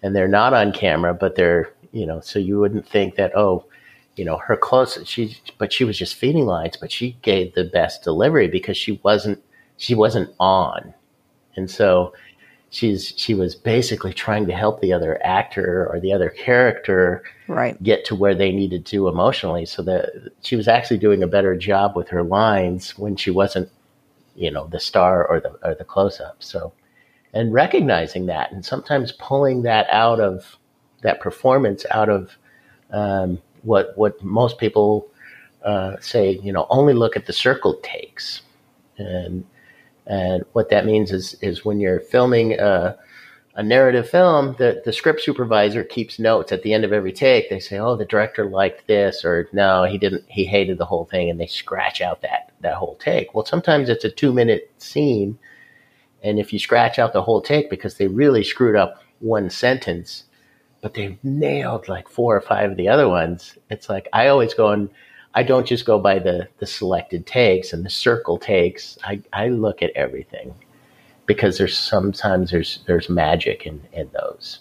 and 0.01 0.15
they're 0.15 0.27
not 0.27 0.53
on 0.53 0.71
camera, 0.71 1.13
but 1.13 1.35
they're, 1.35 1.73
you 1.91 2.05
know, 2.05 2.19
so 2.19 2.39
you 2.39 2.59
wouldn't 2.59 2.87
think 2.87 3.15
that, 3.15 3.35
oh, 3.35 3.65
you 4.15 4.23
know, 4.23 4.37
her 4.37 4.55
close, 4.55 4.97
she, 5.05 5.37
but 5.57 5.73
she 5.73 5.83
was 5.83 5.97
just 5.97 6.15
feeding 6.15 6.45
lines, 6.45 6.77
but 6.77 6.91
she 6.91 7.17
gave 7.21 7.53
the 7.53 7.65
best 7.65 8.03
delivery 8.03 8.47
because 8.47 8.77
she 8.77 8.99
wasn't, 9.03 9.43
she 9.77 9.93
wasn't 9.93 10.33
on. 10.39 10.93
And 11.57 11.69
so 11.69 12.13
she's 12.75 13.13
she 13.15 13.33
was 13.33 13.55
basically 13.55 14.13
trying 14.13 14.45
to 14.47 14.53
help 14.53 14.81
the 14.81 14.91
other 14.91 15.19
actor 15.23 15.87
or 15.89 15.99
the 15.99 16.11
other 16.11 16.29
character 16.29 17.23
right. 17.47 17.81
get 17.81 18.03
to 18.05 18.15
where 18.15 18.35
they 18.35 18.51
needed 18.51 18.85
to 18.85 19.07
emotionally 19.07 19.65
so 19.65 19.81
that 19.81 20.09
she 20.41 20.55
was 20.55 20.67
actually 20.67 20.97
doing 20.97 21.23
a 21.23 21.27
better 21.27 21.55
job 21.55 21.95
with 21.95 22.09
her 22.09 22.23
lines 22.23 22.97
when 22.97 23.15
she 23.15 23.31
wasn't 23.31 23.69
you 24.35 24.51
know 24.51 24.67
the 24.67 24.79
star 24.79 25.25
or 25.27 25.39
the 25.39 25.49
or 25.63 25.75
the 25.75 25.83
close 25.83 26.19
up 26.19 26.37
so 26.39 26.73
and 27.33 27.53
recognizing 27.53 28.25
that 28.27 28.51
and 28.51 28.65
sometimes 28.65 29.11
pulling 29.13 29.63
that 29.63 29.87
out 29.89 30.19
of 30.19 30.57
that 31.01 31.19
performance 31.19 31.85
out 31.91 32.09
of 32.09 32.37
um, 32.91 33.41
what 33.63 33.91
what 33.97 34.21
most 34.23 34.57
people 34.57 35.07
uh, 35.63 35.95
say 35.99 36.39
you 36.43 36.53
know 36.53 36.67
only 36.69 36.93
look 36.93 37.15
at 37.17 37.25
the 37.25 37.33
circle 37.33 37.79
takes. 37.83 38.41
And 38.97 39.45
and 40.07 40.43
what 40.53 40.69
that 40.69 40.85
means 40.85 41.11
is 41.11 41.35
is 41.41 41.65
when 41.65 41.79
you're 41.79 41.99
filming 41.99 42.53
a, 42.59 42.97
a 43.55 43.63
narrative 43.63 44.09
film, 44.09 44.55
the, 44.59 44.81
the 44.83 44.91
script 44.91 45.21
supervisor 45.21 45.83
keeps 45.83 46.19
notes 46.19 46.51
at 46.51 46.61
the 46.61 46.73
end 46.73 46.83
of 46.83 46.91
every 46.91 47.13
take. 47.13 47.49
They 47.49 47.61
say, 47.61 47.79
"Oh, 47.79 47.95
the 47.95 48.05
director 48.05 48.45
liked 48.45 48.85
this," 48.87 49.23
or 49.23 49.47
"No, 49.53 49.85
he 49.85 49.97
didn't. 49.97 50.25
He 50.27 50.43
hated 50.45 50.77
the 50.77 50.85
whole 50.85 51.05
thing," 51.05 51.29
and 51.29 51.39
they 51.39 51.47
scratch 51.47 52.01
out 52.01 52.21
that 52.21 52.51
that 52.61 52.75
whole 52.75 52.95
take. 52.95 53.33
Well, 53.33 53.45
sometimes 53.45 53.87
it's 53.87 54.03
a 54.03 54.11
two 54.11 54.33
minute 54.33 54.71
scene, 54.77 55.39
and 56.21 56.37
if 56.37 56.51
you 56.51 56.59
scratch 56.59 56.99
out 56.99 57.13
the 57.13 57.23
whole 57.23 57.41
take 57.41 57.69
because 57.69 57.95
they 57.95 58.07
really 58.07 58.43
screwed 58.43 58.75
up 58.75 59.01
one 59.19 59.49
sentence, 59.49 60.25
but 60.81 60.93
they 60.93 61.17
nailed 61.23 61.87
like 61.87 62.09
four 62.09 62.35
or 62.35 62.41
five 62.41 62.71
of 62.71 62.77
the 62.77 62.89
other 62.89 63.07
ones, 63.07 63.57
it's 63.69 63.87
like 63.87 64.09
I 64.11 64.27
always 64.27 64.53
go 64.53 64.71
and 64.71 64.89
I 65.33 65.43
don't 65.43 65.65
just 65.67 65.85
go 65.85 65.97
by 65.97 66.19
the 66.19 66.49
the 66.59 66.67
selected 66.67 67.25
takes 67.25 67.71
and 67.71 67.85
the 67.85 67.89
circle 67.89 68.37
takes. 68.37 68.97
I, 69.05 69.21
I 69.31 69.47
look 69.47 69.81
at 69.81 69.91
everything 69.95 70.53
because 71.25 71.57
there's 71.57 71.77
sometimes 71.77 72.51
there's 72.51 72.79
there's 72.87 73.09
magic 73.09 73.65
in 73.65 73.81
in 73.93 74.09
those. 74.13 74.59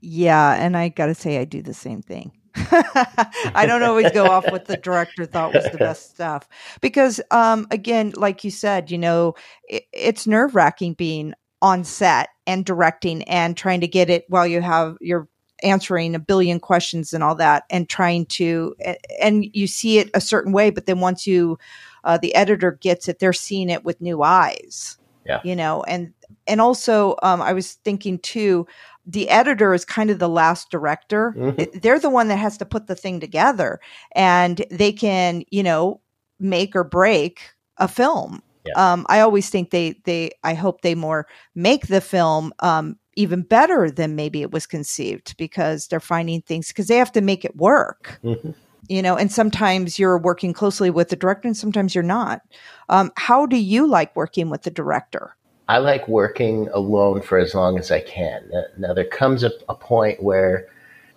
Yeah, 0.00 0.54
and 0.54 0.76
I 0.76 0.88
got 0.88 1.06
to 1.06 1.14
say 1.14 1.38
I 1.38 1.44
do 1.44 1.62
the 1.62 1.74
same 1.74 2.02
thing. 2.02 2.32
I 2.54 3.64
don't 3.66 3.82
always 3.82 4.10
go 4.12 4.26
off 4.26 4.50
what 4.50 4.66
the 4.66 4.76
director 4.76 5.26
thought 5.26 5.52
was 5.52 5.68
the 5.70 5.78
best 5.78 6.10
stuff 6.14 6.48
because, 6.80 7.20
um, 7.30 7.66
again, 7.70 8.12
like 8.16 8.44
you 8.44 8.50
said, 8.50 8.90
you 8.90 8.98
know, 8.98 9.34
it, 9.68 9.84
it's 9.92 10.26
nerve 10.26 10.54
wracking 10.54 10.94
being 10.94 11.34
on 11.60 11.84
set 11.84 12.30
and 12.46 12.64
directing 12.64 13.22
and 13.24 13.56
trying 13.56 13.80
to 13.80 13.88
get 13.88 14.08
it 14.08 14.24
while 14.28 14.46
you 14.46 14.62
have 14.62 14.96
your 15.00 15.28
answering 15.62 16.14
a 16.14 16.18
billion 16.18 16.60
questions 16.60 17.12
and 17.12 17.24
all 17.24 17.34
that 17.34 17.64
and 17.70 17.88
trying 17.88 18.26
to 18.26 18.74
and 19.22 19.46
you 19.54 19.66
see 19.66 19.98
it 19.98 20.10
a 20.12 20.20
certain 20.20 20.52
way 20.52 20.68
but 20.68 20.84
then 20.84 21.00
once 21.00 21.26
you 21.26 21.58
uh, 22.04 22.18
the 22.18 22.34
editor 22.34 22.72
gets 22.72 23.08
it 23.08 23.18
they're 23.18 23.32
seeing 23.32 23.70
it 23.70 23.82
with 23.82 23.98
new 23.98 24.22
eyes 24.22 24.98
yeah 25.26 25.40
you 25.44 25.56
know 25.56 25.82
and 25.84 26.12
and 26.46 26.60
also 26.60 27.16
um, 27.22 27.40
i 27.42 27.52
was 27.52 27.74
thinking 27.84 28.18
too 28.18 28.66
the 29.06 29.28
editor 29.28 29.72
is 29.72 29.84
kind 29.84 30.10
of 30.10 30.18
the 30.18 30.28
last 30.28 30.70
director 30.70 31.34
mm-hmm. 31.36 31.78
they're 31.78 32.00
the 32.00 32.10
one 32.10 32.28
that 32.28 32.38
has 32.38 32.56
to 32.56 32.64
put 32.64 32.86
the 32.86 32.96
thing 32.96 33.20
together 33.20 33.80
and 34.14 34.64
they 34.70 34.92
can 34.92 35.42
you 35.50 35.62
know 35.62 36.00
make 36.38 36.74
or 36.74 36.84
break 36.84 37.54
a 37.78 37.88
film 37.88 38.42
yeah. 38.66 38.92
um, 38.92 39.06
i 39.08 39.20
always 39.20 39.48
think 39.48 39.70
they 39.70 39.94
they 40.04 40.30
i 40.44 40.54
hope 40.54 40.80
they 40.80 40.94
more 40.94 41.26
make 41.54 41.86
the 41.86 42.00
film 42.00 42.52
um, 42.60 42.98
even 43.16 43.42
better 43.42 43.90
than 43.90 44.14
maybe 44.14 44.42
it 44.42 44.52
was 44.52 44.66
conceived 44.66 45.36
because 45.38 45.88
they're 45.88 45.98
finding 46.00 46.42
things 46.42 46.68
because 46.68 46.86
they 46.86 46.96
have 46.96 47.12
to 47.12 47.22
make 47.22 47.44
it 47.44 47.56
work. 47.56 48.20
Mm-hmm. 48.22 48.50
You 48.88 49.02
know, 49.02 49.16
and 49.16 49.30
sometimes 49.30 49.98
you're 49.98 50.18
working 50.18 50.52
closely 50.52 50.90
with 50.90 51.08
the 51.08 51.16
director 51.16 51.48
and 51.48 51.56
sometimes 51.56 51.94
you're 51.94 52.04
not. 52.04 52.42
Um, 52.88 53.12
how 53.16 53.46
do 53.46 53.56
you 53.56 53.86
like 53.86 54.14
working 54.14 54.48
with 54.50 54.62
the 54.62 54.70
director? 54.70 55.36
I 55.68 55.78
like 55.78 56.06
working 56.06 56.68
alone 56.72 57.22
for 57.22 57.38
as 57.38 57.54
long 57.54 57.78
as 57.78 57.90
I 57.90 58.00
can. 58.00 58.48
Now, 58.78 58.94
there 58.94 59.04
comes 59.04 59.42
a, 59.42 59.50
a 59.68 59.74
point 59.74 60.22
where, 60.22 60.68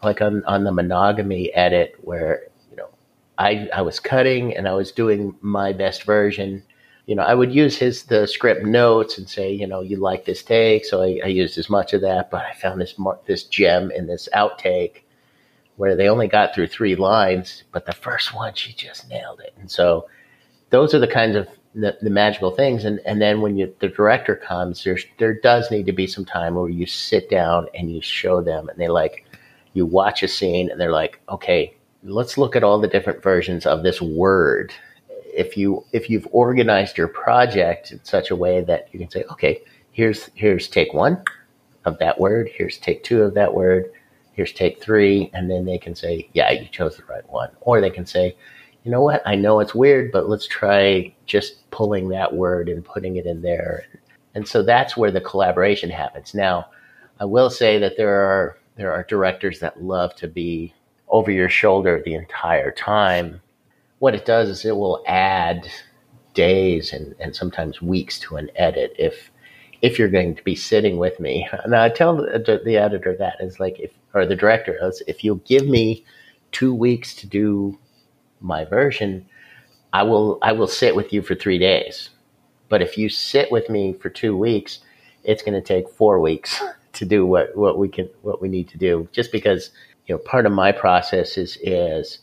like 0.01 0.21
on, 0.21 0.43
on 0.45 0.63
the 0.63 0.71
monogamy 0.71 1.53
edit, 1.53 1.95
where, 2.01 2.47
you 2.71 2.77
know, 2.77 2.89
I, 3.37 3.69
I 3.73 3.83
was 3.83 3.99
cutting 3.99 4.55
and 4.57 4.67
I 4.67 4.73
was 4.73 4.91
doing 4.91 5.35
my 5.41 5.71
best 5.73 6.03
version 6.03 6.63
you 7.09 7.15
know, 7.15 7.23
I 7.23 7.33
would 7.33 7.51
use 7.51 7.75
his 7.75 8.03
the 8.03 8.27
script 8.27 8.63
notes 8.67 9.17
and 9.17 9.27
say, 9.27 9.51
you 9.51 9.65
know, 9.65 9.81
you 9.81 9.97
like 9.97 10.25
this 10.25 10.43
take, 10.43 10.85
so 10.85 11.01
I, 11.01 11.19
I 11.23 11.27
used 11.29 11.57
as 11.57 11.67
much 11.67 11.91
of 11.91 12.01
that. 12.01 12.29
But 12.29 12.45
I 12.45 12.53
found 12.53 12.79
this 12.79 12.93
this 13.25 13.45
gem 13.45 13.89
in 13.89 14.05
this 14.05 14.29
outtake 14.31 15.01
where 15.79 15.95
they 15.95 16.09
only 16.09 16.27
got 16.27 16.53
through 16.53 16.67
three 16.67 16.93
lines, 16.97 17.63
but 17.71 17.85
the 17.85 17.93
first 17.93 18.35
one 18.35 18.53
she 18.53 18.73
just 18.73 19.07
nailed 19.09 19.39
it. 19.39 19.53
And 19.57 19.71
so 19.71 20.09
those 20.71 20.93
are 20.93 20.99
the 20.99 21.07
kinds 21.07 21.37
of 21.37 21.47
the, 21.73 21.97
the 22.01 22.09
magical 22.09 22.51
things. 22.51 22.83
And 22.83 22.99
and 23.05 23.21
then 23.21 23.39
when 23.39 23.55
you, 23.55 23.73
the 23.79 23.87
director 23.87 24.35
comes, 24.35 24.83
there 24.83 24.97
there 25.19 25.33
does 25.33 25.71
need 25.71 25.85
to 25.85 25.93
be 25.93 26.05
some 26.05 26.25
time 26.25 26.55
where 26.55 26.69
you 26.69 26.85
sit 26.85 27.29
down 27.29 27.67
and 27.73 27.89
you 27.89 28.01
show 28.01 28.41
them, 28.41 28.67
and 28.67 28.77
they 28.77 28.89
like 28.89 29.25
you 29.71 29.85
watch 29.85 30.21
a 30.21 30.27
scene, 30.27 30.69
and 30.69 30.81
they're 30.81 30.91
like, 30.91 31.21
okay, 31.29 31.73
let's 32.03 32.37
look 32.37 32.57
at 32.57 32.63
all 32.63 32.81
the 32.81 32.87
different 32.87 33.23
versions 33.23 33.65
of 33.65 33.81
this 33.81 34.01
word 34.01 34.73
if 35.33 35.55
you 35.55 35.85
if 35.93 36.09
you've 36.09 36.27
organized 36.33 36.97
your 36.97 37.07
project 37.07 37.93
in 37.93 38.03
such 38.03 38.31
a 38.31 38.35
way 38.35 38.61
that 38.61 38.89
you 38.91 38.99
can 38.99 39.09
say, 39.09 39.23
okay, 39.31 39.61
here's 39.91 40.29
here's 40.33 40.67
take 40.67 40.93
one 40.93 41.23
of 41.85 41.97
that 41.99 42.19
word, 42.19 42.49
here's 42.53 42.77
take 42.77 43.03
two 43.05 43.21
of 43.23 43.33
that 43.35 43.53
word, 43.53 43.89
here's 44.39 44.53
take 44.53 44.81
three, 44.81 45.29
and 45.33 45.51
then 45.51 45.65
they 45.65 45.77
can 45.77 45.93
say, 45.93 46.29
yeah, 46.31 46.49
you 46.49 46.65
chose 46.69 46.95
the 46.95 47.03
right 47.03 47.29
one, 47.29 47.49
or 47.59 47.81
they 47.81 47.89
can 47.89 48.05
say, 48.05 48.37
you 48.85 48.91
know 48.91 49.01
what? 49.01 49.21
I 49.25 49.35
know 49.35 49.59
it's 49.59 49.75
weird, 49.75 50.13
but 50.13 50.29
let's 50.29 50.47
try 50.47 51.13
just 51.25 51.69
pulling 51.71 52.07
that 52.07 52.33
word 52.33 52.69
and 52.69 52.85
putting 52.85 53.17
it 53.17 53.25
in 53.25 53.41
there. 53.41 53.83
And 54.35 54.47
so 54.47 54.63
that's 54.63 54.95
where 54.95 55.11
the 55.11 55.19
collaboration 55.19 55.89
happens. 55.89 56.33
Now, 56.33 56.67
I 57.19 57.25
will 57.25 57.49
say 57.49 57.79
that 57.79 57.97
there 57.97 58.15
are 58.15 58.57
there 58.77 58.93
are 58.93 59.03
directors 59.03 59.59
that 59.59 59.83
love 59.83 60.15
to 60.15 60.27
be 60.29 60.73
over 61.09 61.31
your 61.31 61.49
shoulder 61.49 62.01
the 62.05 62.13
entire 62.13 62.71
time. 62.71 63.41
What 63.97 64.15
it 64.15 64.23
does 64.23 64.47
is 64.47 64.63
it 64.63 64.77
will 64.77 65.03
add 65.05 65.67
days 66.33 66.93
and, 66.93 67.13
and 67.19 67.35
sometimes 67.35 67.81
weeks 67.81 68.17
to 68.21 68.37
an 68.37 68.49
edit 68.55 68.95
if 68.97 69.31
if 69.81 69.97
you're 69.97 70.09
going 70.09 70.35
to 70.35 70.43
be 70.43 70.55
sitting 70.55 70.97
with 70.97 71.19
me. 71.19 71.47
And 71.63 71.75
I 71.75 71.89
tell 71.89 72.17
the, 72.17 72.61
the 72.63 72.77
editor 72.77 73.15
that 73.17 73.37
is 73.39 73.59
like 73.59 73.79
if 73.79 73.91
or 74.13 74.25
the 74.25 74.35
director 74.35 74.77
is 74.81 75.01
if 75.07 75.23
you'll 75.23 75.37
give 75.37 75.67
me 75.67 76.03
two 76.51 76.73
weeks 76.73 77.13
to 77.15 77.27
do 77.27 77.77
my 78.41 78.65
version, 78.65 79.25
I 79.93 80.03
will 80.03 80.39
I 80.41 80.51
will 80.51 80.67
sit 80.67 80.95
with 80.95 81.13
you 81.13 81.21
for 81.21 81.35
three 81.35 81.57
days. 81.57 82.09
But 82.67 82.81
if 82.81 82.97
you 82.97 83.09
sit 83.09 83.51
with 83.51 83.69
me 83.69 83.93
for 83.93 84.09
two 84.09 84.37
weeks, 84.37 84.79
it's 85.23 85.41
going 85.41 85.59
to 85.59 85.61
take 85.61 85.89
four 85.89 86.19
weeks 86.19 86.61
to 86.93 87.05
do 87.05 87.25
what, 87.25 87.55
what 87.55 87.77
we 87.77 87.89
can 87.89 88.09
what 88.21 88.41
we 88.41 88.49
need 88.49 88.67
to 88.69 88.77
do. 88.77 89.07
Just 89.11 89.31
because 89.31 89.71
you 90.07 90.15
know 90.15 90.19
part 90.19 90.45
of 90.45 90.51
my 90.51 90.71
process 90.71 91.37
is 91.37 91.57
is 91.61 92.19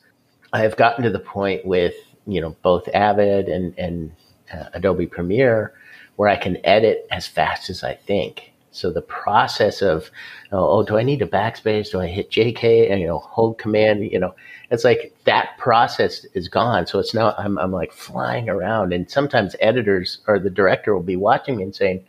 I 0.52 0.61
have 0.61 0.76
gotten 0.76 1.04
to 1.04 1.11
the 1.11 1.18
point 1.18 1.64
with 1.64 1.94
you 2.26 2.40
know 2.40 2.57
both 2.62 2.88
Avid 2.94 3.48
and 3.48 3.76
and 3.78 4.12
uh, 4.52 4.66
Adobe 4.74 5.07
Premiere 5.07 5.72
where 6.16 6.28
I 6.28 6.36
can 6.36 6.58
edit 6.64 7.06
as 7.10 7.26
fast 7.26 7.70
as 7.70 7.84
I 7.84 7.94
think. 7.94 8.52
So 8.76 8.90
the 8.90 9.02
process 9.02 9.80
of, 9.80 10.10
oh, 10.52 10.78
oh, 10.78 10.82
do 10.82 10.98
I 10.98 11.02
need 11.02 11.22
a 11.22 11.26
backspace? 11.26 11.90
Do 11.90 12.00
I 12.00 12.08
hit 12.08 12.30
JK 12.30 12.90
and, 12.90 13.00
you 13.00 13.06
know, 13.06 13.18
hold 13.18 13.58
command? 13.58 14.04
You 14.04 14.18
know, 14.18 14.34
it's 14.70 14.84
like 14.84 15.16
that 15.24 15.56
process 15.56 16.26
is 16.34 16.48
gone. 16.48 16.86
So 16.86 16.98
it's 16.98 17.14
now 17.14 17.34
I'm, 17.38 17.58
I'm 17.58 17.72
like 17.72 17.92
flying 17.92 18.50
around 18.50 18.92
and 18.92 19.10
sometimes 19.10 19.56
editors 19.60 20.18
or 20.26 20.38
the 20.38 20.50
director 20.50 20.94
will 20.94 21.02
be 21.02 21.16
watching 21.16 21.56
me 21.56 21.62
and 21.62 21.74
saying, 21.74 22.04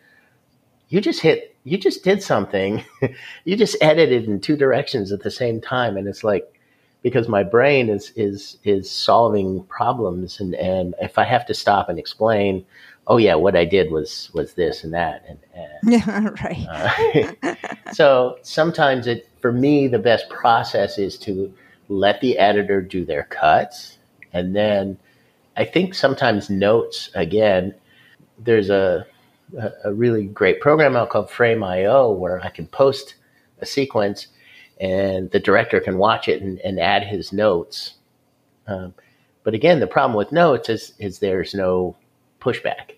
you 0.89 0.99
just 0.99 1.22
hit, 1.22 1.55
you 1.64 1.78
just 1.78 2.03
did 2.03 2.22
something. 2.22 2.84
you 3.45 3.55
just 3.55 3.78
edited 3.82 4.26
in 4.26 4.41
two 4.41 4.58
directions 4.58 5.12
at 5.14 5.24
the 5.24 5.32
same 5.32 5.62
time. 5.62 5.95
And 5.95 6.08
it's 6.08 6.24
like, 6.24 6.53
because 7.01 7.30
my 7.30 7.43
brain 7.43 7.89
is, 7.89 8.12
is, 8.18 8.58
is 8.66 8.91
solving 8.91 9.64
problems. 9.66 10.41
And, 10.41 10.53
and 10.55 10.95
if 10.99 11.18
I 11.18 11.24
have 11.24 11.45
to 11.45 11.53
stop 11.53 11.88
and 11.88 11.97
explain, 11.97 12.66
oh 13.08 13.18
yeah, 13.18 13.36
what 13.36 13.55
I 13.55 13.66
did 13.66 13.91
was 13.91 14.30
was 14.34 14.53
this 14.53 14.84
and 14.84 14.93
that, 14.93 15.26
and, 15.28 15.39
and 15.55 15.91
yeah, 15.91 16.30
right. 16.43 17.38
Uh, 17.41 17.55
so 17.93 18.38
sometimes 18.43 19.08
it 19.08 19.28
for 19.41 19.51
me 19.51 19.88
the 19.88 19.99
best 19.99 20.30
process 20.30 20.97
is 20.97 21.18
to 21.20 21.53
let 21.89 22.22
the 22.22 22.38
editor 22.38 22.82
do 22.82 23.05
their 23.05 23.24
cuts, 23.24 23.97
and 24.34 24.55
then 24.55 24.97
I 25.55 25.66
think 25.66 25.95
sometimes 25.95 26.49
notes 26.49 27.10
again. 27.16 27.74
There's 28.39 28.70
a 28.70 29.08
a 29.84 29.93
really 29.93 30.26
great 30.26 30.60
program 30.60 30.95
out 30.95 31.10
called 31.10 31.32
Frame.io 31.32 32.12
where 32.12 32.43
I 32.43 32.49
can 32.49 32.68
post 32.68 33.16
a 33.60 33.66
sequence 33.66 34.28
and 34.80 35.32
the 35.32 35.39
director 35.39 35.80
can 35.80 35.97
watch 35.97 36.28
it 36.28 36.41
and, 36.41 36.60
and 36.60 36.80
add 36.80 37.03
his 37.03 37.32
notes. 37.32 37.93
Um, 38.68 38.93
but 39.43 39.53
again, 39.53 39.80
the 39.80 39.88
problem 39.88 40.18
with 40.18 40.32
notes 40.32 40.70
is 40.70 40.93
is 40.99 41.20
there's 41.20 41.53
no 41.53 41.95
pushback. 42.41 42.97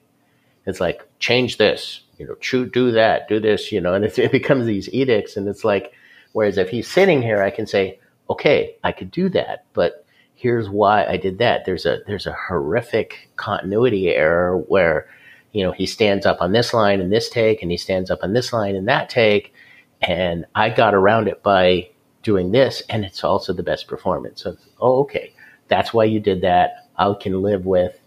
It's 0.70 0.80
like 0.80 1.08
change 1.20 1.58
this, 1.58 2.02
you 2.18 2.28
know, 2.28 2.36
do 2.66 2.92
that, 2.92 3.28
do 3.28 3.40
this, 3.40 3.72
you 3.72 3.82
know, 3.82 3.94
and 3.94 4.06
it 4.06 4.32
becomes 4.32 4.66
these 4.66 4.94
edicts, 4.94 5.36
and 5.36 5.48
it's 5.48 5.64
like, 5.64 5.94
whereas 6.34 6.58
if 6.58 6.70
he's 6.70 6.88
sitting 6.88 7.22
here, 7.22 7.42
I 7.42 7.50
can 7.50 7.68
say, 7.68 8.00
okay, 8.30 8.76
I 8.84 8.92
could 8.92 9.12
do 9.12 9.30
that, 9.30 9.66
but 9.74 10.06
here's 10.36 10.70
why 10.70 11.06
I 11.06 11.18
did 11.18 11.40
that. 11.40 11.66
There's 11.66 11.86
a 11.86 12.00
there's 12.08 12.28
a 12.28 12.38
horrific 12.48 13.30
continuity 13.36 14.10
error 14.10 14.58
where, 14.58 15.10
you 15.52 15.64
know, 15.64 15.72
he 15.72 15.86
stands 15.86 16.26
up 16.26 16.42
on 16.42 16.52
this 16.52 16.74
line 16.74 17.02
in 17.02 17.10
this 17.10 17.30
take, 17.30 17.62
and 17.62 17.72
he 17.72 17.78
stands 17.78 18.12
up 18.12 18.20
on 18.24 18.34
this 18.34 18.54
line 18.54 18.76
in 18.76 18.86
that 18.86 19.10
take, 19.10 19.54
and 20.02 20.46
I 20.56 20.70
got 20.70 20.94
around 20.94 21.28
it 21.28 21.44
by 21.44 21.90
doing 22.24 22.52
this, 22.52 22.84
and 22.90 23.04
it's 23.04 23.24
also 23.24 23.54
the 23.54 23.64
best 23.64 23.88
performance. 23.88 24.44
So, 24.44 24.58
oh, 24.80 25.02
okay, 25.02 25.34
that's 25.68 25.94
why 25.94 26.04
you 26.06 26.20
did 26.20 26.42
that. 26.42 26.88
I 26.98 27.14
can 27.20 27.42
live 27.42 27.66
with 27.66 28.00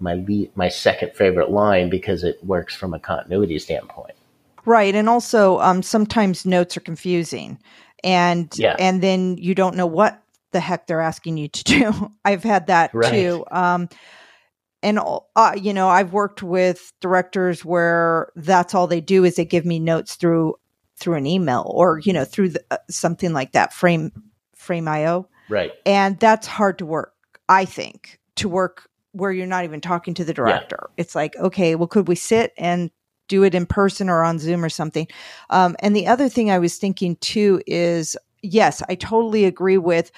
my 0.00 0.14
lead, 0.14 0.50
my 0.56 0.68
second 0.68 1.12
favorite 1.14 1.50
line 1.50 1.90
because 1.90 2.24
it 2.24 2.42
works 2.44 2.74
from 2.74 2.94
a 2.94 2.98
continuity 2.98 3.58
standpoint. 3.58 4.14
Right, 4.64 4.94
and 4.94 5.08
also 5.08 5.58
um, 5.60 5.82
sometimes 5.82 6.44
notes 6.44 6.76
are 6.76 6.80
confusing, 6.80 7.58
and 8.04 8.52
yeah. 8.56 8.76
and 8.78 9.02
then 9.02 9.38
you 9.38 9.54
don't 9.54 9.76
know 9.76 9.86
what 9.86 10.22
the 10.50 10.60
heck 10.60 10.86
they're 10.86 11.00
asking 11.00 11.38
you 11.38 11.48
to 11.48 11.64
do. 11.80 12.10
I've 12.24 12.42
had 12.42 12.66
that 12.66 12.92
right. 12.94 13.10
too. 13.10 13.44
Um, 13.50 13.88
and 14.82 15.00
uh, 15.34 15.54
you 15.60 15.72
know, 15.72 15.88
I've 15.88 16.12
worked 16.12 16.42
with 16.42 16.92
directors 17.00 17.64
where 17.64 18.30
that's 18.36 18.74
all 18.74 18.86
they 18.86 19.00
do 19.00 19.24
is 19.24 19.36
they 19.36 19.44
give 19.44 19.64
me 19.64 19.78
notes 19.78 20.14
through 20.14 20.56
through 20.96 21.14
an 21.14 21.26
email 21.26 21.70
or 21.74 22.00
you 22.00 22.12
know 22.12 22.24
through 22.24 22.50
the, 22.50 22.64
uh, 22.70 22.76
something 22.90 23.32
like 23.32 23.52
that 23.52 23.72
frame 23.72 24.12
Frame.io 24.54 25.28
Right, 25.48 25.72
and 25.86 26.18
that's 26.18 26.46
hard 26.46 26.78
to 26.78 26.86
work. 26.86 27.14
I 27.48 27.64
think 27.64 28.20
to 28.36 28.48
work 28.48 28.88
where 29.18 29.32
you're 29.32 29.46
not 29.46 29.64
even 29.64 29.80
talking 29.80 30.14
to 30.14 30.24
the 30.24 30.34
director. 30.34 30.88
Yeah. 30.88 31.02
It's 31.02 31.14
like, 31.14 31.36
okay, 31.36 31.74
well, 31.74 31.88
could 31.88 32.08
we 32.08 32.14
sit 32.14 32.52
and 32.56 32.90
do 33.28 33.42
it 33.42 33.54
in 33.54 33.66
person 33.66 34.08
or 34.08 34.22
on 34.22 34.38
Zoom 34.38 34.64
or 34.64 34.70
something? 34.70 35.06
Um, 35.50 35.76
and 35.80 35.94
the 35.94 36.06
other 36.06 36.28
thing 36.28 36.50
I 36.50 36.58
was 36.58 36.76
thinking 36.76 37.16
too 37.16 37.60
is, 37.66 38.16
yes, 38.42 38.82
I 38.88 38.94
totally 38.94 39.44
agree 39.44 39.78
with 39.78 40.10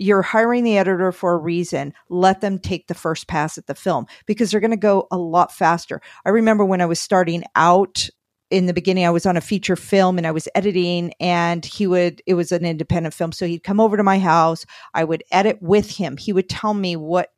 you're 0.00 0.22
hiring 0.22 0.64
the 0.64 0.78
editor 0.78 1.12
for 1.12 1.34
a 1.34 1.36
reason. 1.36 1.92
Let 2.08 2.40
them 2.40 2.58
take 2.58 2.86
the 2.86 2.94
first 2.94 3.28
pass 3.28 3.58
at 3.58 3.66
the 3.66 3.74
film 3.74 4.06
because 4.24 4.50
they're 4.50 4.58
going 4.58 4.70
to 4.70 4.76
go 4.78 5.06
a 5.10 5.18
lot 5.18 5.52
faster. 5.52 6.00
I 6.24 6.30
remember 6.30 6.64
when 6.64 6.80
I 6.80 6.86
was 6.86 6.98
starting 6.98 7.44
out 7.54 8.08
in 8.50 8.66
the 8.66 8.74
beginning 8.74 9.06
I 9.06 9.10
was 9.10 9.26
on 9.26 9.36
a 9.36 9.40
feature 9.40 9.76
film 9.76 10.18
and 10.18 10.26
I 10.26 10.32
was 10.32 10.48
editing 10.54 11.12
and 11.20 11.64
he 11.64 11.86
would 11.86 12.20
it 12.26 12.34
was 12.34 12.52
an 12.52 12.64
independent 12.64 13.14
film. 13.14 13.32
So 13.32 13.46
he'd 13.46 13.62
come 13.62 13.80
over 13.80 13.96
to 13.96 14.02
my 14.02 14.18
house. 14.18 14.66
I 14.94 15.04
would 15.04 15.22
edit 15.30 15.58
with 15.60 15.90
him. 15.90 16.16
He 16.16 16.32
would 16.32 16.48
tell 16.48 16.74
me 16.74 16.96
what 16.96 17.30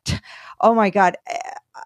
oh 0.61 0.73
my 0.73 0.89
god 0.89 1.15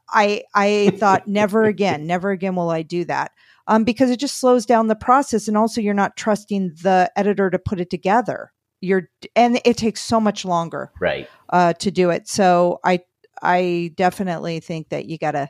i 0.09 0.43
i 0.55 0.91
thought 0.97 1.28
never 1.28 1.63
again 1.63 2.05
never 2.05 2.32
again 2.32 2.55
will 2.55 2.69
i 2.69 2.82
do 2.82 3.05
that. 3.05 3.32
Um, 3.69 3.84
because 3.84 4.09
it 4.09 4.19
just 4.19 4.39
slows 4.39 4.65
down 4.65 4.88
the 4.88 4.95
process 4.95 5.49
and 5.49 5.57
also 5.57 5.82
you're 5.82 5.93
not 5.93 6.15
trusting 6.15 6.75
the 6.82 7.11
editor 7.17 7.49
to 7.49 7.59
put 7.59 7.82
it 7.82 7.89
together. 7.89 8.53
You're 8.80 9.09
and 9.36 9.59
it 9.65 9.75
takes 9.75 10.01
so 10.01 10.21
much 10.21 10.45
longer 10.45 10.91
right. 11.01 11.28
uh, 11.49 11.73
to 11.73 11.91
do 11.91 12.09
it. 12.09 12.28
So 12.30 12.80
i 12.86 13.01
i 13.41 13.91
definitely 13.95 14.59
think 14.61 14.89
that 14.89 15.05
you 15.05 15.17
gotta 15.17 15.49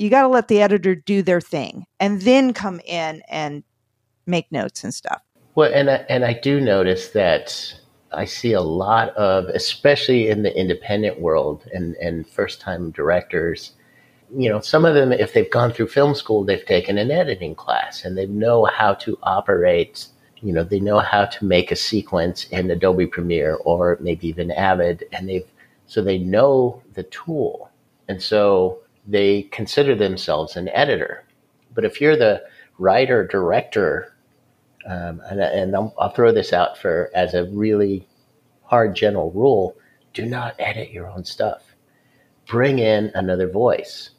you 0.00 0.10
gotta 0.10 0.28
let 0.28 0.48
the 0.48 0.62
editor 0.62 0.94
do 0.94 1.22
their 1.22 1.40
thing 1.40 1.84
and 1.98 2.22
then 2.22 2.52
come 2.52 2.80
in 2.86 3.22
and 3.28 3.62
make 4.26 4.50
notes 4.52 4.84
and 4.84 4.94
stuff 4.94 5.22
well 5.54 5.70
and 5.72 5.90
I, 5.90 6.04
and 6.08 6.24
i 6.24 6.32
do 6.32 6.60
notice 6.60 7.08
that 7.10 7.80
I 8.12 8.24
see 8.24 8.52
a 8.52 8.60
lot 8.60 9.10
of, 9.10 9.46
especially 9.46 10.28
in 10.28 10.42
the 10.42 10.56
independent 10.58 11.20
world 11.20 11.68
and, 11.72 11.94
and 11.96 12.28
first 12.28 12.60
time 12.60 12.90
directors, 12.90 13.72
you 14.34 14.48
know, 14.48 14.60
some 14.60 14.84
of 14.84 14.94
them, 14.94 15.12
if 15.12 15.32
they've 15.32 15.50
gone 15.50 15.72
through 15.72 15.88
film 15.88 16.14
school, 16.14 16.44
they've 16.44 16.64
taken 16.64 16.98
an 16.98 17.10
editing 17.10 17.54
class 17.54 18.04
and 18.04 18.16
they 18.16 18.26
know 18.26 18.64
how 18.64 18.94
to 18.94 19.18
operate, 19.22 20.06
you 20.40 20.52
know, 20.52 20.64
they 20.64 20.80
know 20.80 20.98
how 20.98 21.24
to 21.24 21.44
make 21.44 21.70
a 21.70 21.76
sequence 21.76 22.46
in 22.46 22.70
Adobe 22.70 23.06
Premiere 23.06 23.56
or 23.64 23.98
maybe 24.00 24.28
even 24.28 24.50
Avid 24.50 25.04
and 25.12 25.28
they've, 25.28 25.46
so 25.86 26.02
they 26.02 26.18
know 26.18 26.82
the 26.94 27.04
tool. 27.04 27.70
And 28.08 28.22
so 28.22 28.80
they 29.06 29.42
consider 29.44 29.94
themselves 29.94 30.56
an 30.56 30.68
editor. 30.68 31.24
But 31.74 31.84
if 31.84 32.00
you're 32.00 32.16
the 32.16 32.42
writer 32.78 33.26
director 33.26 34.14
um, 34.86 35.20
and, 35.28 35.40
and 35.40 35.76
I'll, 35.76 35.94
I'll, 35.98 36.10
throw 36.10 36.32
this 36.32 36.52
out 36.52 36.78
for 36.78 37.10
as 37.14 37.34
a 37.34 37.44
really 37.44 38.08
hard 38.62 38.94
general 38.96 39.30
rule: 39.30 39.76
do 40.14 40.24
not 40.24 40.54
edit 40.58 40.90
your 40.90 41.08
own 41.08 41.24
stuff. 41.24 41.62
Bring 42.46 42.78
in 42.78 43.12
another 43.14 43.48
voice. 43.48 44.10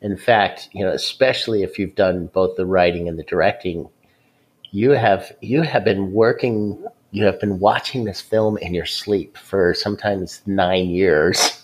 In 0.00 0.16
fact, 0.16 0.68
you 0.72 0.84
know, 0.84 0.92
especially 0.92 1.62
if 1.62 1.78
you've 1.78 1.94
done 1.94 2.26
both 2.26 2.56
the 2.56 2.66
writing 2.66 3.08
and 3.08 3.18
the 3.18 3.24
directing, 3.24 3.88
you 4.70 4.90
have 4.90 5.32
you 5.40 5.62
have 5.62 5.84
been 5.84 6.12
working. 6.12 6.84
You 7.10 7.26
have 7.26 7.38
been 7.38 7.60
watching 7.60 8.04
this 8.04 8.20
film 8.20 8.58
in 8.58 8.74
your 8.74 8.86
sleep 8.86 9.38
for 9.38 9.72
sometimes 9.72 10.42
nine 10.46 10.90
years, 10.90 11.63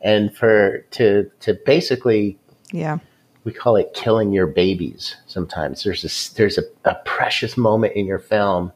and 0.00 0.34
for 0.36 0.84
to 0.92 1.30
to 1.40 1.54
basically 1.66 2.38
yeah. 2.72 2.98
we 3.44 3.52
call 3.52 3.76
it 3.76 3.94
killing 3.94 4.32
your 4.32 4.46
babies 4.46 5.16
sometimes. 5.26 5.82
There's 5.82 6.04
a 6.04 6.34
there's 6.36 6.58
a, 6.58 6.64
a, 6.84 6.94
precious 7.04 7.56
moment 7.56 7.94
in 7.94 8.06
your 8.06 8.18
film 8.18 8.72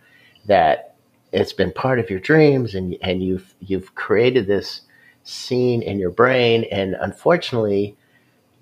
that 0.47 0.95
it's 1.33 1.53
been 1.53 1.73
part 1.73 1.99
of 1.99 2.11
your 2.11 2.21
dreams 2.21 2.75
and 2.75 2.97
and 3.03 3.23
you've 3.23 3.55
you've 3.61 3.95
created 3.95 4.47
this 4.47 4.83
scene 5.25 5.83
in 5.83 5.99
your 5.99 6.11
brain. 6.11 6.65
And 6.73 6.95
unfortunately 7.01 7.97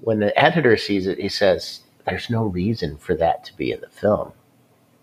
when 0.01 0.21
the 0.21 0.37
editor 0.39 0.77
sees 0.77 1.07
it 1.07 1.19
he 1.19 1.29
says 1.29 1.81
there's 2.07 2.31
no 2.31 2.45
reason 2.45 2.97
for 2.97 3.15
that 3.17 3.45
to 3.45 3.57
be 3.57 3.73
in 3.73 3.81
the 3.81 3.89
film. 3.89 4.33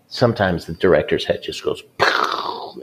Sometimes 0.08 0.66
the 0.66 0.74
director's 0.74 1.26
head 1.26 1.42
just 1.44 1.64
goes 1.64 1.84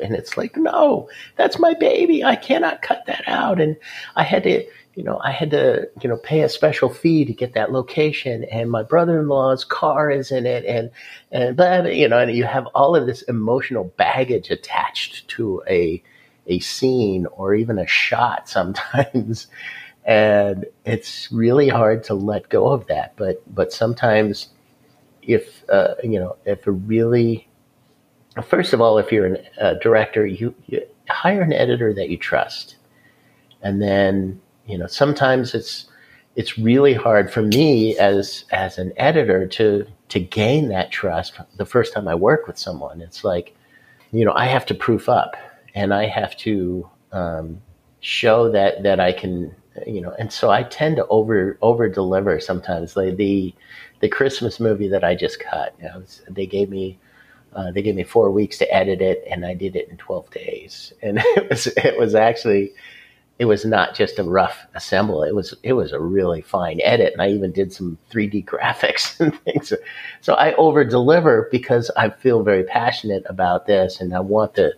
and 0.03 0.14
it's 0.14 0.36
like 0.36 0.57
no 0.57 1.09
that's 1.36 1.59
my 1.59 1.74
baby. 1.74 2.24
I 2.24 2.36
cannot 2.36 2.82
cut 2.82 3.05
that 3.07 3.24
out. 3.26 3.61
And 3.61 3.76
i 4.16 4.22
had 4.22 4.45
to 4.45 4.64
you 4.95 5.03
know 5.03 5.18
i 5.24 5.30
had 5.30 5.51
to 5.53 5.88
you 6.03 6.09
know 6.09 6.18
pay 6.18 6.43
a 6.43 6.49
special 6.49 6.88
fee 6.88 7.24
to 7.24 7.32
get 7.32 7.55
that 7.55 7.72
location. 7.72 8.45
And 8.45 8.70
my 8.70 8.82
brother-in-law's 8.82 9.64
car 9.64 10.11
is 10.11 10.30
in 10.30 10.47
it. 10.47 10.64
And 10.64 10.90
and 11.30 11.57
but 11.57 11.95
you 11.95 12.09
know 12.09 12.18
and 12.18 12.34
you 12.34 12.45
have 12.45 12.66
all 12.74 12.97
of 12.97 13.07
this 13.07 13.22
emotional 13.22 13.84
baggage 13.97 14.51
attached 14.51 15.28
to 15.28 15.62
a 15.68 16.03
a 16.47 16.59
scene 16.61 17.26
or 17.26 17.55
even 17.55 17.78
a 17.78 17.86
shot 17.86 18.49
sometimes. 18.49 19.47
And 20.05 20.66
it's 20.84 21.30
really 21.30 21.68
hard 21.68 22.05
to 22.05 22.14
let 22.14 22.49
go 22.49 22.68
of 22.68 22.88
that. 22.88 23.14
But 23.16 23.43
but 23.53 23.72
sometimes 23.72 24.49
if 25.22 25.64
uh, 25.68 25.95
you 26.03 26.18
know 26.18 26.36
if 26.45 26.66
a 26.66 26.72
really 26.72 27.49
first 28.41 28.72
of 28.72 28.80
all 28.80 28.99
if 28.99 29.12
you're 29.12 29.37
a 29.59 29.74
director 29.76 30.26
you, 30.26 30.55
you 30.66 30.80
hire 31.09 31.43
an 31.43 31.53
editor 31.53 31.93
that 31.93 32.09
you 32.09 32.16
trust 32.16 32.76
and 33.62 33.83
then 33.83 34.41
you 34.66 34.78
know 34.78 34.87
sometimes 34.87 35.55
it's 35.55 35.87
it's 36.35 36.59
really 36.59 36.95
hard 36.95 37.30
for 37.30 37.43
me 37.43 37.97
as 37.99 38.45
as 38.51 38.78
an 38.78 38.93
editor 38.97 39.47
to 39.47 39.87
to 40.09 40.20
gain 40.20 40.68
that 40.68 40.91
trust 40.91 41.39
the 41.57 41.66
first 41.66 41.93
time 41.93 42.09
I 42.09 42.14
work 42.14 42.47
with 42.47 42.59
someone. 42.59 43.01
It's 43.01 43.24
like, 43.24 43.55
you 44.12 44.24
know, 44.24 44.33
I 44.35 44.47
have 44.47 44.66
to 44.66 44.74
proof 44.74 45.09
up 45.09 45.37
and 45.74 45.95
I 45.95 46.07
have 46.07 46.37
to 46.39 46.89
um, 47.12 47.61
show 48.01 48.51
that 48.53 48.83
that 48.83 49.01
I 49.01 49.12
can, 49.12 49.55
you 49.87 50.01
know, 50.01 50.14
and 50.18 50.33
so 50.33 50.51
I 50.51 50.62
tend 50.64 50.97
to 50.97 51.07
over 51.09 51.59
over 51.61 51.89
deliver 51.89 52.41
sometimes. 52.41 52.97
Like 52.97 53.16
the 53.16 53.55
the 54.01 54.09
Christmas 54.09 54.59
movie 54.59 54.89
that 54.89 55.05
I 55.05 55.14
just 55.14 55.41
cut, 55.41 55.74
you 55.78 55.85
know, 55.85 56.03
they 56.28 56.47
gave 56.47 56.70
me. 56.70 56.99
Uh, 57.55 57.71
they 57.71 57.83
gave 57.83 57.95
me 57.95 58.05
four 58.05 58.31
weeks 58.31 58.59
to 58.59 58.75
edit 58.75 59.01
it, 59.03 59.25
and 59.31 59.45
I 59.45 59.55
did 59.55 59.77
it 59.77 59.89
in 59.89 59.97
twelve 59.97 60.31
days. 60.31 60.93
And 61.03 61.19
it 61.37 61.51
was 61.51 61.67
it 61.67 61.99
was 61.99 62.15
actually 62.15 62.73
it 63.39 63.47
was 63.47 63.65
not 63.65 63.95
just 63.95 64.21
a 64.21 64.25
rough 64.25 64.67
assemble. 64.75 65.25
It 65.25 65.35
was 65.35 65.55
it 65.63 65.73
was 65.73 65.93
a 65.93 66.01
really 66.01 66.43
fine 66.43 66.81
edit, 66.83 67.13
and 67.13 67.21
I 67.21 67.29
even 67.31 67.53
did 67.53 67.73
some 67.73 67.99
3D 68.11 68.45
graphics 68.53 69.19
and 69.19 69.39
things. 69.41 69.73
So 70.21 70.35
I 70.35 70.55
over 70.55 70.85
deliver 70.85 71.49
because 71.51 71.91
I 71.97 72.11
feel 72.11 72.43
very 72.43 72.65
passionate 72.65 73.25
about 73.27 73.67
this, 73.67 74.01
and 74.01 74.15
I 74.15 74.21
want 74.21 74.55
the 74.55 74.75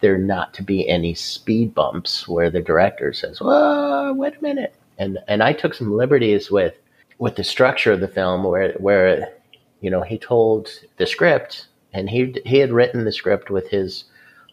there 0.00 0.18
not 0.18 0.54
to 0.54 0.62
be 0.62 0.88
any 0.88 1.12
speed 1.14 1.74
bumps 1.74 2.28
where 2.28 2.50
the 2.50 2.62
director 2.62 3.12
says, 3.12 3.40
"Well, 3.40 4.14
wait 4.14 4.36
a 4.38 4.42
minute," 4.42 4.74
and 4.96 5.18
and 5.28 5.42
I 5.42 5.52
took 5.52 5.74
some 5.74 5.92
liberties 5.92 6.50
with 6.50 6.74
with 7.18 7.36
the 7.36 7.44
structure 7.44 7.92
of 7.92 8.00
the 8.00 8.08
film, 8.08 8.44
where 8.44 8.72
where 8.74 9.32
you 9.80 9.90
know 9.90 10.02
he 10.02 10.18
told 10.18 10.70
the 10.96 11.06
script, 11.06 11.67
and 11.92 12.08
he 12.10 12.34
he 12.44 12.58
had 12.58 12.72
written 12.72 13.04
the 13.04 13.12
script 13.12 13.50
with 13.50 13.68
his 13.68 14.04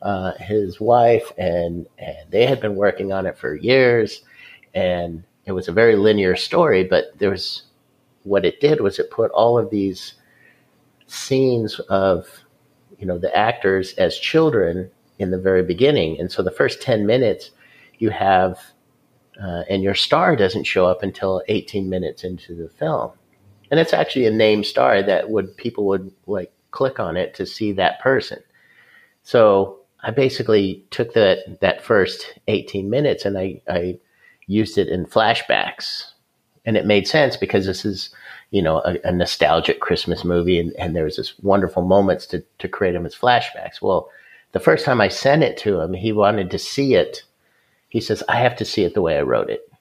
uh, 0.01 0.33
his 0.39 0.79
wife, 0.79 1.31
and 1.37 1.87
and 1.97 2.29
they 2.29 2.45
had 2.45 2.61
been 2.61 2.75
working 2.75 3.11
on 3.11 3.25
it 3.25 3.37
for 3.37 3.55
years, 3.55 4.21
and 4.73 5.23
it 5.45 5.51
was 5.51 5.67
a 5.67 5.73
very 5.73 5.95
linear 5.95 6.35
story. 6.35 6.83
But 6.83 7.17
there 7.17 7.29
was 7.29 7.63
what 8.23 8.45
it 8.45 8.59
did 8.59 8.81
was 8.81 8.99
it 8.99 9.11
put 9.11 9.31
all 9.31 9.57
of 9.57 9.69
these 9.69 10.15
scenes 11.07 11.79
of 11.89 12.27
you 12.97 13.05
know 13.05 13.17
the 13.17 13.35
actors 13.35 13.93
as 13.93 14.17
children 14.17 14.89
in 15.19 15.31
the 15.31 15.39
very 15.39 15.63
beginning, 15.63 16.19
and 16.19 16.31
so 16.31 16.43
the 16.43 16.51
first 16.51 16.81
ten 16.81 17.05
minutes 17.05 17.51
you 17.97 18.09
have. 18.09 18.59
Uh, 19.43 19.63
and 19.69 19.83
your 19.83 19.93
star 19.93 20.33
doesn't 20.33 20.63
show 20.63 20.85
up 20.85 21.03
until 21.03 21.43
18 21.49 21.89
minutes 21.89 22.23
into 22.23 22.55
the 22.55 22.69
film, 22.69 23.11
and 23.69 23.81
it's 23.81 23.91
actually 23.91 24.25
a 24.25 24.31
named 24.31 24.65
star 24.65 25.03
that 25.03 25.29
would 25.29 25.57
people 25.57 25.85
would 25.87 26.09
like 26.25 26.53
click 26.75 26.99
on 26.99 27.15
it 27.15 27.33
to 27.35 27.45
see 27.45 27.71
that 27.71 27.99
person. 28.01 28.39
So 29.23 29.79
I 30.03 30.11
basically 30.11 30.83
took 30.91 31.13
that 31.13 31.59
that 31.61 31.81
first 31.81 32.37
18 32.47 32.89
minutes 32.89 33.25
and 33.25 33.37
I, 33.37 33.61
I 33.67 33.97
used 34.45 34.77
it 34.77 34.89
in 34.89 35.05
flashbacks. 35.05 36.11
And 36.65 36.77
it 36.77 36.85
made 36.85 37.07
sense 37.07 37.37
because 37.37 37.65
this 37.65 37.85
is, 37.85 38.09
you 38.51 38.61
know, 38.61 38.79
a, 38.79 38.97
a 39.03 39.11
nostalgic 39.11 39.79
Christmas 39.79 40.23
movie 40.23 40.59
and, 40.59 40.73
and 40.73 40.95
there 40.95 41.05
was 41.05 41.15
this 41.15 41.37
wonderful 41.39 41.83
moments 41.83 42.25
to, 42.27 42.43
to 42.59 42.67
create 42.67 42.93
them 42.93 43.05
as 43.05 43.15
flashbacks. 43.15 43.81
Well, 43.81 44.09
the 44.51 44.59
first 44.59 44.83
time 44.83 44.99
I 44.99 45.07
sent 45.07 45.43
it 45.43 45.57
to 45.59 45.79
him, 45.79 45.93
he 45.93 46.11
wanted 46.11 46.51
to 46.51 46.59
see 46.59 46.95
it. 46.95 47.23
He 47.89 48.01
says, 48.01 48.23
I 48.27 48.37
have 48.37 48.55
to 48.57 48.65
see 48.65 48.83
it 48.83 48.93
the 48.93 49.01
way 49.01 49.17
I 49.17 49.21
wrote 49.21 49.49
it. 49.49 49.71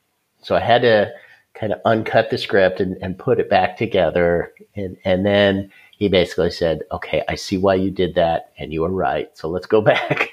So 0.42 0.54
I 0.54 0.60
had 0.60 0.82
to 0.82 1.12
kind 1.54 1.72
of 1.72 1.80
uncut 1.84 2.30
the 2.30 2.38
script 2.38 2.80
and, 2.80 2.96
and 3.00 3.18
put 3.18 3.40
it 3.40 3.48
back 3.48 3.76
together. 3.76 4.52
And, 4.74 4.96
and 5.04 5.24
then 5.24 5.70
he 5.98 6.08
basically 6.08 6.50
said, 6.50 6.82
"Okay, 6.92 7.22
I 7.28 7.34
see 7.34 7.56
why 7.56 7.74
you 7.76 7.90
did 7.90 8.14
that, 8.14 8.52
and 8.58 8.72
you 8.72 8.82
were 8.82 8.90
right. 8.90 9.28
So 9.36 9.48
let's 9.48 9.66
go 9.66 9.80
back." 9.92 10.30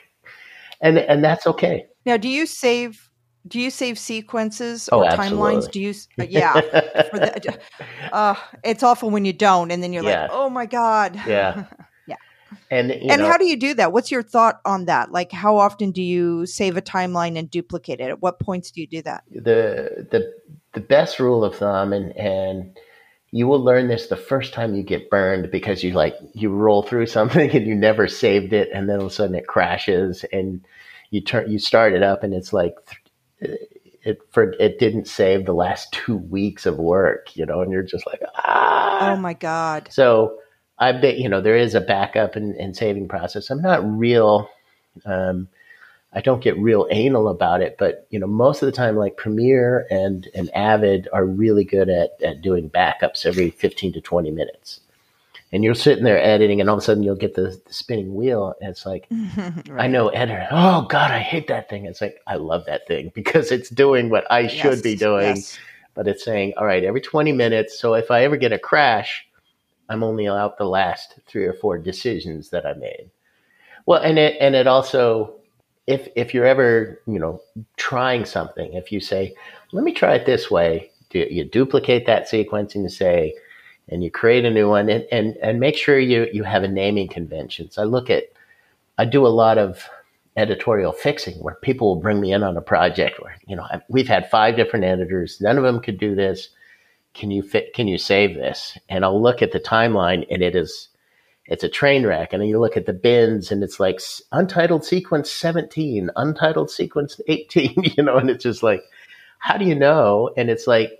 and 0.82 0.97
and 0.97 1.24
that's 1.24 1.47
okay. 1.47 1.86
Now, 2.05 2.18
do 2.18 2.28
you 2.28 2.45
save? 2.45 3.09
Do 3.47 3.59
you 3.59 3.72
save 3.72 3.97
sequences 3.97 4.88
oh, 4.91 4.99
or 4.99 5.05
absolutely. 5.05 5.38
timelines? 5.38 5.72
Do 5.72 5.80
you? 5.80 5.93
Uh, 6.20 6.28
yeah, 6.30 6.53
the, 6.53 7.59
uh, 8.12 8.36
it's 8.64 8.84
awful 8.84 9.09
when 9.09 9.26
you 9.26 9.34
don't, 9.34 9.72
and 9.72 9.82
then 9.82 9.93
you're 9.93 10.03
yeah. 10.03 10.24
like, 10.24 10.32
"Oh 10.34 10.49
my 10.49 10.66
god." 10.66 11.20
Yeah. 11.28 11.66
yeah. 12.07 12.16
And 12.70 12.91
and 12.91 13.22
know, 13.22 13.28
how 13.28 13.38
do 13.38 13.45
you 13.45 13.57
do 13.57 13.74
that? 13.76 13.93
What's 13.93 14.12
your 14.12 14.24
thought 14.24 14.59
on 14.66 14.86
that? 14.86 15.12
Like, 15.12 15.32
how 15.32 15.57
often 15.57 15.91
do 15.91 16.01
you 16.01 16.45
save 16.45 16.78
a 16.78 16.82
timeline 16.82 17.38
and 17.38 17.49
duplicate 17.49 17.99
it? 17.99 18.09
At 18.09 18.22
what 18.22 18.39
points 18.39 18.72
do 18.72 18.82
you 18.82 18.88
do 18.88 19.01
that? 19.03 19.24
The 19.32 20.07
the 20.12 20.34
the 20.74 20.82
best 20.82 21.20
rule 21.20 21.43
of 21.43 21.55
thumb, 21.55 21.93
and 21.93 22.16
and 22.18 22.78
you 23.32 23.47
will 23.47 23.63
learn 23.63 23.88
this 23.88 24.07
the 24.07 24.17
first 24.17 24.53
time 24.53 24.75
you 24.75 24.84
get 24.84 25.09
burned 25.09 25.49
because 25.51 25.84
you 25.84 25.91
like 25.91 26.15
you 26.34 26.49
roll 26.49 26.84
through 26.84 27.05
something 27.07 27.49
and 27.51 27.65
you 27.65 27.75
never 27.75 28.07
saved 28.07 28.53
it 28.53 28.69
and 28.73 28.89
then 28.89 28.97
all 28.97 29.05
of 29.05 29.11
a 29.11 29.15
sudden 29.15 29.36
it 29.36 29.47
crashes 29.47 30.25
and 30.32 30.65
you 31.09 31.21
turn 31.21 31.49
you 31.49 31.59
start 31.59 31.93
it 31.93 32.03
up 32.03 32.23
and 32.23 32.34
it's 32.34 32.53
like 32.53 32.75
it 33.39 34.19
for 34.32 34.51
it 34.59 34.79
didn't 34.79 35.07
save 35.07 35.45
the 35.45 35.53
last 35.53 35.91
two 35.91 36.17
weeks 36.17 36.65
of 36.65 36.77
work 36.77 37.36
you 37.36 37.45
know 37.45 37.61
and 37.61 37.71
you're 37.71 37.84
just 37.84 38.05
like 38.05 38.21
ah! 38.36 39.13
Oh 39.13 39.15
my 39.15 39.34
god. 39.34 39.88
So 39.91 40.38
i 40.77 40.91
bet 40.91 41.17
you 41.17 41.29
know 41.29 41.41
there 41.41 41.57
is 41.57 41.75
a 41.75 41.82
backup 41.82 42.36
and, 42.36 42.55
and 42.55 42.75
saving 42.75 43.07
process. 43.07 43.49
I'm 43.49 43.61
not 43.61 43.86
real 43.86 44.49
um, 45.05 45.47
I 46.14 46.22
don't 46.22 46.43
get 46.43 46.57
real 46.57 46.88
anal 46.91 47.30
about 47.30 47.62
it, 47.62 47.78
but 47.80 48.05
you 48.09 48.20
know, 48.20 48.28
most 48.28 48.62
of 48.62 48.66
the 48.66 48.72
time, 48.74 48.97
like 48.97 49.16
Premiere 49.16 49.88
and 49.89 50.28
and 50.36 50.53
Avid 50.53 51.07
are 51.14 51.26
really 51.26 51.64
good 51.64 51.89
at 51.89 52.22
at 52.22 52.41
doing 52.41 52.70
backups 52.70 53.26
every 53.26 53.49
fifteen 53.49 53.93
to 53.93 54.01
twenty 54.01 54.32
minutes. 54.32 54.82
And 55.53 55.66
you're 55.66 55.76
sitting 55.76 56.03
there 56.03 56.22
editing, 56.22 56.59
and 56.62 56.70
all 56.70 56.78
of 56.78 56.82
a 56.82 56.86
sudden 56.86 57.03
you'll 57.03 57.16
get 57.16 57.36
the, 57.36 57.59
the 57.66 57.74
spinning 57.74 58.16
wheel, 58.16 58.55
and 58.62 58.70
it's 58.70 58.86
like, 58.86 59.07
right. 59.38 59.70
I 59.78 59.88
know 59.88 60.09
editor. 60.09 60.47
Oh 60.51 60.84
God, 60.84 61.12
I 61.12 61.20
hate 61.20 61.47
that 61.47 61.70
thing. 61.70 61.86
It's 61.86 62.01
like 62.01 62.22
I 62.28 62.36
love 62.36 62.66
that 62.66 62.88
thing 62.88 63.12
because 63.16 63.51
it's 63.51 63.70
doing 63.70 64.09
what 64.09 64.30
I 64.30 64.41
yes, 64.41 64.51
should 64.51 64.84
be 64.84 64.95
doing, 64.95 65.38
yes. 65.38 65.57
but 65.93 66.07
it's 66.07 66.26
saying, 66.26 66.53
all 66.57 66.66
right, 66.66 66.84
every 66.84 67.01
twenty 67.01 67.32
minutes. 67.32 67.80
So 67.80 67.93
if 67.93 68.12
I 68.12 68.24
ever 68.24 68.36
get 68.36 68.51
a 68.51 68.59
crash, 68.59 69.26
I'm 69.88 70.03
only 70.03 70.28
out 70.28 70.57
the 70.57 70.66
last 70.66 71.20
three 71.26 71.45
or 71.45 71.53
four 71.53 71.78
decisions 71.78 72.49
that 72.49 72.66
I 72.66 72.74
made. 72.74 73.09
Well, 73.86 74.01
and 74.01 74.20
it 74.20 74.36
and 74.41 74.55
it 74.55 74.68
also 74.68 75.40
if 75.91 76.07
if 76.15 76.33
you're 76.33 76.45
ever 76.45 76.99
you 77.05 77.19
know 77.19 77.41
trying 77.77 78.25
something, 78.25 78.73
if 78.73 78.91
you 78.91 78.99
say, 78.99 79.35
"Let 79.71 79.83
me 79.83 79.93
try 79.93 80.15
it 80.15 80.25
this 80.25 80.49
way," 80.49 80.91
you 81.11 81.43
duplicate 81.43 82.05
that 82.05 82.27
sequence 82.27 82.75
and 82.75 82.83
you 82.83 82.89
say, 82.89 83.35
and 83.89 84.03
you 84.03 84.09
create 84.09 84.45
a 84.45 84.49
new 84.49 84.69
one, 84.69 84.89
and 84.89 85.05
and, 85.11 85.37
and 85.37 85.59
make 85.59 85.77
sure 85.77 85.99
you 85.99 86.27
you 86.31 86.43
have 86.43 86.63
a 86.63 86.67
naming 86.67 87.07
convention. 87.07 87.69
So 87.69 87.81
I 87.81 87.85
look 87.85 88.09
at, 88.09 88.23
I 88.97 89.05
do 89.05 89.25
a 89.25 89.29
lot 89.29 89.57
of 89.57 89.87
editorial 90.37 90.93
fixing 90.93 91.35
where 91.35 91.55
people 91.55 91.87
will 91.87 92.01
bring 92.01 92.21
me 92.21 92.31
in 92.31 92.41
on 92.41 92.55
a 92.55 92.61
project 92.61 93.21
where 93.21 93.35
you 93.47 93.55
know 93.55 93.67
we've 93.89 94.07
had 94.07 94.29
five 94.29 94.55
different 94.55 94.85
editors, 94.85 95.41
none 95.41 95.57
of 95.57 95.63
them 95.63 95.81
could 95.81 95.99
do 95.99 96.15
this. 96.15 96.49
Can 97.13 97.29
you 97.29 97.43
fit? 97.43 97.73
Can 97.73 97.87
you 97.89 97.97
save 97.97 98.35
this? 98.35 98.77
And 98.87 99.03
I'll 99.03 99.21
look 99.21 99.41
at 99.41 99.51
the 99.51 99.59
timeline, 99.59 100.25
and 100.31 100.41
it 100.41 100.55
is 100.55 100.87
it's 101.51 101.65
a 101.65 101.69
train 101.69 102.05
wreck. 102.05 102.31
And 102.31 102.41
then 102.41 102.47
you 102.47 102.59
look 102.59 102.77
at 102.77 102.85
the 102.85 102.93
bins 102.93 103.51
and 103.51 103.61
it's 103.61 103.77
like 103.77 103.99
untitled 104.31 104.85
sequence 104.85 105.29
17, 105.29 106.09
untitled 106.15 106.71
sequence 106.71 107.19
18, 107.27 107.73
you 107.97 108.03
know, 108.03 108.15
and 108.15 108.29
it's 108.29 108.43
just 108.43 108.63
like, 108.63 108.85
how 109.39 109.57
do 109.57 109.65
you 109.65 109.75
know? 109.75 110.31
And 110.37 110.49
it's 110.49 110.65
like 110.65 110.97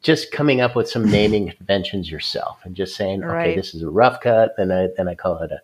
just 0.00 0.32
coming 0.32 0.62
up 0.62 0.74
with 0.74 0.88
some 0.88 1.04
naming 1.04 1.52
conventions 1.52 2.10
yourself 2.10 2.58
and 2.64 2.74
just 2.74 2.96
saying, 2.96 3.20
right. 3.20 3.48
okay, 3.48 3.56
this 3.56 3.74
is 3.74 3.82
a 3.82 3.90
rough 3.90 4.22
cut. 4.22 4.54
Then 4.56 4.72
I, 4.72 4.88
then 4.96 5.08
I 5.08 5.14
call 5.14 5.42
it 5.42 5.52
a, 5.52 5.60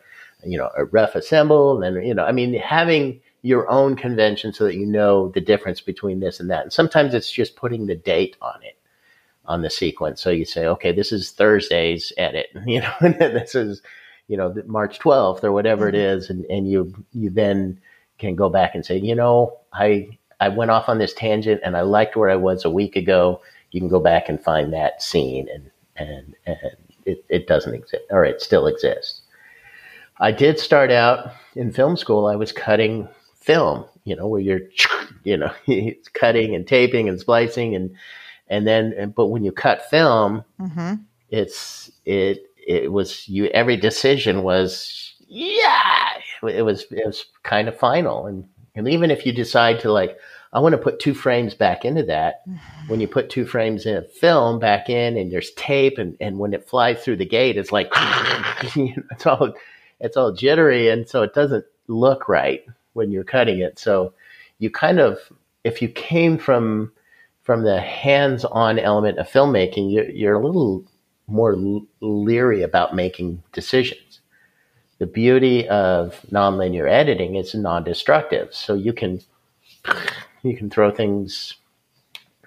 you 0.47 0.59
know, 0.59 0.69
a 0.77 0.85
rough 0.85 1.15
assemble. 1.15 1.83
And, 1.83 2.07
you 2.07 2.13
know, 2.13 2.25
I 2.25 2.33
mean, 2.33 2.53
having 2.53 3.23
your 3.41 3.67
own 3.71 3.97
convention 3.97 4.53
so 4.53 4.65
that 4.65 4.77
you 4.77 4.85
know 4.85 5.31
the 5.31 5.41
difference 5.41 5.81
between 5.81 6.21
this 6.21 6.39
and 6.39 6.51
that. 6.51 6.65
And 6.65 6.73
sometimes 6.73 7.15
it's 7.15 7.33
just 7.33 7.57
putting 7.57 7.87
the 7.87 7.97
date 7.97 8.37
on 8.43 8.63
it 8.63 8.77
on 9.47 9.63
the 9.63 9.71
sequence. 9.71 10.21
So 10.21 10.29
you 10.29 10.45
say, 10.45 10.67
okay, 10.67 10.93
this 10.93 11.13
is 11.13 11.31
Thursday's 11.31 12.13
edit, 12.19 12.49
you 12.67 12.83
know, 12.83 12.93
and 13.01 13.15
this 13.19 13.55
is 13.55 13.81
you 14.29 14.37
know, 14.37 14.55
March 14.67 14.99
12th 14.99 15.43
or 15.43 15.53
whatever 15.53 15.87
mm-hmm. 15.87 15.97
it 15.97 16.01
is. 16.01 16.31
And, 16.31 16.45
and 16.47 16.71
you, 16.71 16.95
you 17.13 17.31
then 17.31 17.81
can 18.19 18.37
go 18.37 18.49
back 18.49 18.75
and 18.75 18.85
say, 18.85 18.99
you 18.99 19.15
know, 19.15 19.59
I, 19.73 20.19
I 20.41 20.49
went 20.49 20.71
off 20.71 20.89
on 20.89 20.99
this 20.99 21.15
tangent 21.15 21.61
and 21.65 21.77
I 21.77 21.81
liked 21.81 22.17
where 22.17 22.31
I 22.31 22.37
was 22.37 22.65
a 22.65 22.71
week 22.71 22.95
ago. 22.95 23.41
You 23.71 23.81
can 23.81 23.89
go 23.89 24.01
back 24.01 24.29
and 24.29 24.43
find 24.43 24.73
that 24.73 25.03
scene 25.03 25.49
and, 25.53 25.71
and, 25.97 26.35
and 26.47 26.77
it, 27.05 27.25
it 27.29 27.47
doesn't 27.47 27.75
exist 27.75 28.05
or 28.11 28.25
it 28.25 28.41
still 28.41 28.67
exists. 28.67 29.23
I 30.21 30.33
did 30.33 30.59
start 30.59 30.91
out 30.91 31.33
in 31.55 31.73
film 31.73 31.97
school. 31.97 32.27
I 32.27 32.37
was 32.37 32.53
cutting 32.53 33.09
film, 33.35 33.85
you 34.05 34.17
know, 34.17 34.27
where 34.27 34.41
you're, 34.41 34.61
you 35.25 35.37
know, 35.37 35.53
cutting 36.13 36.55
and 36.55 36.67
taping 36.67 37.09
and 37.09 37.19
splicing 37.19 37.75
and 37.75 37.97
and 38.51 38.67
then, 38.67 39.13
but 39.15 39.27
when 39.27 39.45
you 39.45 39.53
cut 39.53 39.91
film, 39.91 40.43
mm-hmm. 40.59 40.95
it's 41.29 41.91
it 42.07 42.48
it 42.69 42.93
was 42.93 43.27
you. 43.29 43.47
Every 43.47 43.77
decision 43.77 44.43
was 44.43 45.15
yeah, 45.27 46.13
it 46.47 46.63
was 46.63 46.85
it 46.91 47.05
was 47.07 47.25
kind 47.43 47.67
of 47.67 47.79
final, 47.79 48.27
and 48.27 48.45
and 48.75 48.87
even 48.87 49.11
if 49.11 49.25
you 49.25 49.33
decide 49.33 49.81
to 49.81 49.91
like, 49.91 50.19
I 50.53 50.61
want 50.61 50.75
to 50.75 50.79
put 50.79 51.01
two 51.01 51.15
frames 51.15 51.55
back 51.55 51.85
into 51.85 52.05
that. 52.05 52.43
When 52.89 53.01
you 53.01 53.09
put 53.09 53.29
two 53.29 53.45
frames 53.45 53.85
in 53.85 53.97
a 53.97 54.03
film 54.03 54.59
back 54.59 54.89
in, 54.89 55.19
and 55.19 55.31
there's 55.33 55.51
tape, 55.53 55.99
and 55.99 56.17
and 56.21 56.39
when 56.39 56.55
it 56.55 56.69
flies 56.69 57.03
through 57.03 57.17
the 57.17 57.27
gate, 57.27 57.57
it's 57.57 57.73
like 57.73 57.91
it's 58.77 59.27
all 59.27 59.53
it's 60.01 60.17
all 60.17 60.33
jittery, 60.33 60.89
and 60.89 61.09
so 61.09 61.23
it 61.23 61.35
doesn't 61.35 61.65
look 61.87 62.29
right 62.29 62.65
when 62.93 63.11
you're 63.11 63.25
cutting 63.25 63.59
it. 63.59 63.79
So 63.79 64.13
you 64.59 64.71
kind 64.71 65.01
of 65.01 65.19
if 65.65 65.83
you 65.83 65.89
came 65.89 66.39
from 66.39 66.93
from 67.43 67.63
the 67.63 67.81
hands-on 67.81 68.79
element 68.79 69.19
of 69.19 69.27
filmmaking, 69.27 69.91
you're, 69.91 70.11
you're 70.11 70.35
a 70.35 70.45
little 70.45 70.85
more 71.29 71.57
leery 72.01 72.63
about 72.63 72.95
making 72.95 73.43
decisions. 73.53 74.21
The 74.99 75.07
beauty 75.07 75.69
of 75.69 76.21
nonlinear 76.33 76.91
editing 76.91 77.37
is 77.37 77.55
non-destructive, 77.55 78.53
so 78.53 78.75
you 78.75 78.93
can 78.93 79.21
you 80.43 80.57
can 80.57 80.71
throw 80.71 80.91
things. 80.91 81.55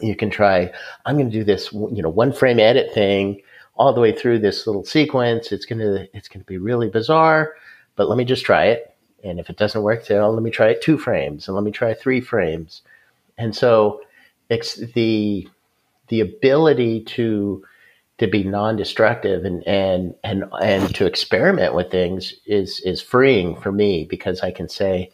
You 0.01 0.15
can 0.15 0.29
try. 0.29 0.71
I'm 1.05 1.15
going 1.15 1.29
to 1.29 1.38
do 1.38 1.43
this, 1.43 1.71
you 1.71 2.01
know, 2.01 2.09
one 2.09 2.34
frame 2.34 2.59
edit 2.59 2.91
thing 2.93 3.41
all 3.75 3.93
the 3.93 4.01
way 4.01 4.11
through 4.11 4.39
this 4.39 4.67
little 4.67 4.84
sequence. 4.84 5.51
It's 5.51 5.65
gonna 5.65 6.07
it's 6.13 6.27
gonna 6.27 6.45
be 6.45 6.57
really 6.57 6.89
bizarre, 6.89 7.55
but 7.95 8.09
let 8.09 8.17
me 8.17 8.25
just 8.25 8.45
try 8.45 8.65
it. 8.65 8.95
And 9.23 9.39
if 9.39 9.49
it 9.49 9.57
doesn't 9.57 9.84
work, 9.84 10.05
then 10.05 10.21
let 10.23 10.43
me 10.43 10.51
try 10.51 10.69
it 10.69 10.82
two 10.82 10.97
frames, 10.97 11.47
and 11.47 11.55
let 11.55 11.63
me 11.63 11.71
try 11.71 11.93
three 11.93 12.21
frames. 12.21 12.82
And 13.38 13.55
so 13.55 14.01
it's 14.49 14.75
the 14.75 15.47
the 16.09 16.19
ability 16.19 17.03
to 17.05 17.63
to 18.22 18.28
be 18.28 18.43
non-destructive 18.43 19.45
and 19.45 19.67
and 19.67 20.13
and 20.24 20.45
and 20.61 20.93
to 20.93 21.07
experiment 21.07 21.74
with 21.74 21.89
things 21.89 22.36
is 22.45 22.80
is 22.82 23.01
freeing 23.01 23.55
for 23.55 23.72
me 23.72 24.05
because 24.07 24.41
I 24.41 24.51
can 24.51 24.69
say, 24.69 25.09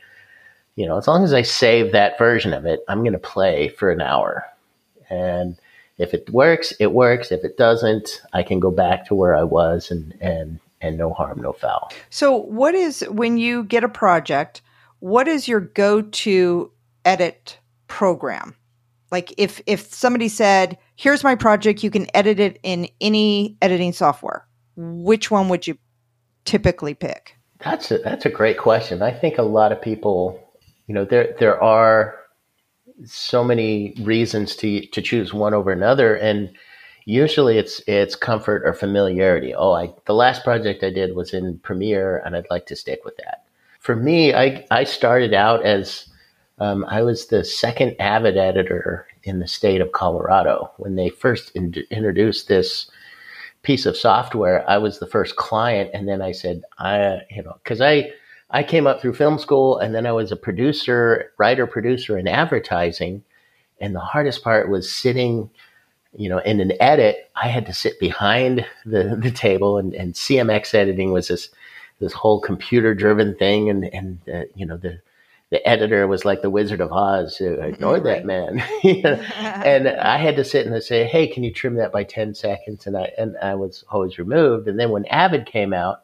you 0.75 0.85
know, 0.85 0.97
as 0.97 1.07
long 1.07 1.23
as 1.23 1.33
I 1.33 1.41
save 1.41 1.93
that 1.93 2.17
version 2.17 2.51
of 2.51 2.65
it, 2.65 2.81
I'm 2.89 2.99
going 2.99 3.13
to 3.13 3.17
play 3.17 3.69
for 3.69 3.91
an 3.91 4.01
hour, 4.01 4.45
and 5.09 5.57
if 5.97 6.13
it 6.13 6.29
works, 6.31 6.73
it 6.81 6.91
works. 6.91 7.31
If 7.31 7.45
it 7.45 7.55
doesn't, 7.55 8.21
I 8.33 8.43
can 8.43 8.59
go 8.59 8.71
back 8.71 9.05
to 9.05 9.15
where 9.15 9.37
I 9.37 9.43
was 9.43 9.89
and 9.89 10.13
and 10.19 10.59
and 10.81 10.97
no 10.97 11.13
harm, 11.13 11.41
no 11.41 11.53
foul. 11.53 11.89
So, 12.09 12.35
what 12.35 12.75
is 12.75 13.05
when 13.09 13.37
you 13.37 13.63
get 13.63 13.85
a 13.85 13.89
project? 13.89 14.61
What 14.99 15.29
is 15.29 15.47
your 15.47 15.61
go-to 15.61 16.71
edit 17.05 17.59
program? 17.87 18.56
Like 19.11 19.33
if 19.37 19.61
if 19.65 19.93
somebody 19.93 20.27
said, 20.27 20.77
"Here's 20.95 21.23
my 21.23 21.35
project, 21.35 21.83
you 21.83 21.89
can 21.89 22.07
edit 22.15 22.39
it 22.39 22.59
in 22.63 22.87
any 23.01 23.57
editing 23.61 23.93
software." 23.93 24.45
Which 24.75 25.31
one 25.31 25.49
would 25.49 25.65
you 25.65 25.77
typically 26.45 26.93
pick? 26.93 27.35
That's 27.63 27.91
a, 27.91 27.97
that's 27.99 28.25
a 28.25 28.29
great 28.29 28.57
question. 28.57 29.01
I 29.01 29.11
think 29.11 29.37
a 29.37 29.43
lot 29.43 29.71
of 29.71 29.81
people, 29.81 30.39
you 30.87 30.93
know, 30.93 31.05
there 31.05 31.35
there 31.39 31.61
are 31.61 32.15
so 33.05 33.43
many 33.43 33.93
reasons 34.01 34.55
to 34.57 34.85
to 34.87 35.01
choose 35.01 35.33
one 35.33 35.53
over 35.53 35.71
another 35.71 36.15
and 36.15 36.51
usually 37.05 37.57
it's 37.57 37.81
it's 37.87 38.15
comfort 38.15 38.63
or 38.65 38.73
familiarity. 38.73 39.55
Oh, 39.55 39.71
I 39.71 39.93
the 40.05 40.13
last 40.13 40.43
project 40.43 40.83
I 40.83 40.89
did 40.89 41.15
was 41.15 41.33
in 41.33 41.57
Premiere 41.59 42.21
and 42.25 42.35
I'd 42.35 42.49
like 42.49 42.65
to 42.67 42.75
stick 42.75 43.05
with 43.05 43.15
that. 43.17 43.45
For 43.79 43.95
me, 43.95 44.33
I 44.33 44.65
I 44.69 44.83
started 44.83 45.33
out 45.33 45.65
as 45.65 46.09
um, 46.59 46.85
I 46.87 47.03
was 47.03 47.27
the 47.27 47.43
second 47.43 47.95
Avid 47.99 48.37
editor 48.37 49.07
in 49.23 49.39
the 49.39 49.47
state 49.47 49.81
of 49.81 49.91
Colorado. 49.91 50.71
When 50.77 50.95
they 50.95 51.09
first 51.09 51.51
in- 51.55 51.85
introduced 51.91 52.47
this 52.47 52.89
piece 53.61 53.85
of 53.85 53.97
software, 53.97 54.67
I 54.69 54.77
was 54.77 54.99
the 54.99 55.07
first 55.07 55.35
client, 55.35 55.91
and 55.93 56.07
then 56.07 56.21
I 56.21 56.31
said, 56.31 56.63
I, 56.79 57.19
you 57.29 57.43
know, 57.43 57.57
because 57.63 57.81
I, 57.81 58.11
I 58.49 58.63
came 58.63 58.87
up 58.87 59.01
through 59.01 59.13
film 59.13 59.37
school, 59.37 59.77
and 59.77 59.93
then 59.93 60.07
I 60.07 60.11
was 60.13 60.31
a 60.31 60.37
producer, 60.37 61.31
writer, 61.37 61.67
producer 61.67 62.17
in 62.17 62.27
advertising, 62.27 63.23
and 63.79 63.93
the 63.93 63.99
hardest 63.99 64.43
part 64.43 64.69
was 64.69 64.91
sitting, 64.91 65.49
you 66.15 66.29
know, 66.29 66.39
in 66.39 66.59
an 66.59 66.71
edit. 66.79 67.29
I 67.35 67.49
had 67.49 67.67
to 67.67 67.73
sit 67.73 67.99
behind 67.99 68.65
the 68.85 69.15
the 69.21 69.31
table, 69.31 69.77
and, 69.77 69.93
and 69.93 70.13
CMX 70.13 70.73
editing 70.73 71.11
was 71.11 71.27
this 71.27 71.49
this 71.99 72.13
whole 72.13 72.39
computer 72.39 72.95
driven 72.95 73.35
thing, 73.35 73.69
and 73.69 73.85
and 73.93 74.19
uh, 74.33 74.45
you 74.55 74.65
know 74.65 74.77
the 74.77 74.99
the 75.49 75.65
editor 75.67 76.07
was 76.07 76.25
like 76.25 76.41
the 76.41 76.49
Wizard 76.49 76.81
of 76.81 76.91
Oz. 76.91 77.37
Mm-hmm. 77.39 77.63
Ignore 77.63 77.99
that 78.01 78.25
man. 78.25 78.59
and 78.83 79.87
I 79.87 80.17
had 80.17 80.35
to 80.35 80.43
sit 80.43 80.67
and 80.67 80.83
say, 80.83 81.05
"Hey, 81.05 81.27
can 81.27 81.43
you 81.43 81.53
trim 81.53 81.75
that 81.75 81.91
by 81.91 82.03
ten 82.03 82.33
seconds?" 82.33 82.85
And 82.85 82.97
I 82.97 83.11
and 83.17 83.37
I 83.41 83.55
was 83.55 83.83
always 83.89 84.17
removed. 84.17 84.67
And 84.67 84.79
then 84.79 84.91
when 84.91 85.05
Avid 85.05 85.45
came 85.45 85.73
out, 85.73 86.03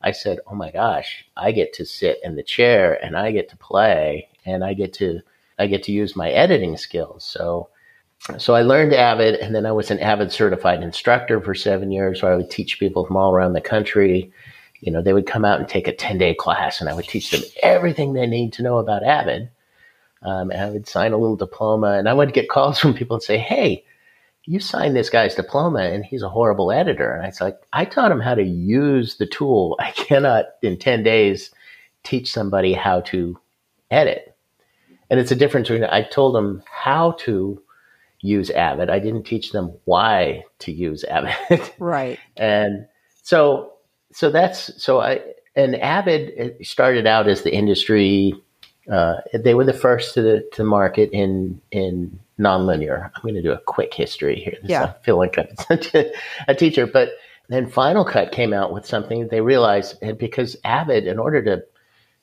I 0.00 0.12
said, 0.12 0.38
"Oh 0.46 0.54
my 0.54 0.70
gosh, 0.70 1.24
I 1.36 1.52
get 1.52 1.72
to 1.74 1.84
sit 1.84 2.20
in 2.22 2.36
the 2.36 2.42
chair 2.42 3.02
and 3.04 3.16
I 3.16 3.32
get 3.32 3.48
to 3.50 3.56
play 3.56 4.28
and 4.44 4.62
I 4.64 4.74
get 4.74 4.92
to 4.94 5.20
I 5.58 5.66
get 5.66 5.82
to 5.84 5.92
use 5.92 6.16
my 6.16 6.30
editing 6.30 6.76
skills." 6.76 7.24
So. 7.24 7.68
So 8.38 8.54
I 8.54 8.62
learned 8.62 8.94
Avid, 8.94 9.34
and 9.34 9.54
then 9.54 9.66
I 9.66 9.72
was 9.72 9.90
an 9.90 9.98
Avid 9.98 10.32
certified 10.32 10.82
instructor 10.82 11.42
for 11.42 11.54
seven 11.54 11.90
years, 11.90 12.22
where 12.22 12.32
I 12.32 12.36
would 12.36 12.50
teach 12.50 12.78
people 12.78 13.04
from 13.04 13.18
all 13.18 13.34
around 13.34 13.52
the 13.52 13.60
country 13.60 14.32
you 14.84 14.92
know, 14.92 15.00
they 15.00 15.14
would 15.14 15.26
come 15.26 15.46
out 15.46 15.58
and 15.58 15.68
take 15.68 15.88
a 15.88 15.94
10 15.94 16.18
day 16.18 16.34
class 16.34 16.80
and 16.80 16.90
I 16.90 16.94
would 16.94 17.08
teach 17.08 17.30
them 17.30 17.40
everything 17.62 18.12
they 18.12 18.26
need 18.26 18.52
to 18.54 18.62
know 18.62 18.76
about 18.76 19.02
Avid. 19.02 19.48
Um, 20.22 20.50
and 20.50 20.60
I 20.60 20.70
would 20.70 20.86
sign 20.86 21.12
a 21.12 21.16
little 21.16 21.36
diploma 21.36 21.92
and 21.92 22.06
I 22.06 22.12
would 22.12 22.34
get 22.34 22.50
calls 22.50 22.78
from 22.80 22.92
people 22.92 23.16
and 23.16 23.22
say, 23.22 23.38
Hey, 23.38 23.84
you 24.44 24.60
signed 24.60 24.94
this 24.94 25.08
guy's 25.08 25.34
diploma 25.34 25.80
and 25.80 26.04
he's 26.04 26.22
a 26.22 26.28
horrible 26.28 26.70
editor. 26.70 27.14
And 27.14 27.22
I 27.22 27.28
was 27.28 27.40
like, 27.40 27.56
I 27.72 27.86
taught 27.86 28.12
him 28.12 28.20
how 28.20 28.34
to 28.34 28.42
use 28.42 29.16
the 29.16 29.26
tool. 29.26 29.76
I 29.80 29.90
cannot 29.92 30.44
in 30.62 30.78
10 30.78 31.02
days 31.02 31.50
teach 32.02 32.30
somebody 32.30 32.74
how 32.74 33.00
to 33.00 33.38
edit. 33.90 34.36
And 35.08 35.18
it's 35.18 35.32
a 35.32 35.36
difference 35.36 35.68
between 35.68 35.88
I 35.88 36.02
told 36.02 36.34
them 36.34 36.62
how 36.70 37.12
to 37.20 37.62
use 38.20 38.50
Avid. 38.50 38.90
I 38.90 38.98
didn't 38.98 39.24
teach 39.24 39.52
them 39.52 39.72
why 39.84 40.44
to 40.58 40.72
use 40.72 41.04
Avid. 41.04 41.70
Right. 41.78 42.18
and 42.36 42.86
so 43.22 43.73
so 44.14 44.30
that's 44.30 44.70
so 44.82 45.00
I 45.00 45.20
and 45.56 45.74
Avid 45.76 46.56
started 46.64 47.06
out 47.06 47.28
as 47.28 47.42
the 47.42 47.52
industry. 47.52 48.32
Uh, 48.90 49.16
they 49.32 49.54
were 49.54 49.64
the 49.64 49.72
first 49.72 50.14
to 50.14 50.22
the 50.22 50.48
to 50.52 50.62
market 50.62 51.10
in 51.12 51.60
in 51.72 52.16
nonlinear. 52.38 53.10
I'm 53.14 53.22
going 53.22 53.34
to 53.34 53.42
do 53.42 53.52
a 53.52 53.58
quick 53.58 53.92
history 53.92 54.36
here. 54.36 54.58
Yeah. 54.62 54.84
I 54.84 55.04
feel 55.04 55.16
like 55.16 55.36
I'm 55.36 55.48
such 55.56 55.94
a, 55.94 56.12
a 56.48 56.54
teacher, 56.54 56.86
but 56.86 57.10
then 57.48 57.66
Final 57.68 58.04
Cut 58.04 58.30
came 58.30 58.52
out 58.52 58.72
with 58.72 58.86
something 58.86 59.26
they 59.28 59.40
realized, 59.40 59.96
and 60.00 60.16
because 60.16 60.56
Avid, 60.64 61.06
in 61.06 61.18
order 61.18 61.42
to 61.42 61.64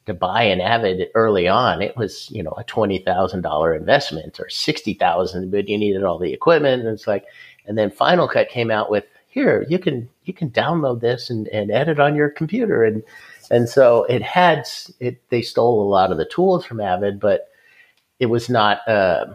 to 0.05 0.13
buy 0.13 0.43
an 0.43 0.61
Avid 0.61 1.09
early 1.13 1.47
on, 1.49 1.81
it 1.81 1.97
was 1.97 2.31
you 2.31 2.41
know 2.41 2.53
a 2.57 2.63
twenty 2.63 2.99
thousand 2.99 3.41
dollar 3.41 3.75
investment 3.75 4.39
or 4.39 4.47
sixty 4.47 4.93
thousand, 4.93 5.51
but 5.51 5.67
you 5.67 5.77
needed 5.77 6.05
all 6.05 6.17
the 6.17 6.31
equipment, 6.31 6.83
and 6.83 6.91
it's 6.91 7.05
like, 7.05 7.25
and 7.65 7.77
then 7.77 7.91
Final 7.91 8.29
Cut 8.29 8.47
came 8.47 8.71
out 8.71 8.89
with 8.89 9.03
here 9.32 9.65
you 9.69 9.79
can 9.79 10.07
you 10.25 10.34
can 10.34 10.51
download 10.51 10.99
this 11.01 11.29
and, 11.29 11.47
and 11.47 11.71
edit 11.71 11.99
on 11.99 12.15
your 12.15 12.29
computer. 12.29 12.84
And 12.84 13.01
and 13.49 13.67
so 13.67 14.03
it 14.03 14.21
had 14.21 14.67
it 14.99 15.19
they 15.29 15.41
stole 15.41 15.82
a 15.82 15.89
lot 15.89 16.11
of 16.11 16.17
the 16.17 16.25
tools 16.25 16.65
from 16.65 16.79
avid 16.79 17.19
but 17.19 17.49
it 18.19 18.27
was 18.27 18.49
not 18.49 18.88
uh, 18.88 19.34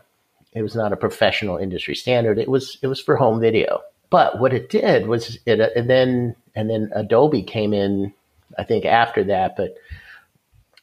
it 0.53 0.63
was 0.63 0.77
not 0.77 0.93
a 0.93 0.97
professional 0.97 1.57
industry 1.57 1.97
standard. 1.97 2.39
It 2.39 2.49
was 2.49 2.79
it 2.83 2.87
was 2.87 3.01
for 3.01 3.17
home 3.17 3.41
video. 3.41 3.81
But 4.11 4.39
what 4.39 4.55
it 4.55 4.71
did 4.71 5.09
was 5.09 5.39
it 5.47 5.61
and 5.75 5.91
then 5.91 6.37
and 6.55 6.71
then 6.71 6.91
adobe 6.95 7.43
came 7.43 7.75
in 7.75 8.13
i 8.59 8.63
think 8.63 8.85
after 8.85 9.25
that. 9.25 9.57
But 9.57 9.77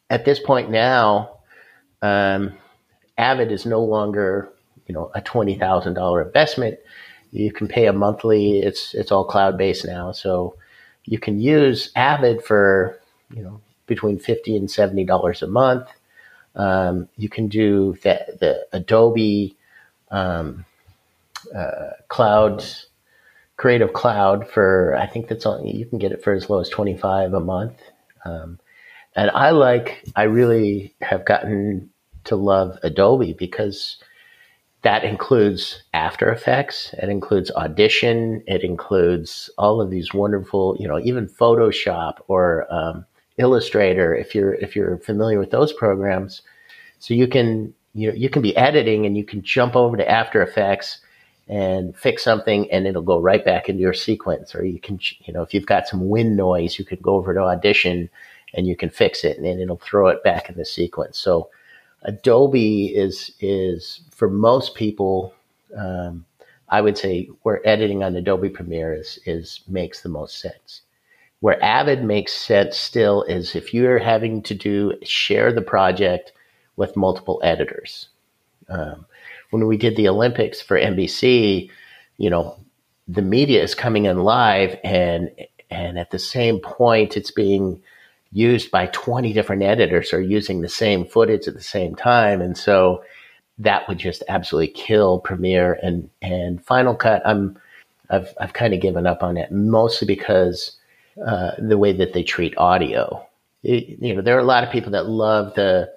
at 0.09 0.25
this 0.25 0.39
point 0.39 0.71
now 0.71 1.37
um, 2.01 2.57
avid 3.17 3.51
is 3.51 3.65
no 3.65 3.83
longer 3.83 4.49
you 4.87 4.93
know 4.93 5.11
a 5.13 5.21
$20000 5.21 6.25
investment 6.25 6.79
you 7.33 7.51
can 7.51 7.67
pay 7.67 7.87
a 7.87 7.93
monthly. 7.93 8.59
It's 8.59 8.93
it's 8.93 9.11
all 9.11 9.25
cloud 9.25 9.57
based 9.57 9.85
now, 9.85 10.11
so 10.11 10.55
you 11.05 11.19
can 11.19 11.39
use 11.39 11.91
Avid 11.95 12.43
for 12.43 12.99
you 13.33 13.43
know 13.43 13.59
between 13.87 14.19
fifty 14.19 14.55
and 14.55 14.69
seventy 14.69 15.03
dollars 15.03 15.41
a 15.41 15.47
month. 15.47 15.87
Um, 16.55 17.09
you 17.17 17.29
can 17.29 17.47
do 17.47 17.97
the 18.03 18.37
the 18.39 18.67
Adobe 18.71 19.57
um, 20.11 20.65
uh, 21.53 21.89
Cloud 22.07 22.63
Creative 23.57 23.91
Cloud 23.91 24.47
for 24.47 24.95
I 24.95 25.07
think 25.07 25.27
that's 25.27 25.47
on. 25.47 25.65
You 25.65 25.87
can 25.87 25.97
get 25.97 26.11
it 26.11 26.23
for 26.23 26.33
as 26.33 26.49
low 26.49 26.59
as 26.59 26.69
twenty 26.69 26.95
five 26.95 27.33
a 27.33 27.39
month. 27.39 27.79
Um, 28.25 28.59
and 29.15 29.31
I 29.31 29.49
like 29.49 30.03
I 30.15 30.23
really 30.23 30.93
have 31.01 31.25
gotten 31.25 31.89
to 32.25 32.35
love 32.35 32.77
Adobe 32.83 33.33
because 33.33 33.97
that 34.83 35.05
includes 35.05 35.83
After 35.93 36.29
Effects, 36.29 36.93
it 37.01 37.09
includes 37.09 37.49
Audition, 37.51 38.43
it 38.47 38.63
includes 38.63 39.49
all 39.57 39.81
of 39.81 39.89
these 39.89 40.13
wonderful, 40.13 40.75
you 40.77 40.87
know, 40.87 40.99
even 40.99 41.27
Photoshop 41.27 42.17
or 42.27 42.67
um, 42.73 43.05
Illustrator 43.37 44.13
if 44.13 44.35
you're 44.35 44.53
if 44.55 44.75
you're 44.75 44.97
familiar 44.99 45.39
with 45.39 45.51
those 45.51 45.73
programs. 45.73 46.43
So 46.99 47.13
you 47.13 47.27
can 47.27 47.73
you 47.93 48.09
know 48.09 48.13
you 48.13 48.29
can 48.29 48.41
be 48.41 48.55
editing 48.55 49.05
and 49.05 49.17
you 49.17 49.23
can 49.23 49.41
jump 49.41 49.75
over 49.75 49.97
to 49.97 50.09
After 50.09 50.41
Effects 50.43 50.99
and 51.47 51.95
fix 51.95 52.23
something 52.23 52.69
and 52.71 52.85
it'll 52.85 53.01
go 53.01 53.19
right 53.19 53.43
back 53.43 53.69
into 53.69 53.81
your 53.81 53.93
sequence. 53.93 54.53
Or 54.53 54.65
you 54.65 54.79
can 54.79 54.99
you 55.21 55.33
know 55.33 55.41
if 55.41 55.53
you've 55.53 55.65
got 55.65 55.87
some 55.87 56.09
wind 56.09 56.37
noise 56.37 56.77
you 56.77 56.85
can 56.85 56.99
go 57.01 57.15
over 57.15 57.33
to 57.33 57.39
audition 57.39 58.09
and 58.53 58.67
you 58.67 58.75
can 58.75 58.89
fix 58.89 59.23
it 59.23 59.37
and 59.37 59.45
then 59.45 59.59
it'll 59.59 59.77
throw 59.77 60.09
it 60.09 60.23
back 60.23 60.49
in 60.49 60.55
the 60.55 60.65
sequence. 60.65 61.17
So 61.17 61.49
adobe 62.03 62.87
is 62.87 63.31
is 63.39 64.01
for 64.11 64.29
most 64.29 64.75
people 64.75 65.33
um, 65.77 66.25
i 66.69 66.81
would 66.81 66.97
say 66.97 67.29
where 67.43 67.65
editing 67.67 68.03
on 68.03 68.15
adobe 68.15 68.49
premiere 68.49 68.93
is 68.93 69.19
is 69.25 69.61
makes 69.67 70.01
the 70.01 70.09
most 70.09 70.39
sense. 70.39 70.81
Where 71.39 71.61
avid 71.61 72.03
makes 72.05 72.31
sense 72.31 72.77
still 72.77 73.23
is 73.23 73.53
if 73.55 73.73
you're 73.73 73.99
having 73.99 74.41
to 74.43 74.53
do 74.53 74.93
share 75.03 75.51
the 75.51 75.61
project 75.61 76.31
with 76.77 76.95
multiple 76.95 77.41
editors. 77.43 78.07
Um, 78.69 79.05
when 79.51 79.67
we 79.67 79.77
did 79.77 79.95
the 79.95 80.07
Olympics 80.07 80.61
for 80.61 80.79
NBC, 80.79 81.69
you 82.17 82.29
know, 82.29 82.57
the 83.07 83.21
media 83.21 83.61
is 83.61 83.75
coming 83.75 84.05
in 84.05 84.23
live 84.23 84.77
and 84.83 85.29
and 85.69 85.99
at 85.99 86.11
the 86.11 86.19
same 86.19 86.59
point 86.59 87.17
it's 87.17 87.31
being 87.31 87.81
used 88.33 88.71
by 88.71 88.87
20 88.87 89.31
different 89.31 89.63
editors 89.63 90.11
are 90.11 90.21
using 90.21 90.61
the 90.61 90.69
same 90.69 91.05
footage 91.05 91.47
at 91.47 91.53
the 91.53 91.61
same 91.61 91.95
time. 91.95 92.41
And 92.41 92.57
so 92.57 93.03
that 93.59 93.87
would 93.87 93.99
just 93.99 94.23
absolutely 94.27 94.73
kill 94.73 95.19
Premiere 95.19 95.79
and 95.83 96.09
and 96.21 96.63
Final 96.65 96.95
Cut. 96.95 97.21
I'm 97.25 97.57
I've 98.09 98.33
I've 98.39 98.53
kind 98.53 98.73
of 98.73 98.81
given 98.81 99.05
up 99.05 99.23
on 99.23 99.37
it 99.37 99.51
mostly 99.51 100.07
because 100.07 100.77
uh, 101.25 101.51
the 101.59 101.77
way 101.77 101.93
that 101.93 102.13
they 102.13 102.23
treat 102.23 102.57
audio. 102.57 103.25
It, 103.61 104.01
you 104.01 104.15
know 104.15 104.21
there 104.21 104.35
are 104.35 104.41
a 104.41 104.43
lot 104.43 104.63
of 104.63 104.71
people 104.71 104.91
that 104.91 105.07
love 105.07 105.53
the 105.53 105.91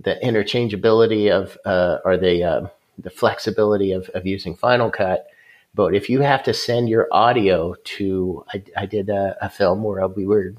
the 0.00 0.18
interchangeability 0.24 1.30
of 1.30 1.58
uh, 1.64 1.98
or 2.04 2.16
the 2.16 2.42
uh, 2.42 2.66
the 2.98 3.10
flexibility 3.10 3.92
of, 3.92 4.08
of 4.10 4.26
using 4.26 4.54
Final 4.54 4.90
Cut. 4.90 5.26
But 5.74 5.94
if 5.94 6.10
you 6.10 6.20
have 6.20 6.42
to 6.44 6.52
send 6.52 6.88
your 6.88 7.08
audio 7.10 7.74
to, 7.74 8.44
I, 8.52 8.62
I 8.76 8.86
did 8.86 9.08
a, 9.08 9.36
a, 9.40 9.48
film 9.48 9.82
where 9.82 10.06
we 10.06 10.26
were 10.26 10.52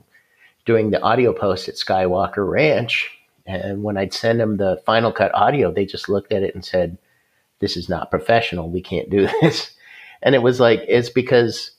doing 0.66 0.92
the 0.92 1.02
audio 1.02 1.34
post 1.34 1.68
at 1.68 1.76
Skywalker 1.76 2.48
Ranch. 2.50 3.10
And 3.46 3.84
when 3.84 3.98
I'd 3.98 4.14
send 4.14 4.40
them 4.40 4.58
the 4.58 4.82
Final 4.86 5.12
Cut 5.12 5.34
audio, 5.36 5.72
they 5.72 5.86
just 5.86 6.10
looked 6.10 6.32
at 6.32 6.44
it 6.44 6.56
and 6.56 6.64
said, 6.64 6.98
This 7.60 7.76
is 7.76 7.90
not 7.90 8.10
professional. 8.10 8.70
We 8.70 8.82
can't 8.82 9.10
do 9.10 9.28
this. 9.42 9.76
And 10.22 10.36
it 10.36 10.42
was 10.42 10.60
like, 10.60 10.84
it's 10.88 11.10
because 11.10 11.72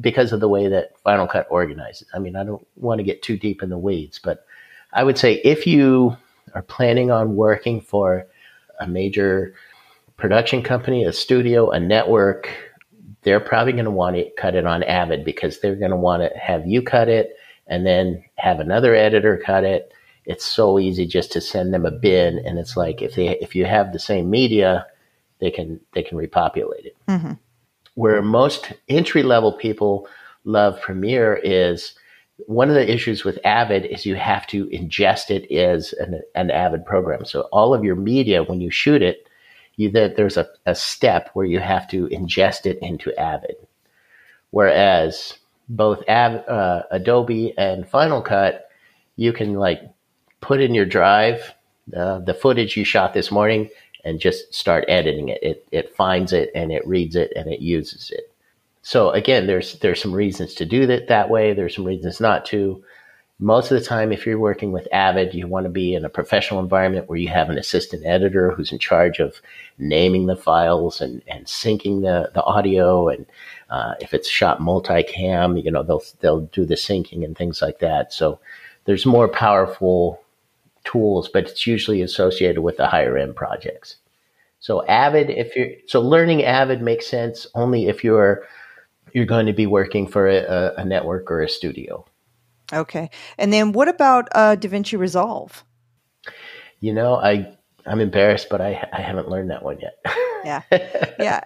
because 0.00 0.32
of 0.32 0.40
the 0.40 0.48
way 0.48 0.68
that 0.68 0.98
Final 1.00 1.26
Cut 1.26 1.46
organizes. 1.50 2.08
I 2.14 2.18
mean, 2.18 2.36
I 2.36 2.44
don't 2.44 2.66
want 2.76 2.98
to 2.98 3.04
get 3.04 3.22
too 3.22 3.36
deep 3.36 3.62
in 3.62 3.70
the 3.70 3.78
weeds, 3.78 4.20
but 4.22 4.46
I 4.92 5.02
would 5.02 5.18
say 5.18 5.34
if 5.44 5.66
you 5.66 6.16
are 6.54 6.62
planning 6.62 7.10
on 7.10 7.36
working 7.36 7.80
for 7.80 8.26
a 8.80 8.86
major 8.86 9.54
production 10.16 10.62
company, 10.62 11.04
a 11.04 11.12
studio, 11.12 11.70
a 11.70 11.80
network, 11.80 12.48
they're 13.22 13.40
probably 13.40 13.72
going 13.72 13.86
to 13.86 13.90
want 13.90 14.16
to 14.16 14.30
cut 14.38 14.54
it 14.54 14.66
on 14.66 14.82
Avid 14.84 15.24
because 15.24 15.60
they're 15.60 15.74
going 15.74 15.90
to 15.90 15.96
want 15.96 16.22
to 16.22 16.38
have 16.38 16.66
you 16.66 16.80
cut 16.80 17.08
it 17.08 17.36
and 17.66 17.86
then 17.86 18.24
have 18.36 18.60
another 18.60 18.94
editor 18.94 19.40
cut 19.44 19.64
it. 19.64 19.92
It's 20.24 20.44
so 20.44 20.78
easy 20.78 21.06
just 21.06 21.32
to 21.32 21.40
send 21.40 21.72
them 21.72 21.86
a 21.86 21.90
bin, 21.90 22.38
and 22.44 22.58
it's 22.58 22.76
like 22.76 23.02
if 23.02 23.14
they 23.14 23.38
if 23.38 23.54
you 23.54 23.64
have 23.64 23.92
the 23.92 23.98
same 23.98 24.28
media, 24.28 24.86
they 25.40 25.50
can 25.50 25.80
they 25.92 26.02
can 26.02 26.18
repopulate 26.18 26.86
it. 26.86 26.96
Mm-hmm. 27.08 27.32
Where 27.94 28.22
most 28.22 28.72
entry 28.88 29.22
level 29.22 29.52
people 29.52 30.08
love 30.44 30.80
Premiere 30.80 31.36
is 31.42 31.94
one 32.46 32.68
of 32.68 32.74
the 32.74 32.92
issues 32.92 33.24
with 33.24 33.38
Avid 33.44 33.86
is 33.86 34.04
you 34.04 34.14
have 34.16 34.46
to 34.48 34.66
ingest 34.66 35.30
it 35.30 35.50
as 35.50 35.92
an, 35.94 36.20
an 36.34 36.50
Avid 36.50 36.84
program. 36.84 37.24
So 37.24 37.42
all 37.52 37.72
of 37.72 37.84
your 37.84 37.96
media, 37.96 38.42
when 38.42 38.60
you 38.60 38.70
shoot 38.70 39.02
it, 39.02 39.26
you 39.76 39.90
that 39.92 40.16
there's 40.16 40.36
a, 40.36 40.46
a 40.66 40.74
step 40.74 41.30
where 41.32 41.46
you 41.46 41.60
have 41.60 41.88
to 41.88 42.08
ingest 42.08 42.66
it 42.66 42.78
into 42.82 43.18
Avid. 43.18 43.56
Whereas 44.50 45.34
both 45.68 46.08
uh, 46.08 46.82
Adobe 46.90 47.54
and 47.58 47.88
Final 47.88 48.22
Cut, 48.22 48.68
you 49.16 49.32
can 49.32 49.54
like 49.54 49.82
put 50.40 50.60
in 50.60 50.74
your 50.74 50.86
drive 50.86 51.54
uh, 51.96 52.18
the 52.20 52.34
footage 52.34 52.76
you 52.76 52.84
shot 52.84 53.14
this 53.14 53.30
morning 53.30 53.68
and 54.04 54.20
just 54.20 54.54
start 54.54 54.84
editing 54.88 55.28
it. 55.28 55.42
It 55.42 55.68
it 55.72 55.96
finds 55.96 56.32
it 56.32 56.50
and 56.54 56.72
it 56.72 56.86
reads 56.86 57.16
it 57.16 57.32
and 57.34 57.48
it 57.52 57.60
uses 57.60 58.10
it. 58.10 58.32
So 58.82 59.10
again, 59.10 59.46
there's 59.46 59.78
there's 59.80 60.00
some 60.00 60.12
reasons 60.12 60.54
to 60.54 60.64
do 60.64 60.86
that 60.86 61.08
that 61.08 61.28
way. 61.28 61.52
There's 61.52 61.74
some 61.74 61.84
reasons 61.84 62.20
not 62.20 62.44
to. 62.46 62.82
Most 63.38 63.70
of 63.70 63.78
the 63.78 63.84
time, 63.84 64.12
if 64.12 64.24
you're 64.24 64.38
working 64.38 64.72
with 64.72 64.88
Avid, 64.92 65.34
you 65.34 65.46
want 65.46 65.64
to 65.64 65.70
be 65.70 65.94
in 65.94 66.06
a 66.06 66.08
professional 66.08 66.58
environment 66.58 67.06
where 67.06 67.18
you 67.18 67.28
have 67.28 67.50
an 67.50 67.58
assistant 67.58 68.06
editor 68.06 68.50
who's 68.50 68.72
in 68.72 68.78
charge 68.78 69.18
of 69.18 69.42
naming 69.76 70.24
the 70.24 70.36
files 70.36 71.02
and, 71.02 71.22
and 71.28 71.44
syncing 71.44 72.00
the, 72.00 72.30
the 72.32 72.42
audio. 72.44 73.08
And 73.10 73.26
uh, 73.68 73.92
if 74.00 74.14
it's 74.14 74.28
shot 74.28 74.60
multicam, 74.60 75.62
you 75.62 75.70
know 75.70 75.82
they'll 75.82 76.02
they'll 76.20 76.40
do 76.40 76.64
the 76.64 76.76
syncing 76.76 77.26
and 77.26 77.36
things 77.36 77.60
like 77.60 77.80
that. 77.80 78.10
So 78.10 78.40
there's 78.86 79.04
more 79.04 79.28
powerful 79.28 80.22
tools, 80.84 81.28
but 81.28 81.46
it's 81.46 81.66
usually 81.66 82.00
associated 82.00 82.62
with 82.62 82.78
the 82.78 82.86
higher 82.86 83.18
end 83.18 83.36
projects. 83.36 83.96
So 84.60 84.86
Avid, 84.86 85.28
if 85.28 85.54
you're 85.54 85.72
so 85.86 86.00
learning 86.00 86.44
Avid 86.44 86.80
makes 86.80 87.06
sense 87.06 87.46
only 87.54 87.86
if 87.88 88.02
you're 88.02 88.44
you're 89.12 89.26
going 89.26 89.46
to 89.46 89.52
be 89.52 89.66
working 89.66 90.06
for 90.06 90.26
a, 90.26 90.72
a 90.78 90.84
network 90.86 91.30
or 91.30 91.42
a 91.42 91.48
studio. 91.50 92.04
Okay. 92.72 93.10
And 93.38 93.52
then 93.52 93.72
what 93.72 93.88
about 93.88 94.28
uh, 94.34 94.56
DaVinci 94.56 94.98
Resolve? 94.98 95.64
You 96.80 96.92
know, 96.92 97.16
I 97.16 97.56
I'm 97.86 98.00
embarrassed, 98.00 98.48
but 98.50 98.60
I 98.60 98.88
I 98.92 99.00
haven't 99.00 99.28
learned 99.28 99.50
that 99.50 99.62
one 99.62 99.78
yet. 99.80 99.98
yeah, 100.44 100.62
yeah. 101.18 101.40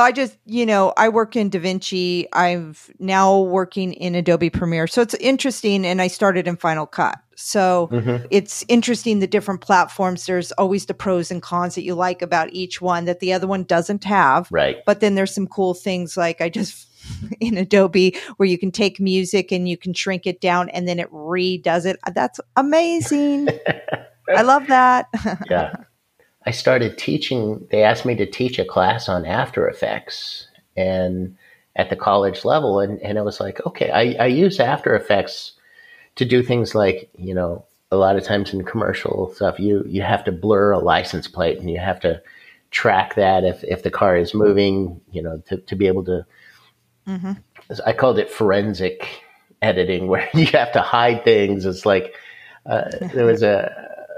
I 0.00 0.12
just, 0.12 0.36
you 0.44 0.66
know, 0.66 0.92
I 0.96 1.08
work 1.08 1.36
in 1.36 1.50
DaVinci. 1.50 2.26
I'm 2.32 2.74
now 2.98 3.40
working 3.40 3.92
in 3.92 4.14
Adobe 4.14 4.50
Premiere. 4.50 4.86
So 4.86 5.02
it's 5.02 5.14
interesting. 5.14 5.86
And 5.86 6.02
I 6.02 6.08
started 6.08 6.46
in 6.46 6.56
Final 6.56 6.86
Cut. 6.86 7.18
So 7.34 7.88
mm-hmm. 7.90 8.26
it's 8.30 8.64
interesting 8.68 9.18
the 9.18 9.26
different 9.26 9.60
platforms. 9.60 10.26
There's 10.26 10.52
always 10.52 10.86
the 10.86 10.94
pros 10.94 11.30
and 11.30 11.42
cons 11.42 11.74
that 11.74 11.82
you 11.82 11.94
like 11.94 12.22
about 12.22 12.52
each 12.52 12.80
one 12.80 13.04
that 13.06 13.20
the 13.20 13.32
other 13.32 13.46
one 13.46 13.64
doesn't 13.64 14.04
have. 14.04 14.48
Right. 14.50 14.78
But 14.86 15.00
then 15.00 15.14
there's 15.14 15.34
some 15.34 15.46
cool 15.46 15.74
things 15.74 16.16
like 16.16 16.40
I 16.40 16.48
just 16.48 16.88
in 17.40 17.56
Adobe 17.56 18.16
where 18.36 18.48
you 18.48 18.58
can 18.58 18.70
take 18.70 19.00
music 19.00 19.52
and 19.52 19.68
you 19.68 19.76
can 19.76 19.92
shrink 19.92 20.26
it 20.26 20.40
down 20.40 20.68
and 20.70 20.86
then 20.88 20.98
it 20.98 21.10
redoes 21.12 21.86
it. 21.86 21.98
That's 22.14 22.40
amazing. 22.56 23.48
I 24.34 24.42
love 24.42 24.66
that. 24.68 25.08
yeah. 25.50 25.74
I 26.48 26.52
started 26.52 26.96
teaching, 26.96 27.66
they 27.72 27.82
asked 27.82 28.04
me 28.04 28.14
to 28.14 28.26
teach 28.26 28.60
a 28.60 28.64
class 28.64 29.08
on 29.08 29.26
After 29.26 29.66
Effects 29.66 30.46
and 30.76 31.36
at 31.74 31.90
the 31.90 31.96
college 31.96 32.44
level. 32.44 32.78
And, 32.78 33.00
and 33.00 33.18
I 33.18 33.22
was 33.22 33.40
like, 33.40 33.64
okay, 33.66 33.90
I, 33.90 34.24
I 34.24 34.26
use 34.26 34.60
After 34.60 34.94
Effects 34.94 35.54
to 36.14 36.24
do 36.24 36.44
things 36.44 36.72
like, 36.72 37.10
you 37.18 37.34
know, 37.34 37.64
a 37.90 37.96
lot 37.96 38.14
of 38.14 38.22
times 38.22 38.52
in 38.52 38.64
commercial 38.64 39.32
stuff, 39.34 39.58
you, 39.58 39.82
you 39.88 40.02
have 40.02 40.24
to 40.24 40.32
blur 40.32 40.70
a 40.70 40.78
license 40.78 41.26
plate 41.26 41.58
and 41.58 41.68
you 41.68 41.78
have 41.80 41.98
to 42.00 42.22
track 42.70 43.16
that 43.16 43.42
if, 43.42 43.64
if 43.64 43.82
the 43.82 43.90
car 43.90 44.16
is 44.16 44.32
moving, 44.32 45.00
you 45.10 45.22
know, 45.22 45.42
to, 45.48 45.56
to 45.56 45.74
be 45.74 45.88
able 45.88 46.04
to 46.04 46.24
Mm-hmm. 47.06 47.32
I 47.84 47.92
called 47.92 48.18
it 48.18 48.30
forensic 48.30 49.22
editing, 49.62 50.06
where 50.08 50.28
you 50.34 50.46
have 50.46 50.72
to 50.72 50.82
hide 50.82 51.24
things. 51.24 51.64
It's 51.64 51.86
like 51.86 52.14
uh, 52.64 52.84
there 53.14 53.26
was 53.26 53.42
a, 53.42 53.72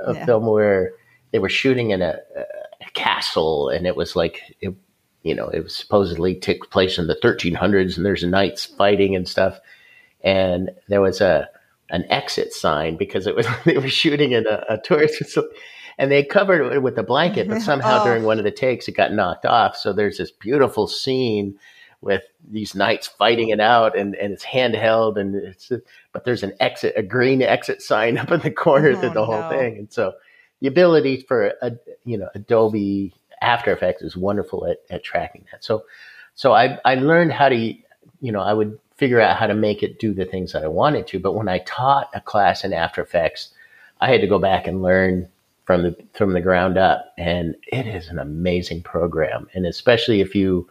a 0.07 0.15
yeah. 0.15 0.27
film 0.27 0.47
where 0.47 0.93
they 1.33 1.39
were 1.39 1.49
shooting 1.49 1.91
in 1.91 2.03
a, 2.03 2.19
a, 2.37 2.91
castle, 2.95 3.69
and 3.69 3.87
it 3.87 3.95
was 3.95 4.17
like 4.17 4.43
it, 4.61 4.75
you 5.23 5.35
know, 5.35 5.49
it 5.49 5.63
was 5.63 5.77
supposedly 5.77 6.35
took 6.35 6.71
place 6.71 6.99
in 6.99 7.07
the 7.07 7.15
1300s, 7.23 7.97
and 7.97 8.07
there's 8.07 8.25
knights 8.25 8.65
fighting 8.65 9.15
and 9.15 9.29
stuff, 9.29 9.61
and 10.23 10.71
there 10.89 11.03
was 11.03 11.21
a 11.21 11.49
an 11.91 12.05
exit 12.11 12.53
sign 12.53 12.97
because 12.97 13.27
it 13.27 13.37
was 13.37 13.47
they 13.65 13.79
were 13.79 13.89
shooting 13.89 14.33
in 14.33 14.47
a, 14.47 14.65
a 14.69 14.79
tourist 14.79 15.17
facility 15.17 15.55
and 15.99 16.13
they 16.13 16.23
covered 16.23 16.73
it 16.73 16.83
with 16.83 16.97
a 16.97 17.03
blanket, 17.03 17.49
but 17.49 17.61
somehow 17.61 18.01
oh. 18.01 18.05
during 18.05 18.23
one 18.23 18.39
of 18.39 18.45
the 18.45 18.53
takes 18.53 18.87
it 18.87 18.93
got 18.93 19.13
knocked 19.13 19.45
off. 19.45 19.77
So 19.77 19.93
there's 19.93 20.19
this 20.19 20.31
beautiful 20.31 20.87
scene 20.87 21.59
with 22.01 22.23
these 22.49 22.75
knights 22.75 23.09
fighting 23.09 23.49
it 23.49 23.61
out 23.61 23.99
and, 23.99 24.15
and 24.15 24.33
it's 24.33 24.45
handheld 24.45 25.19
and 25.19 25.35
it's 25.35 25.73
but 26.13 26.25
there's 26.25 26.43
an 26.43 26.53
exit 26.61 26.95
a 26.97 27.03
green 27.03 27.43
exit 27.43 27.83
sign 27.83 28.19
up 28.19 28.31
in 28.31 28.41
the 28.41 28.51
corner 28.51 28.91
oh, 28.91 29.01
to 29.01 29.11
the 29.11 29.25
whole 29.25 29.49
thing. 29.51 29.79
And 29.79 29.93
so 29.93 30.15
the 30.61 30.69
ability 30.69 31.23
for 31.23 31.53
a, 31.63 31.73
you 32.05 32.19
know 32.19 32.29
adobe 32.35 33.13
after 33.41 33.73
effects 33.73 34.03
is 34.03 34.17
wonderful 34.17 34.67
at, 34.67 34.79
at 34.91 35.05
tracking 35.05 35.45
that. 35.53 35.65
So 35.65 35.85
so 36.35 36.53
I, 36.53 36.79
I 36.85 36.95
learned 36.97 37.33
how 37.33 37.49
to 37.49 37.57
you 37.57 38.33
know 38.33 38.41
i 38.41 38.53
would 38.53 38.79
figure 38.97 39.21
out 39.21 39.37
how 39.37 39.47
to 39.47 39.55
make 39.55 39.83
it 39.83 40.01
do 40.01 40.13
the 40.13 40.25
things 40.25 40.53
that 40.53 40.65
i 40.65 40.69
wanted 40.69 41.07
to. 41.09 41.19
But 41.19 41.35
when 41.35 41.49
i 41.49 41.59
taught 41.61 42.11
a 42.15 42.21
class 42.21 42.65
in 42.65 42.73
after 42.73 43.03
effects 43.03 43.51
i 44.01 44.11
had 44.11 44.21
to 44.21 44.27
go 44.29 44.39
back 44.39 44.67
and 44.67 44.83
learn 44.83 45.29
from 45.69 45.83
the 45.83 45.95
from 46.15 46.33
the 46.33 46.41
ground 46.41 46.79
up. 46.79 47.13
And 47.19 47.55
it 47.71 47.87
is 47.87 48.09
an 48.09 48.19
amazing 48.19 48.83
program. 48.83 49.49
And 49.53 49.67
especially 49.67 50.23
if 50.23 50.35
you 50.35 50.67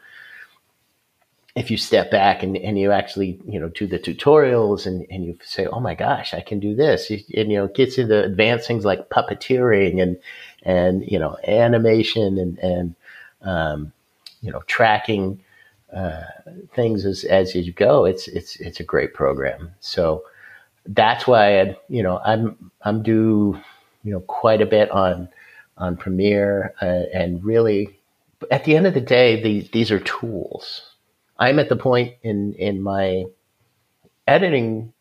if 1.58 1.72
you 1.72 1.78
step 1.78 2.12
back 2.12 2.44
and, 2.44 2.56
and 2.58 2.80
you 2.80 2.92
actually 2.92 3.40
you 3.46 3.60
know 3.60 3.70
do 3.70 3.88
the 3.88 4.00
tutorials 4.00 4.86
and, 4.86 5.06
and 5.10 5.26
you 5.26 5.38
say 5.44 5.66
oh 5.68 5.80
my 5.80 5.96
gosh 5.96 6.34
i 6.34 6.42
can 6.42 6.60
do 6.60 6.76
this. 6.76 7.10
And 7.10 7.52
you 7.52 7.58
know 7.58 7.66
it 7.66 7.76
gets 7.76 7.98
into 7.98 8.24
advanced 8.24 8.68
things 8.68 8.86
like 8.86 9.10
puppeteering 9.10 10.02
and 10.02 10.18
and 10.64 11.04
you 11.06 11.20
know 11.20 11.38
animation 11.48 12.38
and 12.38 12.58
and 12.60 12.96
um, 13.42 13.92
you 14.42 14.52
know 14.52 14.62
tracking 14.68 15.40
uh, 15.94 16.24
things 16.74 17.06
as 17.06 17.24
as 17.26 17.56
you 17.56 17.74
go. 17.74 18.06
It's 18.06 18.28
it's 18.28 18.58
it's 18.58 18.80
a 18.80 18.84
great 18.84 19.14
program. 19.14 19.72
So 19.80 20.24
that's 20.88 21.28
why 21.28 21.60
I, 21.60 21.78
you 21.90 22.02
know 22.02 22.20
i'm 22.24 22.72
i'm 22.84 23.04
due 23.04 23.60
you 24.04 24.12
know 24.14 24.22
quite 24.22 24.62
a 24.62 24.66
bit 24.66 24.90
on 24.92 25.30
on 25.78 25.98
premiere 25.98 26.74
uh, 26.82 27.04
and 27.14 27.44
really 27.44 28.00
at 28.52 28.64
the 28.64 28.76
end 28.76 28.88
of 28.88 28.94
the 28.94 29.02
day 29.02 29.42
the, 29.42 29.70
these 29.74 29.92
are 29.92 30.00
tools 30.00 30.87
I'm 31.40 31.60
at 31.60 31.70
the 31.70 31.76
point 31.76 32.16
in 32.24 32.54
in 32.54 32.82
my 32.82 33.26
editing 34.28 34.94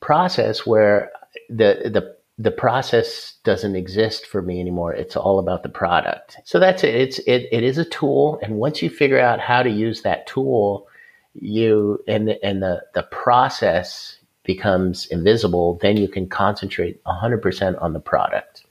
process 0.00 0.66
where 0.66 1.10
the 1.48 1.90
the 1.92 2.14
the 2.36 2.50
process 2.50 3.34
doesn't 3.44 3.76
exist 3.76 4.26
for 4.26 4.42
me 4.42 4.60
anymore. 4.60 4.92
It's 4.92 5.16
all 5.16 5.38
about 5.38 5.62
the 5.62 5.68
product. 5.68 6.36
So 6.44 6.58
that's 6.58 6.82
it. 6.82 6.94
It's 6.94 7.18
it, 7.20 7.48
it 7.52 7.62
is 7.62 7.78
a 7.78 7.84
tool, 7.84 8.40
and 8.42 8.56
once 8.56 8.82
you 8.82 8.90
figure 8.90 9.20
out 9.20 9.40
how 9.40 9.62
to 9.62 9.70
use 9.70 10.02
that 10.02 10.26
tool, 10.26 10.88
you 11.34 12.02
and 12.08 12.30
and 12.42 12.62
the 12.62 12.82
the 12.94 13.04
process 13.04 14.18
becomes 14.42 15.06
invisible. 15.06 15.78
Then 15.80 15.96
you 15.96 16.08
can 16.08 16.28
concentrate 16.28 17.02
100% 17.04 17.80
on 17.80 17.92
the 17.92 18.00
product, 18.00 18.64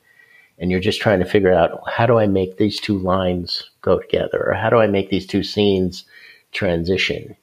and 0.60 0.70
you're 0.70 0.80
just 0.80 1.02
trying 1.02 1.20
to 1.20 1.26
figure 1.26 1.54
out 1.54 1.82
how 1.90 2.06
do 2.06 2.20
I 2.20 2.28
make 2.28 2.58
these 2.58 2.80
two 2.80 3.00
lines 3.00 3.70
go 3.82 4.00
together, 4.00 4.44
or 4.50 4.54
how 4.54 4.70
do 4.70 4.78
I 4.78 4.88
make 4.88 5.10
these 5.10 5.26
two 5.26 5.44
scenes 5.44 6.06
transition. 6.54 7.36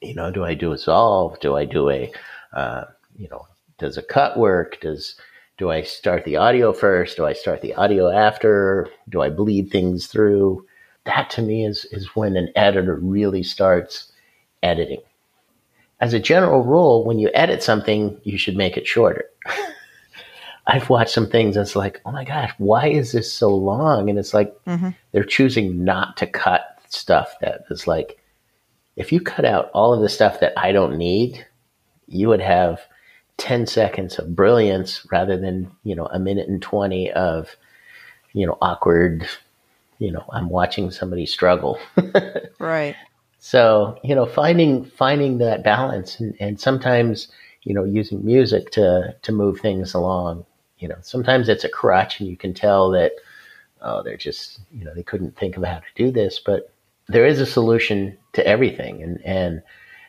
You 0.00 0.14
know, 0.14 0.30
do 0.30 0.44
I 0.44 0.54
do 0.54 0.72
a 0.72 0.78
solve? 0.78 1.38
Do 1.40 1.56
I 1.56 1.64
do 1.64 1.90
a, 1.90 2.12
uh, 2.52 2.84
you 3.16 3.28
know, 3.28 3.46
does 3.78 3.96
a 3.96 4.02
cut 4.02 4.38
work? 4.38 4.80
Does 4.80 5.16
do 5.58 5.70
I 5.70 5.82
start 5.82 6.24
the 6.24 6.36
audio 6.36 6.72
first? 6.72 7.16
Do 7.16 7.26
I 7.26 7.34
start 7.34 7.60
the 7.60 7.74
audio 7.74 8.10
after? 8.10 8.88
Do 9.08 9.22
I 9.22 9.30
bleed 9.30 9.70
things 9.70 10.06
through? 10.06 10.66
That 11.04 11.30
to 11.30 11.42
me 11.42 11.64
is 11.64 11.84
is 11.86 12.16
when 12.16 12.36
an 12.36 12.50
editor 12.56 12.96
really 12.96 13.42
starts 13.42 14.10
editing. 14.62 15.02
As 16.00 16.14
a 16.14 16.20
general 16.20 16.64
rule, 16.64 17.04
when 17.04 17.18
you 17.18 17.30
edit 17.32 17.62
something, 17.62 18.20
you 18.24 18.38
should 18.38 18.56
make 18.56 18.76
it 18.76 18.88
shorter. 18.88 19.26
I've 20.66 20.90
watched 20.90 21.12
some 21.12 21.28
things 21.28 21.56
that's 21.56 21.76
like, 21.76 22.00
oh 22.06 22.12
my 22.12 22.24
gosh, 22.24 22.52
why 22.58 22.88
is 22.88 23.12
this 23.12 23.32
so 23.32 23.48
long? 23.48 24.08
And 24.08 24.18
it's 24.18 24.34
like 24.34 24.54
mm-hmm. 24.64 24.90
they're 25.10 25.24
choosing 25.24 25.84
not 25.84 26.16
to 26.18 26.26
cut 26.26 26.78
stuff 26.88 27.34
that 27.40 27.64
is 27.70 27.86
like 27.86 28.18
if 28.96 29.12
you 29.12 29.20
cut 29.20 29.44
out 29.44 29.70
all 29.72 29.94
of 29.94 30.00
the 30.00 30.08
stuff 30.08 30.40
that 30.40 30.52
I 30.56 30.72
don't 30.72 30.96
need, 30.96 31.46
you 32.08 32.28
would 32.28 32.40
have 32.40 32.80
10 33.38 33.66
seconds 33.66 34.18
of 34.18 34.36
brilliance 34.36 35.06
rather 35.10 35.36
than, 35.36 35.70
you 35.84 35.94
know, 35.94 36.06
a 36.06 36.18
minute 36.18 36.48
and 36.48 36.60
20 36.60 37.10
of, 37.12 37.56
you 38.32 38.46
know, 38.46 38.58
awkward, 38.60 39.28
you 39.98 40.12
know, 40.12 40.24
I'm 40.30 40.48
watching 40.48 40.90
somebody 40.90 41.26
struggle. 41.26 41.78
right. 42.58 42.94
So, 43.38 43.98
you 44.04 44.14
know, 44.14 44.26
finding 44.26 44.84
finding 44.84 45.38
that 45.38 45.64
balance 45.64 46.20
and, 46.20 46.36
and 46.38 46.60
sometimes, 46.60 47.28
you 47.62 47.74
know, 47.74 47.84
using 47.84 48.24
music 48.24 48.70
to 48.72 49.16
to 49.22 49.32
move 49.32 49.60
things 49.60 49.94
along. 49.94 50.44
You 50.78 50.88
know, 50.88 50.98
sometimes 51.00 51.48
it's 51.48 51.64
a 51.64 51.68
crutch 51.68 52.20
and 52.20 52.28
you 52.28 52.36
can 52.36 52.54
tell 52.54 52.90
that 52.90 53.12
oh, 53.82 54.02
they're 54.02 54.16
just, 54.16 54.60
you 54.70 54.84
know, 54.84 54.94
they 54.94 55.02
couldn't 55.02 55.36
think 55.36 55.56
of 55.56 55.64
how 55.64 55.78
to 55.78 55.84
do 55.94 56.10
this, 56.10 56.38
but 56.38 56.71
there 57.12 57.26
is 57.26 57.40
a 57.40 57.46
solution 57.46 58.16
to 58.34 58.46
everything. 58.46 59.02
And, 59.02 59.20
and 59.24 59.62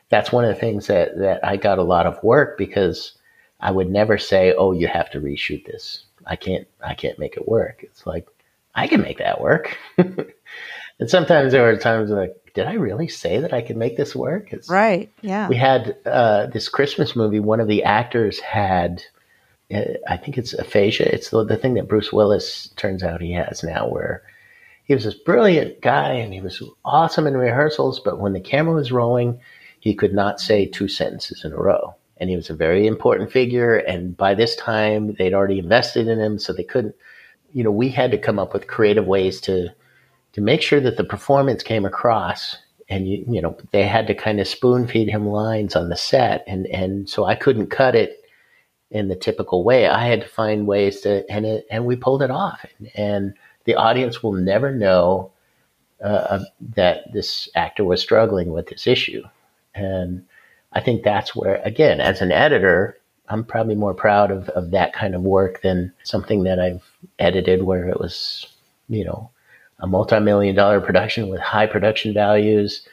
that's 0.10 0.32
one 0.32 0.46
of 0.46 0.54
the 0.54 0.60
things 0.60 0.88
that, 0.88 1.18
that 1.18 1.46
I 1.46 1.58
got 1.58 1.80
a 1.80 1.84
lot 1.84 2.06
of 2.06 2.22
work 2.24 2.58
because 2.58 3.14
I 3.60 3.72
would 3.72 3.90
never 3.90 4.18
say, 4.18 4.54
Oh, 4.54 4.72
you 4.72 4.88
have 4.88 5.10
to 5.12 5.20
reshoot 5.20 5.66
this. 5.66 6.06
I 6.26 6.36
can't, 6.36 6.68
I 6.82 6.94
can't 6.94 7.20
make 7.20 7.36
it 7.36 7.48
work. 7.48 7.84
It's 7.84 8.06
like, 8.06 8.28
I 8.76 8.88
can 8.88 9.02
make 9.02 9.20
that 9.20 9.42
work. 9.42 9.78
and 9.98 11.10
sometimes 11.10 11.52
there 11.52 11.68
are 11.70 11.78
times 11.78 12.10
like, 12.10 12.36
did 12.54 12.68
I 12.68 12.74
really 12.74 13.08
say 13.08 13.40
that 13.40 13.54
I 13.54 13.62
could 13.62 13.78
make 13.78 13.98
this 13.98 14.16
work? 14.16 14.54
It's, 14.54 14.70
right. 14.70 15.12
Yeah. 15.22 15.48
We 15.48 15.56
had 15.56 15.98
uh, 16.06 16.48
this 16.48 16.70
Christmas 16.70 17.16
movie. 17.16 17.40
One 17.40 17.60
of 17.60 17.68
the 17.68 17.84
actors 17.84 18.40
had, 18.40 19.04
uh, 19.74 19.82
I 20.08 20.18
think 20.18 20.38
it's 20.38 20.54
aphasia. 20.54 21.14
It's 21.14 21.30
the, 21.30 21.44
the 21.44 21.58
thing 21.58 21.74
that 21.76 21.88
Bruce 21.88 22.14
Willis 22.14 22.70
turns 22.76 23.04
out 23.04 23.22
he 23.22 23.34
has 23.34 23.64
now, 23.64 23.88
where 23.88 24.24
he 24.84 24.94
was 24.94 25.06
this 25.06 25.14
brilliant 25.14 25.82
guy 25.82 26.12
and 26.14 26.34
he 26.34 26.42
was 26.42 26.62
awesome 26.84 27.26
in 27.26 27.38
rehearsals, 27.38 28.00
but 28.00 28.20
when 28.20 28.34
the 28.34 28.42
camera 28.42 28.76
was 28.76 28.92
rolling, 28.92 29.40
he 29.80 29.96
could 29.96 30.14
not 30.14 30.40
say 30.40 30.66
two 30.66 30.88
sentences 30.88 31.44
in 31.44 31.54
a 31.54 31.58
row. 31.58 31.96
And 32.18 32.30
he 32.30 32.36
was 32.36 32.50
a 32.50 32.56
very 32.56 32.86
important 32.86 33.32
figure. 33.32 33.78
And 33.78 34.16
by 34.16 34.34
this 34.34 34.56
time, 34.56 35.16
they'd 35.16 35.34
already 35.34 35.60
invested 35.60 36.08
in 36.08 36.20
him, 36.20 36.38
so 36.38 36.54
they 36.54 36.64
couldn't. 36.64 36.96
You 37.54 37.64
know, 37.64 37.72
we 37.72 37.90
had 37.90 38.12
to 38.12 38.18
come 38.18 38.40
up 38.40 38.54
with 38.54 38.68
creative 38.68 39.06
ways 39.06 39.42
to 39.42 39.70
to 40.34 40.42
make 40.42 40.62
sure 40.62 40.80
that 40.80 40.98
the 40.98 41.04
performance 41.04 41.64
came 41.64 41.86
across. 41.86 42.58
And 42.90 43.08
you, 43.08 43.26
you 43.28 43.42
know, 43.42 43.58
they 43.72 43.84
had 43.84 44.08
to 44.08 44.16
kind 44.16 44.40
of 44.40 44.48
spoon 44.48 44.88
feed 44.88 45.10
him 45.10 45.28
lines 45.28 45.76
on 45.76 45.90
the 45.90 45.98
set, 45.98 46.44
and 46.48 46.68
and 46.68 47.10
so 47.10 47.26
I 47.26 47.36
couldn't 47.36 47.68
cut 47.68 47.96
it 47.96 48.24
in 48.92 49.08
the 49.08 49.16
typical 49.16 49.64
way. 49.64 49.88
I 49.88 50.06
had 50.06 50.22
to 50.22 50.28
find 50.28 50.68
ways 50.68 51.02
to, 51.02 51.30
and 51.30 51.46
it, 51.46 51.66
and 51.72 51.86
we 51.86 51.96
pulled 51.96 52.22
it 52.22 52.32
off. 52.32 52.64
and, 52.80 52.90
and 52.96 53.34
the 53.66 53.76
audience 53.76 54.22
will 54.22 54.34
never 54.34 54.72
know 54.72 55.32
uh, 56.04 56.44
that 56.76 57.12
this 57.14 57.48
actor 57.56 57.84
was 57.84 58.02
struggling 58.02 58.52
with 58.52 58.68
this 58.68 58.88
issue. 58.88 59.24
And 59.74 60.26
I 60.74 60.82
think 60.82 61.04
that's 61.04 61.36
where, 61.36 61.62
again, 61.64 62.02
as 62.02 62.22
an 62.22 62.32
editor, 62.32 62.98
I'm 63.30 63.44
probably 63.44 63.76
more 63.76 63.94
proud 63.94 64.32
of, 64.32 64.50
of 64.50 64.72
that 64.72 64.94
kind 64.94 65.16
of 65.16 65.22
work 65.22 65.62
than 65.62 65.94
something 66.04 66.44
that 66.44 66.60
I've 66.60 66.84
edited 67.20 67.64
where 67.64 67.88
it 67.88 68.00
was, 68.00 68.48
you 68.90 69.06
know, 69.06 69.30
a 69.80 69.88
multi-million 69.88 70.56
dollar 70.56 70.82
production 70.82 71.30
with 71.30 71.40
high 71.40 71.68
production 71.68 72.14
values. 72.14 72.88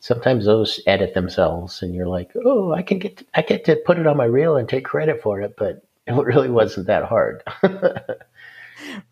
Sometimes 0.00 0.44
those 0.44 0.80
edit 0.86 1.14
themselves 1.14 1.82
and 1.82 1.94
you're 1.94 2.08
like, 2.08 2.30
oh, 2.44 2.72
I 2.72 2.82
can 2.82 2.98
get, 2.98 3.18
to, 3.18 3.24
I 3.34 3.42
get 3.42 3.64
to 3.66 3.76
put 3.76 3.98
it 3.98 4.06
on 4.06 4.16
my 4.16 4.24
reel 4.24 4.56
and 4.56 4.68
take 4.68 4.84
credit 4.84 5.22
for 5.22 5.40
it, 5.40 5.54
but 5.56 5.84
it 6.06 6.12
really 6.12 6.50
wasn't 6.50 6.86
that 6.86 7.04
hard. 7.04 7.42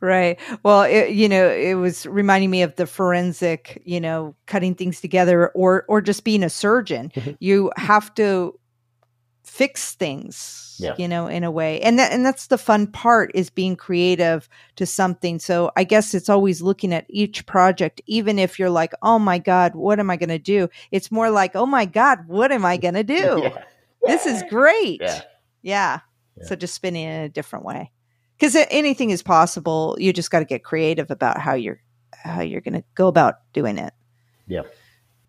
right. 0.00 0.38
Well, 0.62 0.82
it, 0.82 1.10
you 1.10 1.28
know, 1.28 1.48
it 1.48 1.74
was 1.74 2.06
reminding 2.06 2.50
me 2.50 2.62
of 2.62 2.76
the 2.76 2.86
forensic, 2.86 3.82
you 3.84 4.00
know, 4.00 4.34
cutting 4.46 4.74
things 4.74 5.00
together 5.00 5.48
or 5.50 5.84
or 5.88 6.00
just 6.00 6.24
being 6.24 6.42
a 6.42 6.50
surgeon. 6.50 7.10
Mm-hmm. 7.14 7.32
you 7.40 7.70
have 7.76 8.14
to 8.14 8.58
fix 9.44 9.94
things, 9.94 10.76
yeah. 10.78 10.94
you 10.96 11.08
know, 11.08 11.26
in 11.26 11.44
a 11.44 11.50
way. 11.50 11.80
And 11.80 11.98
that 11.98 12.12
and 12.12 12.24
that's 12.24 12.46
the 12.46 12.58
fun 12.58 12.86
part 12.86 13.30
is 13.34 13.50
being 13.50 13.76
creative 13.76 14.48
to 14.76 14.86
something. 14.86 15.38
So 15.38 15.70
I 15.76 15.84
guess 15.84 16.14
it's 16.14 16.28
always 16.28 16.62
looking 16.62 16.92
at 16.92 17.06
each 17.08 17.46
project 17.46 18.00
even 18.06 18.38
if 18.38 18.58
you're 18.58 18.70
like, 18.70 18.92
"Oh 19.02 19.18
my 19.18 19.38
god, 19.38 19.74
what 19.74 19.98
am 19.98 20.10
I 20.10 20.16
going 20.16 20.30
to 20.30 20.38
do?" 20.38 20.68
It's 20.90 21.10
more 21.10 21.30
like, 21.30 21.56
"Oh 21.56 21.66
my 21.66 21.84
god, 21.84 22.26
what 22.26 22.52
am 22.52 22.64
I 22.64 22.76
going 22.76 22.94
to 23.02 23.04
do?" 23.04 23.42
yeah. 23.42 23.64
This 24.06 24.24
is 24.24 24.42
great. 24.48 25.00
Yeah. 25.02 25.20
yeah. 25.62 26.00
So 26.42 26.56
just 26.56 26.74
spinning 26.74 27.04
in 27.04 27.20
a 27.22 27.28
different 27.28 27.66
way 27.66 27.90
because 28.40 28.56
anything 28.70 29.10
is 29.10 29.22
possible. 29.22 29.96
You 30.00 30.14
just 30.14 30.30
got 30.30 30.38
to 30.38 30.46
get 30.46 30.64
creative 30.64 31.10
about 31.10 31.38
how 31.38 31.52
you're 31.52 31.80
how 32.12 32.40
you're 32.40 32.62
going 32.62 32.74
to 32.74 32.84
go 32.94 33.06
about 33.06 33.36
doing 33.52 33.76
it. 33.78 33.92
Yeah. 34.46 34.62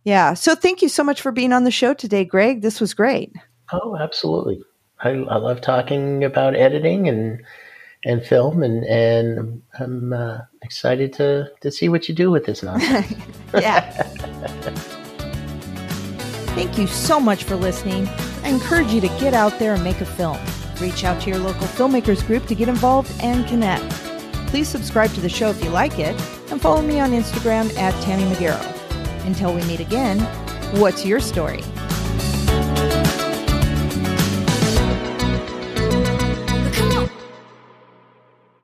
Yeah. 0.03 0.33
So 0.33 0.55
thank 0.55 0.81
you 0.81 0.89
so 0.89 1.03
much 1.03 1.21
for 1.21 1.31
being 1.31 1.51
on 1.53 1.65
the 1.65 1.71
show 1.71 1.93
today, 1.93 2.23
Gregg. 2.23 2.61
This 2.61 2.79
was 2.79 2.93
great. 2.93 3.33
Oh, 3.73 3.97
absolutely. 3.97 4.61
I, 4.99 5.09
I 5.09 5.37
love 5.37 5.61
talking 5.61 6.23
about 6.23 6.55
editing 6.55 7.09
and 7.09 7.43
and 8.03 8.25
film, 8.25 8.63
and 8.63 8.83
and 8.85 9.61
I'm 9.77 10.13
uh, 10.13 10.39
excited 10.63 11.13
to 11.13 11.51
to 11.61 11.71
see 11.71 11.89
what 11.89 12.07
you 12.07 12.15
do 12.15 12.31
with 12.31 12.45
this 12.45 12.63
nonsense. 12.63 13.13
yeah. 13.53 13.91
Thank 16.55 16.77
you 16.77 16.87
so 16.87 17.19
much 17.19 17.43
for 17.43 17.55
listening. 17.55 18.07
I 18.43 18.49
encourage 18.49 18.91
you 18.91 19.01
to 19.01 19.07
get 19.19 19.33
out 19.33 19.59
there 19.59 19.73
and 19.73 19.83
make 19.83 20.01
a 20.01 20.05
film. 20.05 20.39
Reach 20.81 21.03
out 21.03 21.21
to 21.21 21.29
your 21.29 21.37
local 21.37 21.67
filmmakers 21.67 22.25
group 22.25 22.47
to 22.47 22.55
get 22.55 22.67
involved 22.67 23.13
and 23.21 23.47
connect. 23.47 23.87
Please 24.47 24.67
subscribe 24.67 25.11
to 25.11 25.21
the 25.21 25.29
show 25.29 25.49
if 25.51 25.63
you 25.63 25.69
like 25.69 25.99
it 25.99 26.19
and 26.49 26.59
follow 26.59 26.81
me 26.81 26.99
on 26.99 27.11
Instagram 27.11 27.71
at 27.77 27.93
Tammy 28.03 28.23
Magaro. 28.23 28.59
Until 29.25 29.53
we 29.53 29.63
meet 29.65 29.79
again, 29.79 30.19
what's 30.79 31.05
your 31.05 31.19
story? 31.19 31.61